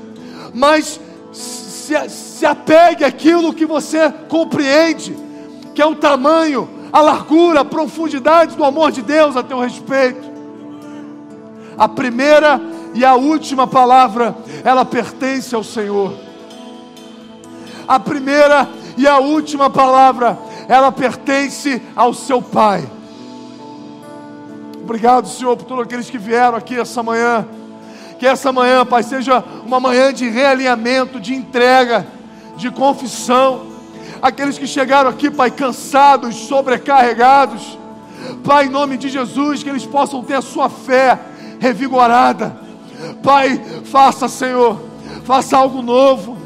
mas 0.55 0.98
se, 1.30 2.09
se 2.09 2.46
apegue 2.46 3.05
àquilo 3.05 3.53
que 3.53 3.66
você 3.66 4.11
compreende, 4.30 5.14
que 5.74 5.82
é 5.82 5.86
o 5.86 5.94
tamanho, 5.94 6.66
a 6.90 7.03
largura, 7.03 7.61
a 7.61 7.64
profundidade 7.66 8.57
do 8.57 8.64
amor 8.64 8.92
de 8.92 9.03
Deus 9.03 9.36
a 9.36 9.42
teu 9.42 9.61
respeito. 9.61 10.32
A 11.76 11.88
primeira 11.88 12.72
e 12.95 13.05
a 13.05 13.14
última 13.14 13.66
palavra, 13.66 14.34
ela 14.64 14.84
pertence 14.84 15.55
ao 15.55 15.64
Senhor. 15.64 16.14
A 17.88 17.99
primeira 17.99 18.68
e 18.97 19.07
a 19.07 19.18
última 19.18 19.70
palavra, 19.70 20.38
ela 20.68 20.93
pertence 20.93 21.80
ao 21.97 22.12
seu 22.12 22.43
Pai. 22.43 22.86
Obrigado, 24.82 25.28
Senhor, 25.28 25.57
por 25.57 25.64
todos 25.64 25.84
aqueles 25.84 26.11
que 26.11 26.18
vieram 26.18 26.57
aqui 26.57 26.78
essa 26.78 27.03
manhã. 27.03 27.47
Que 28.18 28.26
essa 28.26 28.53
manhã, 28.53 28.84
Pai, 28.84 29.03
seja 29.03 29.43
uma 29.64 29.80
manhã 29.80 30.12
de 30.12 30.28
realinhamento, 30.28 31.18
de 31.18 31.34
entrega, 31.34 32.07
de 32.57 32.70
confissão. 32.70 33.72
Aqueles 34.20 34.59
que 34.59 34.66
chegaram 34.66 35.09
aqui, 35.09 35.30
Pai, 35.30 35.51
cansados, 35.51 36.36
sobrecarregados. 36.36 37.78
Pai, 38.45 38.66
em 38.66 38.70
nome 38.70 38.97
de 38.97 39.09
Jesus, 39.09 39.62
que 39.62 39.70
eles 39.70 39.86
possam 39.86 40.22
ter 40.22 40.34
a 40.34 40.43
sua 40.43 40.68
fé 40.68 41.18
revigorada 41.59 42.62
Pai, 43.22 43.61
faça, 43.84 44.28
Senhor, 44.28 44.80
faça 45.24 45.57
algo 45.57 45.82
novo. 45.82 46.36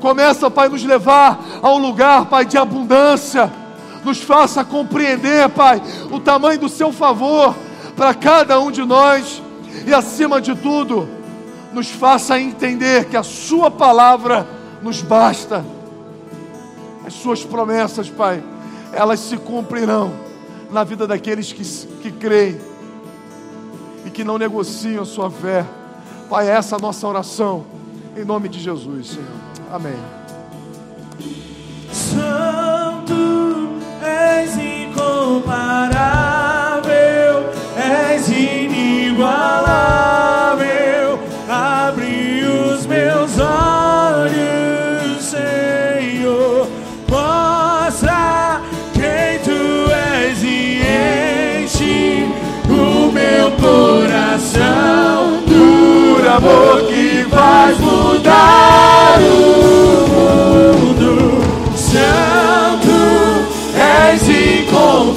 Começa, 0.00 0.50
Pai, 0.50 0.68
nos 0.68 0.84
levar 0.84 1.38
a 1.62 1.70
um 1.70 1.78
lugar, 1.78 2.26
Pai, 2.26 2.44
de 2.44 2.56
abundância. 2.56 3.50
Nos 4.04 4.20
faça 4.20 4.64
compreender, 4.64 5.48
Pai, 5.50 5.82
o 6.10 6.20
tamanho 6.20 6.60
do 6.60 6.68
seu 6.68 6.92
favor 6.92 7.54
para 7.96 8.14
cada 8.14 8.60
um 8.60 8.70
de 8.70 8.84
nós. 8.84 9.42
E 9.86 9.92
acima 9.92 10.40
de 10.40 10.54
tudo, 10.54 11.08
nos 11.72 11.88
faça 11.88 12.40
entender 12.40 13.06
que 13.06 13.16
a 13.16 13.22
Sua 13.22 13.70
palavra 13.70 14.46
nos 14.82 15.02
basta. 15.02 15.64
As 17.06 17.14
Suas 17.14 17.44
promessas, 17.44 18.08
Pai, 18.08 18.42
elas 18.92 19.20
se 19.20 19.36
cumprirão 19.36 20.12
na 20.70 20.84
vida 20.84 21.06
daqueles 21.06 21.52
que, 21.52 21.64
que 22.02 22.12
creem 22.12 22.58
e 24.04 24.10
que 24.10 24.24
não 24.24 24.38
negociam 24.38 25.02
a 25.02 25.06
sua 25.06 25.30
fé. 25.30 25.64
Pai, 26.28 26.48
essa 26.50 26.76
é 26.76 26.78
a 26.78 26.80
nossa 26.80 27.06
oração. 27.08 27.64
Em 28.16 28.24
nome 28.24 28.48
de 28.48 28.60
Jesus, 28.60 29.08
Senhor. 29.08 29.26
Amém. 29.72 29.96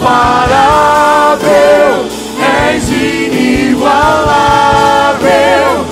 incomparável, 0.02 2.10
és 2.74 2.90
inigualável. 2.90 5.86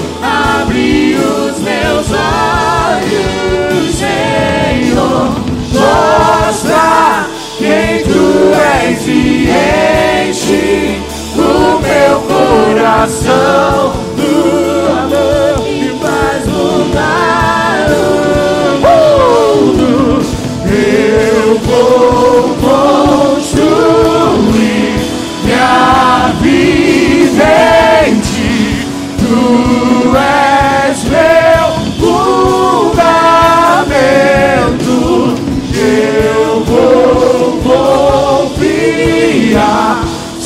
Abri 0.61 1.15
os 1.15 1.59
meus 1.59 2.11
olhos, 2.11 3.95
Senhor, 3.95 5.29
mostra 5.71 7.27
quem 7.57 8.03
tu 8.03 8.51
és 8.81 9.07
e 9.07 9.49
enche 10.27 10.99
o 11.35 11.79
meu 11.79 12.19
coração. 12.21 14.08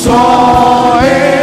só. 0.03 1.42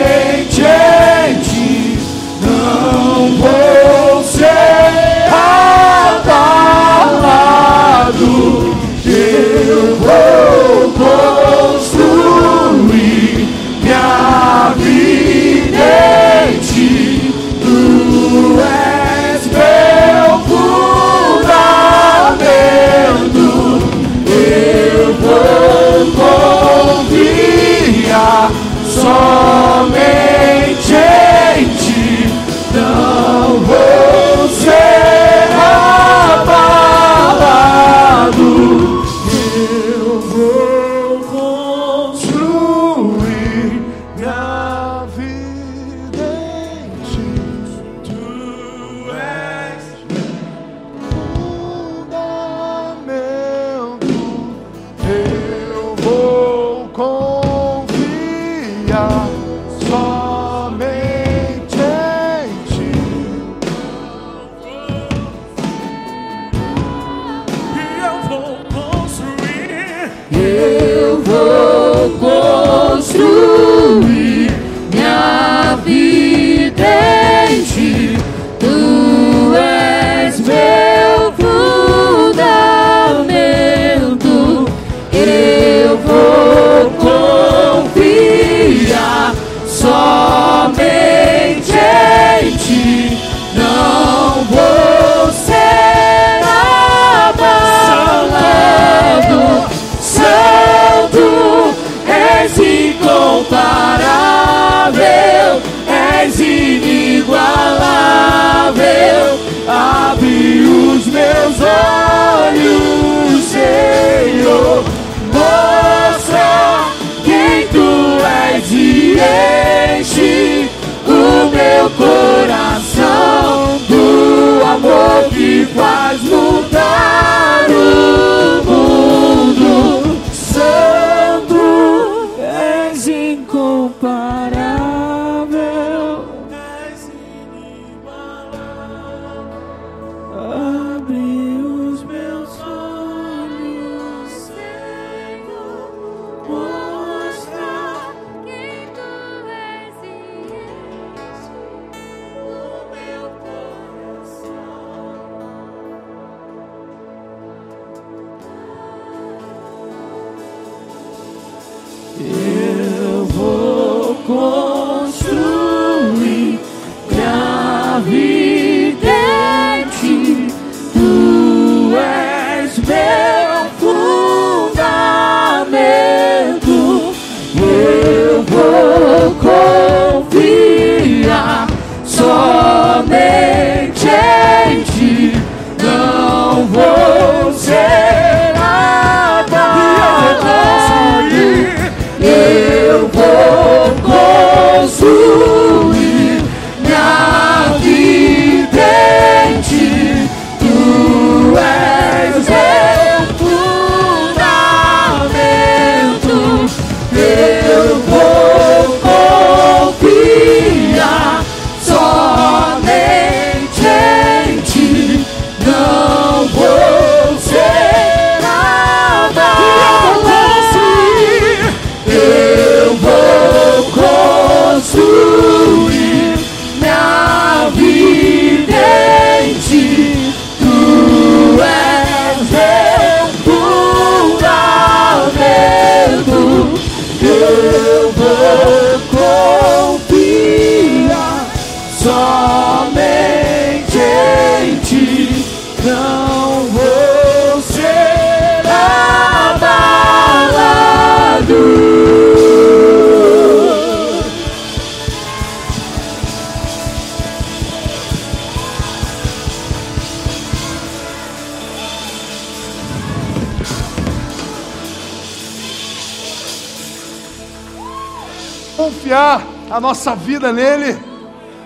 Nossa 269.81 270.15
vida 270.15 270.53
nele. 270.53 270.99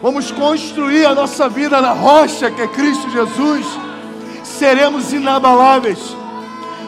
Vamos 0.01 0.31
construir 0.31 1.07
a 1.07 1.15
nossa 1.15 1.49
vida 1.49 1.81
na 1.81 1.93
rocha 1.93 2.51
que 2.51 2.61
é 2.61 2.67
Cristo 2.67 3.11
Jesus. 3.11 3.67
Seremos 4.43 5.13
inabaláveis. 5.13 5.99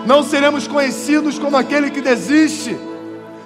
Não 0.07 0.23
seremos 0.23 0.69
conhecidos 0.69 1.39
como 1.39 1.57
aquele 1.57 1.91
que 1.91 2.01
desiste. 2.01 2.77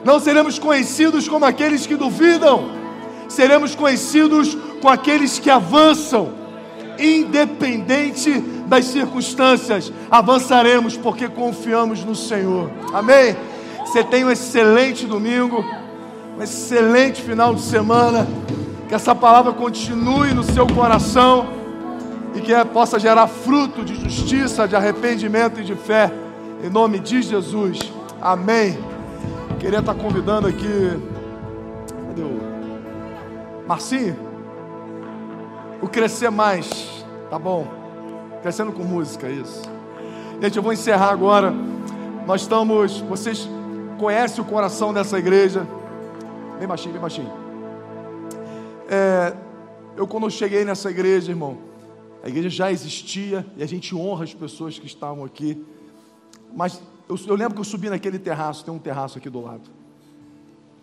Não 0.05 0.19
seremos 0.21 0.59
conhecidos 0.59 1.29
como 1.29 1.45
aqueles 1.45 1.87
que 1.87 1.97
duvidam. 1.97 2.71
Seremos 3.29 3.75
conhecidos 3.75 4.57
com 4.83 4.89
aqueles 4.89 5.39
que 5.39 5.49
avançam, 5.49 6.33
independente 6.99 8.41
das 8.67 8.87
circunstâncias. 8.87 9.93
Avançaremos 10.11 10.97
porque 10.97 11.29
confiamos 11.29 12.05
no 12.05 12.15
Senhor. 12.15 12.71
Amém? 12.93 13.37
Você 13.85 14.03
tem 14.03 14.25
um 14.25 14.31
excelente 14.31 15.07
domingo, 15.07 15.65
um 16.41 16.43
excelente 16.43 17.21
final 17.21 17.55
de 17.55 17.61
semana. 17.61 18.27
Que 18.89 18.95
essa 18.95 19.15
palavra 19.15 19.53
continue 19.53 20.33
no 20.33 20.43
seu 20.43 20.67
coração 20.67 21.47
e 22.35 22.41
que 22.41 22.53
possa 22.73 22.99
gerar 22.99 23.29
fruto 23.29 23.85
de 23.85 23.95
justiça, 23.95 24.67
de 24.67 24.75
arrependimento 24.75 25.61
e 25.61 25.65
de 25.65 25.75
fé. 25.77 26.11
Em 26.65 26.71
nome 26.71 26.99
de 26.99 27.23
Jesus. 27.23 27.79
Amém. 28.21 28.79
Queria 29.61 29.81
estar 29.81 29.95
convidando 29.95 30.49
aqui. 30.49 30.99
Cadê 32.09 32.23
o 32.23 33.69
Marcinho? 33.69 34.17
O 35.83 35.89
Crescer 35.89 36.31
Mais. 36.31 37.05
Tá 37.29 37.39
bom. 37.39 37.67
Crescendo 38.43 38.73
com 38.73 38.83
música, 38.83 39.29
isso. 39.29 39.63
Gente, 40.41 40.57
eu 40.57 40.63
vou 40.63 40.73
encerrar 40.73 41.11
agora. 41.11 41.55
Nós 42.27 42.41
estamos. 42.41 42.99
Vocês 43.03 43.49
conhecem 43.99 44.43
o 44.43 44.47
coração 44.47 44.93
dessa 44.93 45.19
igreja. 45.19 45.67
Bem 46.61 46.69
baixinho, 46.69 46.93
bem 46.93 47.01
baixinho. 47.01 47.33
É, 48.87 49.35
eu, 49.97 50.07
quando 50.07 50.31
cheguei 50.31 50.63
nessa 50.63 50.91
igreja, 50.91 51.33
irmão, 51.33 51.57
a 52.23 52.29
igreja 52.29 52.51
já 52.51 52.71
existia 52.71 53.47
e 53.57 53.63
a 53.63 53.67
gente 53.67 53.97
honra 53.97 54.25
as 54.25 54.35
pessoas 54.35 54.79
que 54.79 54.85
estavam 54.85 55.25
aqui. 55.25 55.65
Mas 56.55 56.83
eu, 57.09 57.17
eu 57.27 57.35
lembro 57.35 57.55
que 57.55 57.61
eu 57.61 57.65
subi 57.65 57.89
naquele 57.89 58.19
terraço, 58.19 58.63
tem 58.63 58.75
um 58.75 58.79
terraço 58.79 59.17
aqui 59.17 59.31
do 59.31 59.41
lado. 59.41 59.71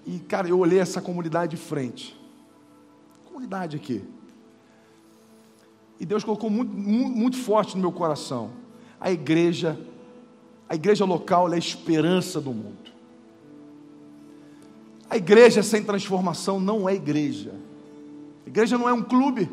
E, 0.03 0.17
cara, 0.17 0.49
eu 0.49 0.57
olhei 0.57 0.80
essa 0.80 0.99
comunidade 0.99 1.55
de 1.55 1.61
frente. 1.61 2.19
Comunidade 3.23 3.75
aqui. 3.75 4.03
E 5.99 6.07
Deus 6.07 6.23
colocou 6.23 6.49
muito, 6.49 6.73
muito, 6.73 7.15
muito 7.15 7.38
forte 7.38 7.75
no 7.75 7.82
meu 7.82 7.91
coração. 7.91 8.49
A 8.99 9.11
igreja, 9.11 9.80
a 10.67 10.73
igreja 10.73 11.05
local 11.05 11.51
é 11.51 11.55
a 11.55 11.59
esperança 11.59 12.41
do 12.41 12.51
mundo. 12.51 12.87
A 15.10 15.16
igreja 15.16 15.64
sem 15.64 15.84
transformação 15.84 16.60
não 16.60 16.88
é 16.88 16.93
igreja. 16.93 17.53
A 18.45 18.49
igreja 18.49 18.78
não 18.78 18.89
é 18.89 18.93
um 18.93 19.03
clube. 19.03 19.49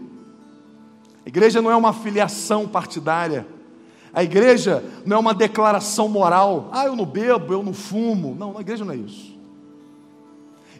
A 1.24 1.28
igreja 1.28 1.62
não 1.62 1.70
é 1.70 1.76
uma 1.76 1.92
filiação 1.92 2.66
partidária. 2.66 3.46
A 4.12 4.22
igreja 4.22 4.84
não 5.05 5.16
é 5.16 5.20
uma 5.20 5.34
declaração 5.34 6.09
moral. 6.09 6.68
Ah, 6.72 6.86
eu 6.86 6.94
não 6.94 7.07
bebo, 7.07 7.52
eu 7.52 7.62
não 7.62 7.72
fumo. 7.72 8.34
Não, 8.34 8.59
a 8.59 8.61
igreja 8.61 8.84
não 8.84 8.92
é 8.92 8.96
isso. 8.96 9.34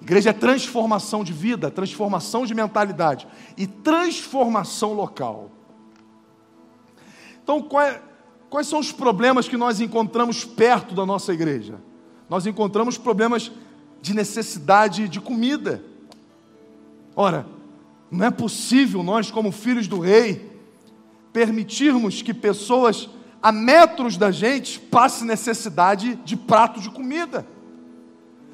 A 0.01 0.05
igreja 0.05 0.31
é 0.31 0.33
transformação 0.33 1.25
de 1.25 1.33
vida, 1.33 1.71
transformação 1.71 2.45
de 2.45 2.55
mentalidade 2.55 3.27
e 3.57 3.67
transformação 3.67 4.93
local. 4.93 5.51
Então, 7.43 7.63
quais, 7.63 7.99
quais 8.51 8.67
são 8.67 8.79
os 8.79 8.93
problemas 8.93 9.49
que 9.49 9.57
nós 9.57 9.81
encontramos 9.81 10.45
perto 10.45 10.95
da 10.95 11.07
nossa 11.07 11.33
igreja? 11.33 11.81
Nós 12.29 12.47
encontramos 12.47 12.99
problemas 12.99 13.51
de 14.05 14.13
necessidade 14.13 15.09
de 15.09 15.19
comida. 15.19 15.83
Ora, 17.17 17.47
não 18.11 18.27
é 18.27 18.31
possível 18.31 19.03
nós, 19.03 19.31
como 19.31 19.51
filhos 19.51 19.89
do 19.89 19.99
rei, 19.99 20.53
permitirmos 21.33 22.21
que 22.21 22.35
pessoas 22.35 23.09
a 23.43 23.51
metros 23.51 24.19
da 24.19 24.31
gente 24.31 24.79
passem 24.79 25.27
necessidade 25.27 26.17
de 26.17 26.37
prato 26.37 26.81
de 26.81 26.91
comida. 26.91 27.47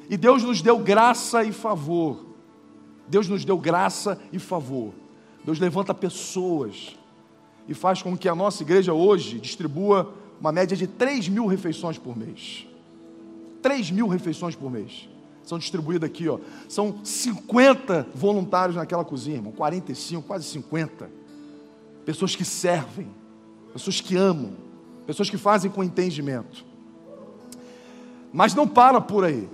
E 0.09 0.15
Deus 0.15 0.41
nos 0.41 0.61
deu 0.61 0.79
graça 0.79 1.43
e 1.43 1.51
favor. 1.51 2.27
Deus 3.09 3.27
nos 3.27 3.43
deu 3.43 3.57
graça 3.57 4.17
e 4.31 4.39
favor. 4.39 4.93
Deus 5.43 5.59
levanta 5.59 5.93
pessoas 5.93 6.95
e 7.67 7.73
faz 7.73 8.01
com 8.01 8.15
que 8.15 8.29
a 8.29 8.35
nossa 8.35 8.63
igreja 8.63 8.93
hoje 8.93 9.37
distribua 9.37 10.13
uma 10.39 10.53
média 10.53 10.77
de 10.77 10.87
3 10.87 11.27
mil 11.27 11.45
refeições 11.45 11.97
por 11.97 12.17
mês. 12.17 12.65
3 13.61 13.91
mil 13.91 14.07
refeições 14.07 14.55
por 14.55 14.71
mês. 14.71 15.10
São 15.51 15.59
distribuídas 15.59 16.09
aqui, 16.09 16.29
ó. 16.29 16.39
São 16.69 17.03
50 17.03 18.07
voluntários 18.15 18.77
naquela 18.77 19.03
cozinha, 19.03 19.35
irmão. 19.35 19.51
45, 19.51 20.25
quase 20.25 20.45
50. 20.45 21.09
Pessoas 22.05 22.33
que 22.33 22.45
servem, 22.45 23.09
pessoas 23.73 23.99
que 23.99 24.15
amam, 24.15 24.53
pessoas 25.05 25.29
que 25.29 25.35
fazem 25.37 25.69
com 25.69 25.83
entendimento. 25.83 26.63
Mas 28.31 28.55
não 28.55 28.65
para 28.65 29.01
por 29.01 29.25
aí. 29.25 29.49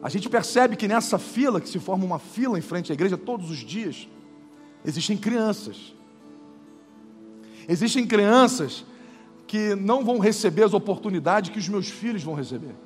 A 0.00 0.08
gente 0.08 0.28
percebe 0.28 0.76
que 0.76 0.86
nessa 0.86 1.18
fila, 1.18 1.60
que 1.60 1.68
se 1.68 1.80
forma 1.80 2.04
uma 2.04 2.20
fila 2.20 2.56
em 2.56 2.62
frente 2.62 2.92
à 2.92 2.94
igreja 2.94 3.18
todos 3.18 3.50
os 3.50 3.58
dias, 3.58 4.06
existem 4.84 5.16
crianças. 5.16 5.92
Existem 7.66 8.06
crianças 8.06 8.84
que 9.44 9.74
não 9.74 10.04
vão 10.04 10.20
receber 10.20 10.62
as 10.62 10.72
oportunidades 10.72 11.50
que 11.50 11.58
os 11.58 11.68
meus 11.68 11.88
filhos 11.88 12.22
vão 12.22 12.34
receber. 12.34 12.76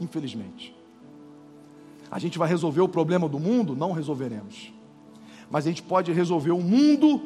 Infelizmente. 0.00 0.78
A 2.10 2.18
gente 2.18 2.38
vai 2.38 2.48
resolver 2.48 2.80
o 2.80 2.88
problema 2.88 3.28
do 3.28 3.38
mundo? 3.38 3.76
Não 3.76 3.92
resolveremos. 3.92 4.72
Mas 5.50 5.66
a 5.66 5.68
gente 5.68 5.82
pode 5.82 6.12
resolver 6.12 6.50
o 6.50 6.60
mundo 6.60 7.22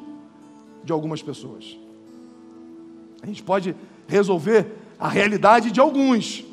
de 0.85 0.93
algumas 0.93 1.23
pessoas. 1.23 1.77
A 3.23 3.27
gente 3.27 3.43
pode 3.43 3.75
resolver 4.07 4.67
a 4.99 5.09
realidade 5.09 5.71
de 5.71 5.81
alguns. 5.81 6.45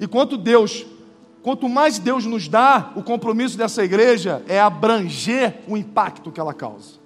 E 0.00 0.06
quanto 0.06 0.38
Deus, 0.38 0.86
quanto 1.42 1.68
mais 1.68 1.98
Deus 1.98 2.24
nos 2.24 2.48
dá, 2.48 2.92
o 2.96 3.02
compromisso 3.02 3.58
dessa 3.58 3.84
igreja 3.84 4.42
é 4.48 4.58
abranger 4.58 5.60
o 5.68 5.76
impacto 5.76 6.32
que 6.32 6.40
ela 6.40 6.54
causa. 6.54 7.04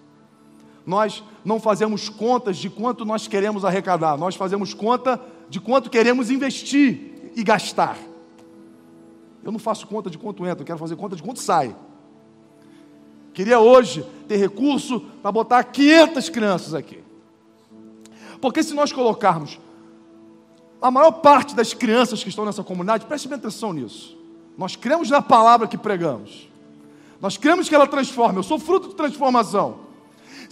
Nós 0.86 1.22
não 1.44 1.60
fazemos 1.60 2.08
contas 2.08 2.56
de 2.56 2.70
quanto 2.70 3.04
nós 3.04 3.26
queremos 3.26 3.64
arrecadar, 3.64 4.16
nós 4.16 4.36
fazemos 4.36 4.72
conta 4.72 5.20
de 5.50 5.60
quanto 5.60 5.90
queremos 5.90 6.30
investir 6.30 7.32
e 7.36 7.42
gastar. 7.42 7.98
Eu 9.48 9.52
não 9.52 9.58
faço 9.58 9.86
conta 9.86 10.10
de 10.10 10.18
quanto 10.18 10.44
entra, 10.46 10.60
eu 10.60 10.66
quero 10.66 10.78
fazer 10.78 10.94
conta 10.94 11.16
de 11.16 11.22
quanto 11.22 11.40
sai. 11.40 11.74
Queria 13.32 13.58
hoje 13.58 14.04
ter 14.28 14.36
recurso 14.36 15.00
para 15.22 15.32
botar 15.32 15.64
500 15.64 16.28
crianças 16.28 16.74
aqui. 16.74 17.02
Porque 18.42 18.62
se 18.62 18.74
nós 18.74 18.92
colocarmos 18.92 19.58
a 20.82 20.90
maior 20.90 21.12
parte 21.12 21.56
das 21.56 21.72
crianças 21.72 22.22
que 22.22 22.28
estão 22.28 22.44
nessa 22.44 22.62
comunidade, 22.62 23.06
preste 23.06 23.26
bem 23.26 23.38
atenção 23.38 23.72
nisso. 23.72 24.18
Nós 24.58 24.76
cremos 24.76 25.08
na 25.08 25.22
palavra 25.22 25.66
que 25.66 25.78
pregamos. 25.78 26.46
Nós 27.18 27.38
cremos 27.38 27.70
que 27.70 27.74
ela 27.74 27.86
transforma. 27.86 28.40
Eu 28.40 28.42
sou 28.42 28.58
fruto 28.58 28.90
de 28.90 28.96
transformação. 28.96 29.78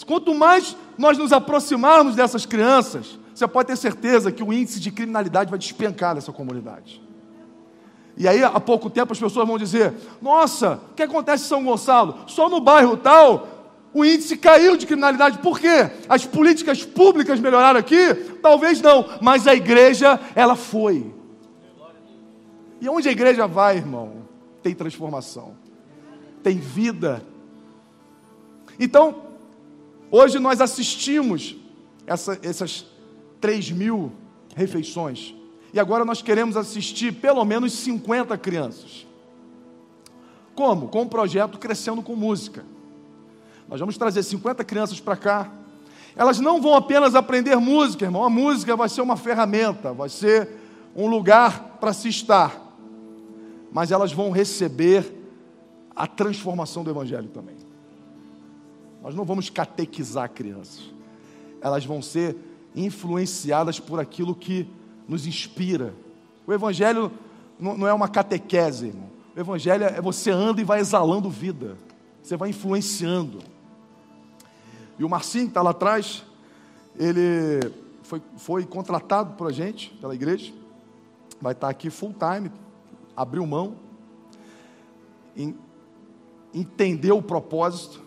Quanto 0.06 0.34
mais 0.34 0.74
nós 0.96 1.18
nos 1.18 1.34
aproximarmos 1.34 2.16
dessas 2.16 2.46
crianças, 2.46 3.18
você 3.34 3.46
pode 3.46 3.66
ter 3.66 3.76
certeza 3.76 4.32
que 4.32 4.42
o 4.42 4.54
índice 4.54 4.80
de 4.80 4.90
criminalidade 4.90 5.50
vai 5.50 5.58
despencar 5.58 6.14
nessa 6.14 6.32
comunidade. 6.32 7.04
E 8.16 8.26
aí, 8.26 8.42
há 8.42 8.58
pouco 8.58 8.88
tempo, 8.88 9.12
as 9.12 9.18
pessoas 9.18 9.46
vão 9.46 9.58
dizer: 9.58 9.94
Nossa, 10.22 10.80
o 10.90 10.94
que 10.94 11.02
acontece 11.02 11.44
em 11.44 11.48
São 11.48 11.64
Gonçalo? 11.64 12.16
Só 12.26 12.48
no 12.48 12.60
bairro 12.60 12.96
tal, 12.96 13.46
o 13.92 14.04
índice 14.04 14.36
caiu 14.36 14.76
de 14.76 14.86
criminalidade. 14.86 15.38
Por 15.38 15.60
quê? 15.60 15.90
As 16.08 16.24
políticas 16.24 16.84
públicas 16.84 17.40
melhoraram 17.40 17.78
aqui? 17.78 18.14
Talvez 18.42 18.80
não, 18.80 19.04
mas 19.20 19.46
a 19.46 19.54
igreja, 19.54 20.18
ela 20.34 20.56
foi. 20.56 21.14
E 22.80 22.88
onde 22.88 23.08
a 23.08 23.12
igreja 23.12 23.46
vai, 23.46 23.76
irmão, 23.76 24.22
tem 24.62 24.74
transformação, 24.74 25.54
tem 26.42 26.58
vida. 26.58 27.22
Então, 28.78 29.26
Hoje 30.10 30.38
nós 30.38 30.60
assistimos 30.60 31.56
essa, 32.06 32.38
essas 32.42 32.86
3 33.40 33.70
mil 33.72 34.12
refeições. 34.54 35.34
E 35.76 35.78
agora 35.78 36.06
nós 36.06 36.22
queremos 36.22 36.56
assistir 36.56 37.12
pelo 37.12 37.44
menos 37.44 37.70
50 37.74 38.38
crianças. 38.38 39.06
Como? 40.54 40.88
Com 40.88 41.02
o 41.02 41.06
projeto 41.06 41.58
Crescendo 41.58 42.00
com 42.00 42.16
Música. 42.16 42.64
Nós 43.68 43.78
vamos 43.78 43.98
trazer 43.98 44.22
50 44.22 44.64
crianças 44.64 45.00
para 45.00 45.18
cá. 45.18 45.52
Elas 46.16 46.40
não 46.40 46.62
vão 46.62 46.74
apenas 46.74 47.14
aprender 47.14 47.56
música, 47.56 48.06
irmão. 48.06 48.24
A 48.24 48.30
música 48.30 48.74
vai 48.74 48.88
ser 48.88 49.02
uma 49.02 49.18
ferramenta, 49.18 49.92
vai 49.92 50.08
ser 50.08 50.48
um 50.96 51.08
lugar 51.08 51.76
para 51.78 51.92
se 51.92 52.08
estar. 52.08 52.58
Mas 53.70 53.90
elas 53.92 54.14
vão 54.14 54.30
receber 54.30 55.12
a 55.94 56.06
transformação 56.06 56.84
do 56.84 56.88
Evangelho 56.88 57.28
também. 57.28 57.56
Nós 59.02 59.14
não 59.14 59.26
vamos 59.26 59.50
catequizar 59.50 60.30
crianças. 60.30 60.90
Elas 61.60 61.84
vão 61.84 62.00
ser 62.00 62.34
influenciadas 62.74 63.78
por 63.78 64.00
aquilo 64.00 64.34
que 64.34 64.66
nos 65.08 65.26
inspira. 65.26 65.94
O 66.46 66.52
Evangelho 66.52 67.12
não 67.58 67.86
é 67.86 67.92
uma 67.92 68.08
catequese, 68.08 68.88
irmão. 68.88 69.10
O 69.36 69.40
Evangelho 69.40 69.84
é 69.84 70.00
você 70.00 70.30
anda 70.30 70.60
e 70.60 70.64
vai 70.64 70.80
exalando 70.80 71.28
vida. 71.28 71.76
Você 72.22 72.36
vai 72.36 72.50
influenciando. 72.50 73.38
E 74.98 75.04
o 75.04 75.08
Marcinho, 75.08 75.44
que 75.44 75.50
está 75.50 75.62
lá 75.62 75.70
atrás, 75.70 76.24
ele 76.98 77.72
foi, 78.02 78.22
foi 78.36 78.64
contratado 78.64 79.34
por 79.34 79.46
a 79.46 79.52
gente, 79.52 79.90
pela 80.00 80.14
igreja. 80.14 80.52
Vai 81.40 81.52
estar 81.52 81.68
aqui 81.68 81.90
full 81.90 82.14
time, 82.14 82.50
abriu 83.14 83.46
mão, 83.46 83.76
entendeu 86.54 87.18
o 87.18 87.22
propósito 87.22 88.00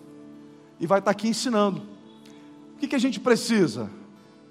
e 0.79 0.87
vai 0.87 0.99
estar 0.99 1.11
aqui 1.11 1.27
ensinando. 1.27 1.81
O 2.75 2.79
que, 2.79 2.87
que 2.87 2.95
a 2.95 2.99
gente 2.99 3.19
precisa? 3.19 3.89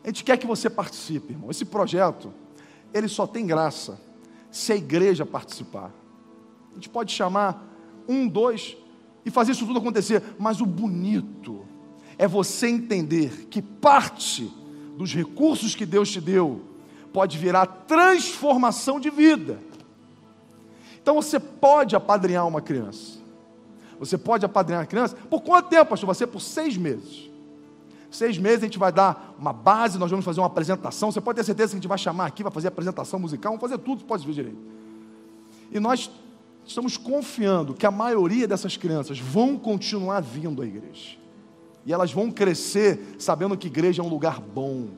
A 0.09 0.11
gente 0.11 0.25
quer 0.25 0.39
que 0.39 0.47
você 0.47 0.71
participe, 0.71 1.35
irmão. 1.35 1.51
Esse 1.51 1.67
projeto, 1.67 2.33
ele 2.95 3.09
só 3.09 3.27
tem 3.27 3.47
graça 3.47 4.01
se 4.51 4.73
a 4.73 4.75
igreja 4.75 5.27
participar. 5.27 5.93
A 6.71 6.75
gente 6.77 6.89
pode 6.89 7.13
chamar 7.13 7.63
um, 8.09 8.27
dois 8.27 8.75
e 9.23 9.31
fazer 9.31 9.53
isso 9.53 9.67
tudo 9.67 9.81
acontecer, 9.81 10.23
mas 10.39 10.63
o 10.63 10.67
bonito 10.67 11.67
é 12.17 12.27
você 12.27 12.69
entender 12.69 13.49
que 13.51 13.61
parte 13.61 14.51
dos 14.97 15.13
recursos 15.13 15.75
que 15.75 15.85
Deus 15.85 16.11
te 16.11 16.23
deu 16.23 16.63
pode 17.13 17.37
virar 17.37 17.67
transformação 17.67 18.99
de 18.99 19.11
vida. 19.11 19.61
Então 21.03 21.17
você 21.17 21.39
pode 21.39 21.95
apadrinhar 21.95 22.49
uma 22.49 22.63
criança. 22.63 23.19
Você 23.99 24.17
pode 24.17 24.47
apadrinhar 24.47 24.81
uma 24.81 24.87
criança. 24.87 25.17
Por 25.29 25.43
quanto 25.43 25.69
tempo, 25.69 25.91
pastor? 25.91 26.15
Ser 26.15 26.29
por 26.29 26.41
seis 26.41 26.79
meses. 26.79 27.29
Seis 28.11 28.39
meses 28.39 28.63
a 28.63 28.67
gente 28.67 28.79
vai 28.79 28.91
dar 28.91 29.35
uma 29.39 29.53
base, 29.53 29.99
nós 29.99 30.11
vamos 30.11 30.25
fazer 30.25 30.41
uma 30.41 30.47
apresentação. 30.47 31.13
Você 31.13 31.21
pode 31.21 31.37
ter 31.37 31.45
certeza 31.45 31.71
que 31.71 31.77
a 31.77 31.79
gente 31.79 31.89
vai 31.89 31.99
chamar 31.99 32.27
aqui, 32.27 32.43
vai 32.43 32.53
fazer 32.53 32.69
apresentação 32.69 33.19
musical, 33.19 33.53
vamos 33.53 33.61
fazer 33.61 33.79
tudo, 33.79 34.05
pode 34.05 34.27
ver 34.27 34.33
direito. 34.33 34.59
E 35.71 35.79
nós 35.79 36.11
estamos 36.67 36.97
confiando 36.97 37.75
que 37.75 37.87
a 37.87 37.91
maioria 37.91 38.49
dessas 38.49 38.77
crianças 38.77 39.19
vão 39.19 39.59
continuar 39.59 40.21
vindo 40.21 40.63
à 40.63 40.67
igreja. 40.67 41.17
E 41.85 41.93
elas 41.93 42.13
vão 42.13 42.31
crescer 42.31 43.17
sabendo 43.19 43.57
que 43.57 43.67
igreja 43.67 44.03
é 44.03 44.05
um 44.05 44.09
lugar 44.09 44.41
bom, 44.41 44.89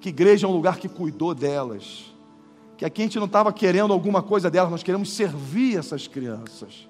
que 0.00 0.10
igreja 0.10 0.46
é 0.46 0.48
um 0.48 0.52
lugar 0.52 0.78
que 0.78 0.88
cuidou 0.88 1.34
delas, 1.34 2.12
que 2.76 2.84
aqui 2.84 3.02
a 3.02 3.04
gente 3.04 3.18
não 3.18 3.26
estava 3.26 3.52
querendo 3.52 3.92
alguma 3.92 4.22
coisa 4.22 4.50
delas, 4.50 4.70
nós 4.70 4.82
queremos 4.82 5.12
servir 5.12 5.78
essas 5.78 6.06
crianças. 6.06 6.88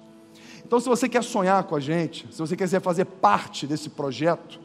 Então, 0.65 0.79
se 0.79 0.89
você 0.89 1.07
quer 1.07 1.23
sonhar 1.23 1.63
com 1.65 1.75
a 1.75 1.79
gente, 1.79 2.27
se 2.31 2.39
você 2.39 2.55
quiser 2.55 2.81
fazer 2.81 3.05
parte 3.05 3.67
desse 3.67 3.89
projeto, 3.89 4.59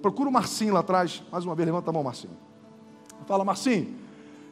procura 0.00 0.28
o 0.28 0.32
Marcinho 0.32 0.74
lá 0.74 0.80
atrás, 0.80 1.22
mais 1.30 1.44
uma 1.44 1.54
vez, 1.54 1.66
levanta 1.66 1.90
a 1.90 1.92
mão, 1.92 2.02
Marcinho. 2.02 2.32
Fala, 3.26 3.44
Marcinho, 3.44 3.94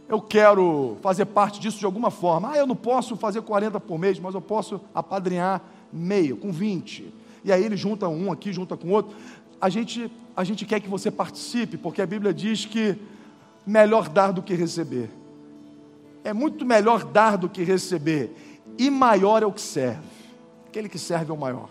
eu 0.08 0.20
quero 0.20 0.96
fazer 1.00 1.26
parte 1.26 1.58
disso 1.58 1.78
de 1.78 1.84
alguma 1.84 2.10
forma. 2.10 2.52
Ah, 2.52 2.56
eu 2.56 2.66
não 2.66 2.76
posso 2.76 3.16
fazer 3.16 3.42
40 3.42 3.80
por 3.80 3.98
mês, 3.98 4.18
mas 4.18 4.34
eu 4.34 4.40
posso 4.40 4.80
apadrinhar 4.94 5.62
meio, 5.92 6.36
com 6.36 6.52
20 6.52 7.26
e 7.46 7.52
aí 7.52 7.62
ele 7.62 7.76
junta 7.76 8.08
um 8.08 8.32
aqui, 8.32 8.52
junta 8.52 8.76
com 8.76 8.90
outro. 8.90 9.16
A 9.60 9.68
gente, 9.68 10.10
a 10.36 10.42
gente 10.42 10.66
quer 10.66 10.80
que 10.80 10.88
você 10.88 11.12
participe, 11.12 11.76
porque 11.76 12.02
a 12.02 12.06
Bíblia 12.06 12.34
diz 12.34 12.64
que 12.64 12.98
melhor 13.64 14.08
dar 14.08 14.32
do 14.32 14.42
que 14.42 14.52
receber. 14.52 15.08
É 16.24 16.32
muito 16.32 16.66
melhor 16.66 17.04
dar 17.04 17.38
do 17.38 17.48
que 17.48 17.62
receber. 17.62 18.34
E 18.76 18.90
maior 18.90 19.44
é 19.44 19.46
o 19.46 19.52
que 19.52 19.60
serve. 19.60 20.02
Aquele 20.66 20.88
que 20.88 20.98
serve 20.98 21.30
é 21.30 21.34
o 21.34 21.38
maior. 21.38 21.68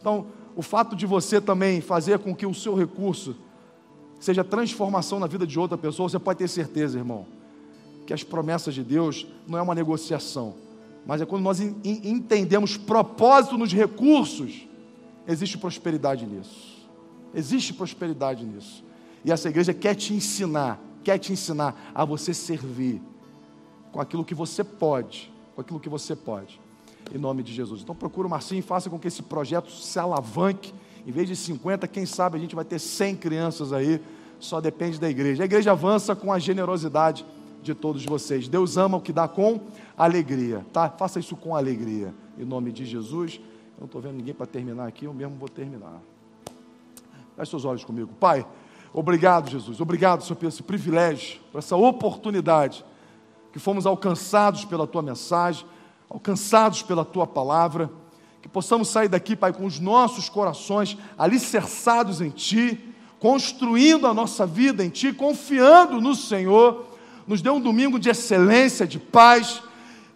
Então, 0.00 0.28
o 0.56 0.62
fato 0.62 0.94
de 0.94 1.06
você 1.06 1.40
também 1.40 1.80
fazer 1.80 2.18
com 2.18 2.34
que 2.34 2.46
o 2.46 2.54
seu 2.54 2.74
recurso 2.74 3.36
seja 4.20 4.42
transformação 4.44 5.18
na 5.18 5.26
vida 5.26 5.46
de 5.46 5.58
outra 5.58 5.76
pessoa, 5.76 6.08
você 6.08 6.18
pode 6.18 6.38
ter 6.38 6.48
certeza, 6.48 6.98
irmão, 6.98 7.26
que 8.06 8.12
as 8.12 8.22
promessas 8.22 8.74
de 8.74 8.82
Deus 8.82 9.26
não 9.46 9.58
é 9.58 9.62
uma 9.62 9.74
negociação, 9.74 10.54
mas 11.06 11.20
é 11.20 11.26
quando 11.26 11.42
nós 11.42 11.60
entendemos 11.60 12.76
propósito 12.76 13.58
nos 13.58 13.72
recursos 13.72 14.66
Existe 15.26 15.56
prosperidade 15.56 16.26
nisso. 16.26 16.86
Existe 17.34 17.72
prosperidade 17.72 18.44
nisso. 18.44 18.84
E 19.24 19.32
essa 19.32 19.48
igreja 19.48 19.72
quer 19.72 19.94
te 19.94 20.12
ensinar, 20.12 20.78
quer 21.02 21.18
te 21.18 21.32
ensinar 21.32 21.92
a 21.94 22.04
você 22.04 22.34
servir 22.34 23.00
com 23.90 24.00
aquilo 24.00 24.24
que 24.24 24.34
você 24.34 24.62
pode, 24.62 25.32
com 25.54 25.60
aquilo 25.60 25.80
que 25.80 25.88
você 25.88 26.14
pode. 26.14 26.60
Em 27.12 27.18
nome 27.18 27.42
de 27.42 27.52
Jesus. 27.52 27.82
Então 27.82 27.94
procura 27.94 28.26
o 28.26 28.30
Marcinho 28.30 28.60
e 28.60 28.62
faça 28.62 28.88
com 28.88 28.98
que 28.98 29.08
esse 29.08 29.22
projeto 29.22 29.70
se 29.70 29.98
alavanque. 29.98 30.72
Em 31.06 31.10
vez 31.10 31.28
de 31.28 31.36
50, 31.36 31.86
quem 31.88 32.06
sabe 32.06 32.36
a 32.36 32.40
gente 32.40 32.54
vai 32.54 32.64
ter 32.64 32.78
100 32.78 33.16
crianças 33.16 33.72
aí. 33.72 34.00
Só 34.40 34.60
depende 34.60 34.98
da 34.98 35.08
igreja. 35.08 35.42
A 35.42 35.46
igreja 35.46 35.72
avança 35.72 36.14
com 36.14 36.32
a 36.32 36.38
generosidade 36.38 37.24
de 37.62 37.74
todos 37.74 38.04
vocês. 38.04 38.46
Deus 38.46 38.76
ama 38.76 38.98
o 38.98 39.00
que 39.00 39.12
dá 39.12 39.26
com 39.26 39.60
alegria, 39.96 40.64
tá? 40.72 40.88
Faça 40.90 41.18
isso 41.18 41.34
com 41.34 41.56
alegria. 41.56 42.14
Em 42.38 42.44
nome 42.44 42.70
de 42.70 42.84
Jesus. 42.84 43.40
Eu 43.76 43.80
não 43.80 43.86
estou 43.86 44.00
vendo 44.00 44.16
ninguém 44.16 44.34
para 44.34 44.46
terminar 44.46 44.86
aqui, 44.86 45.06
eu 45.06 45.14
mesmo 45.14 45.34
vou 45.36 45.48
terminar. 45.48 46.00
Feche 47.36 47.50
seus 47.50 47.64
olhos 47.64 47.84
comigo. 47.84 48.10
Pai, 48.20 48.46
obrigado, 48.92 49.50
Jesus. 49.50 49.80
Obrigado, 49.80 50.22
Senhor, 50.22 50.36
por 50.36 50.46
esse 50.46 50.62
privilégio, 50.62 51.40
por 51.50 51.58
essa 51.58 51.76
oportunidade 51.76 52.84
que 53.52 53.58
fomos 53.58 53.86
alcançados 53.86 54.64
pela 54.64 54.86
tua 54.86 55.02
mensagem, 55.02 55.66
alcançados 56.08 56.82
pela 56.82 57.04
tua 57.04 57.26
palavra. 57.26 57.90
Que 58.42 58.48
possamos 58.48 58.88
sair 58.88 59.08
daqui, 59.08 59.34
Pai, 59.34 59.52
com 59.52 59.64
os 59.64 59.80
nossos 59.80 60.28
corações 60.28 60.96
alicerçados 61.16 62.20
em 62.20 62.30
Ti, 62.30 62.78
construindo 63.18 64.06
a 64.06 64.14
nossa 64.14 64.46
vida 64.46 64.84
em 64.84 64.90
Ti, 64.90 65.12
confiando 65.12 66.00
no 66.00 66.14
Senhor. 66.14 66.86
Nos 67.26 67.40
dê 67.40 67.50
um 67.50 67.60
domingo 67.60 67.98
de 67.98 68.10
excelência, 68.10 68.86
de 68.86 68.98
paz 68.98 69.62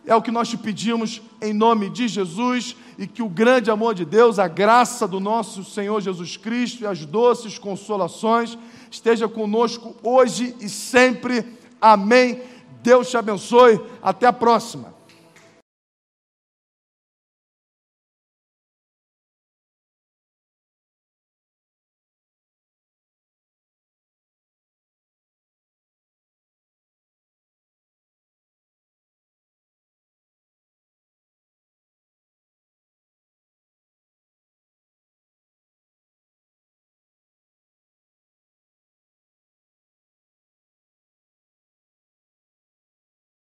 é 0.08 0.16
o 0.16 0.22
que 0.22 0.30
nós 0.30 0.48
te 0.48 0.56
pedimos 0.56 1.20
em 1.38 1.52
nome 1.52 1.90
de 1.90 2.08
Jesus 2.08 2.74
e 2.96 3.06
que 3.06 3.22
o 3.22 3.28
grande 3.28 3.70
amor 3.70 3.94
de 3.94 4.06
Deus, 4.06 4.38
a 4.38 4.48
graça 4.48 5.06
do 5.06 5.20
nosso 5.20 5.62
Senhor 5.62 6.00
Jesus 6.00 6.34
Cristo 6.38 6.82
e 6.82 6.86
as 6.86 7.04
doces 7.04 7.58
consolações 7.58 8.56
esteja 8.90 9.28
conosco 9.28 9.94
hoje 10.02 10.56
e 10.60 10.68
sempre. 10.68 11.44
Amém. 11.78 12.40
Deus 12.82 13.10
te 13.10 13.18
abençoe. 13.18 13.78
Até 14.02 14.26
a 14.26 14.32
próxima. 14.32 14.97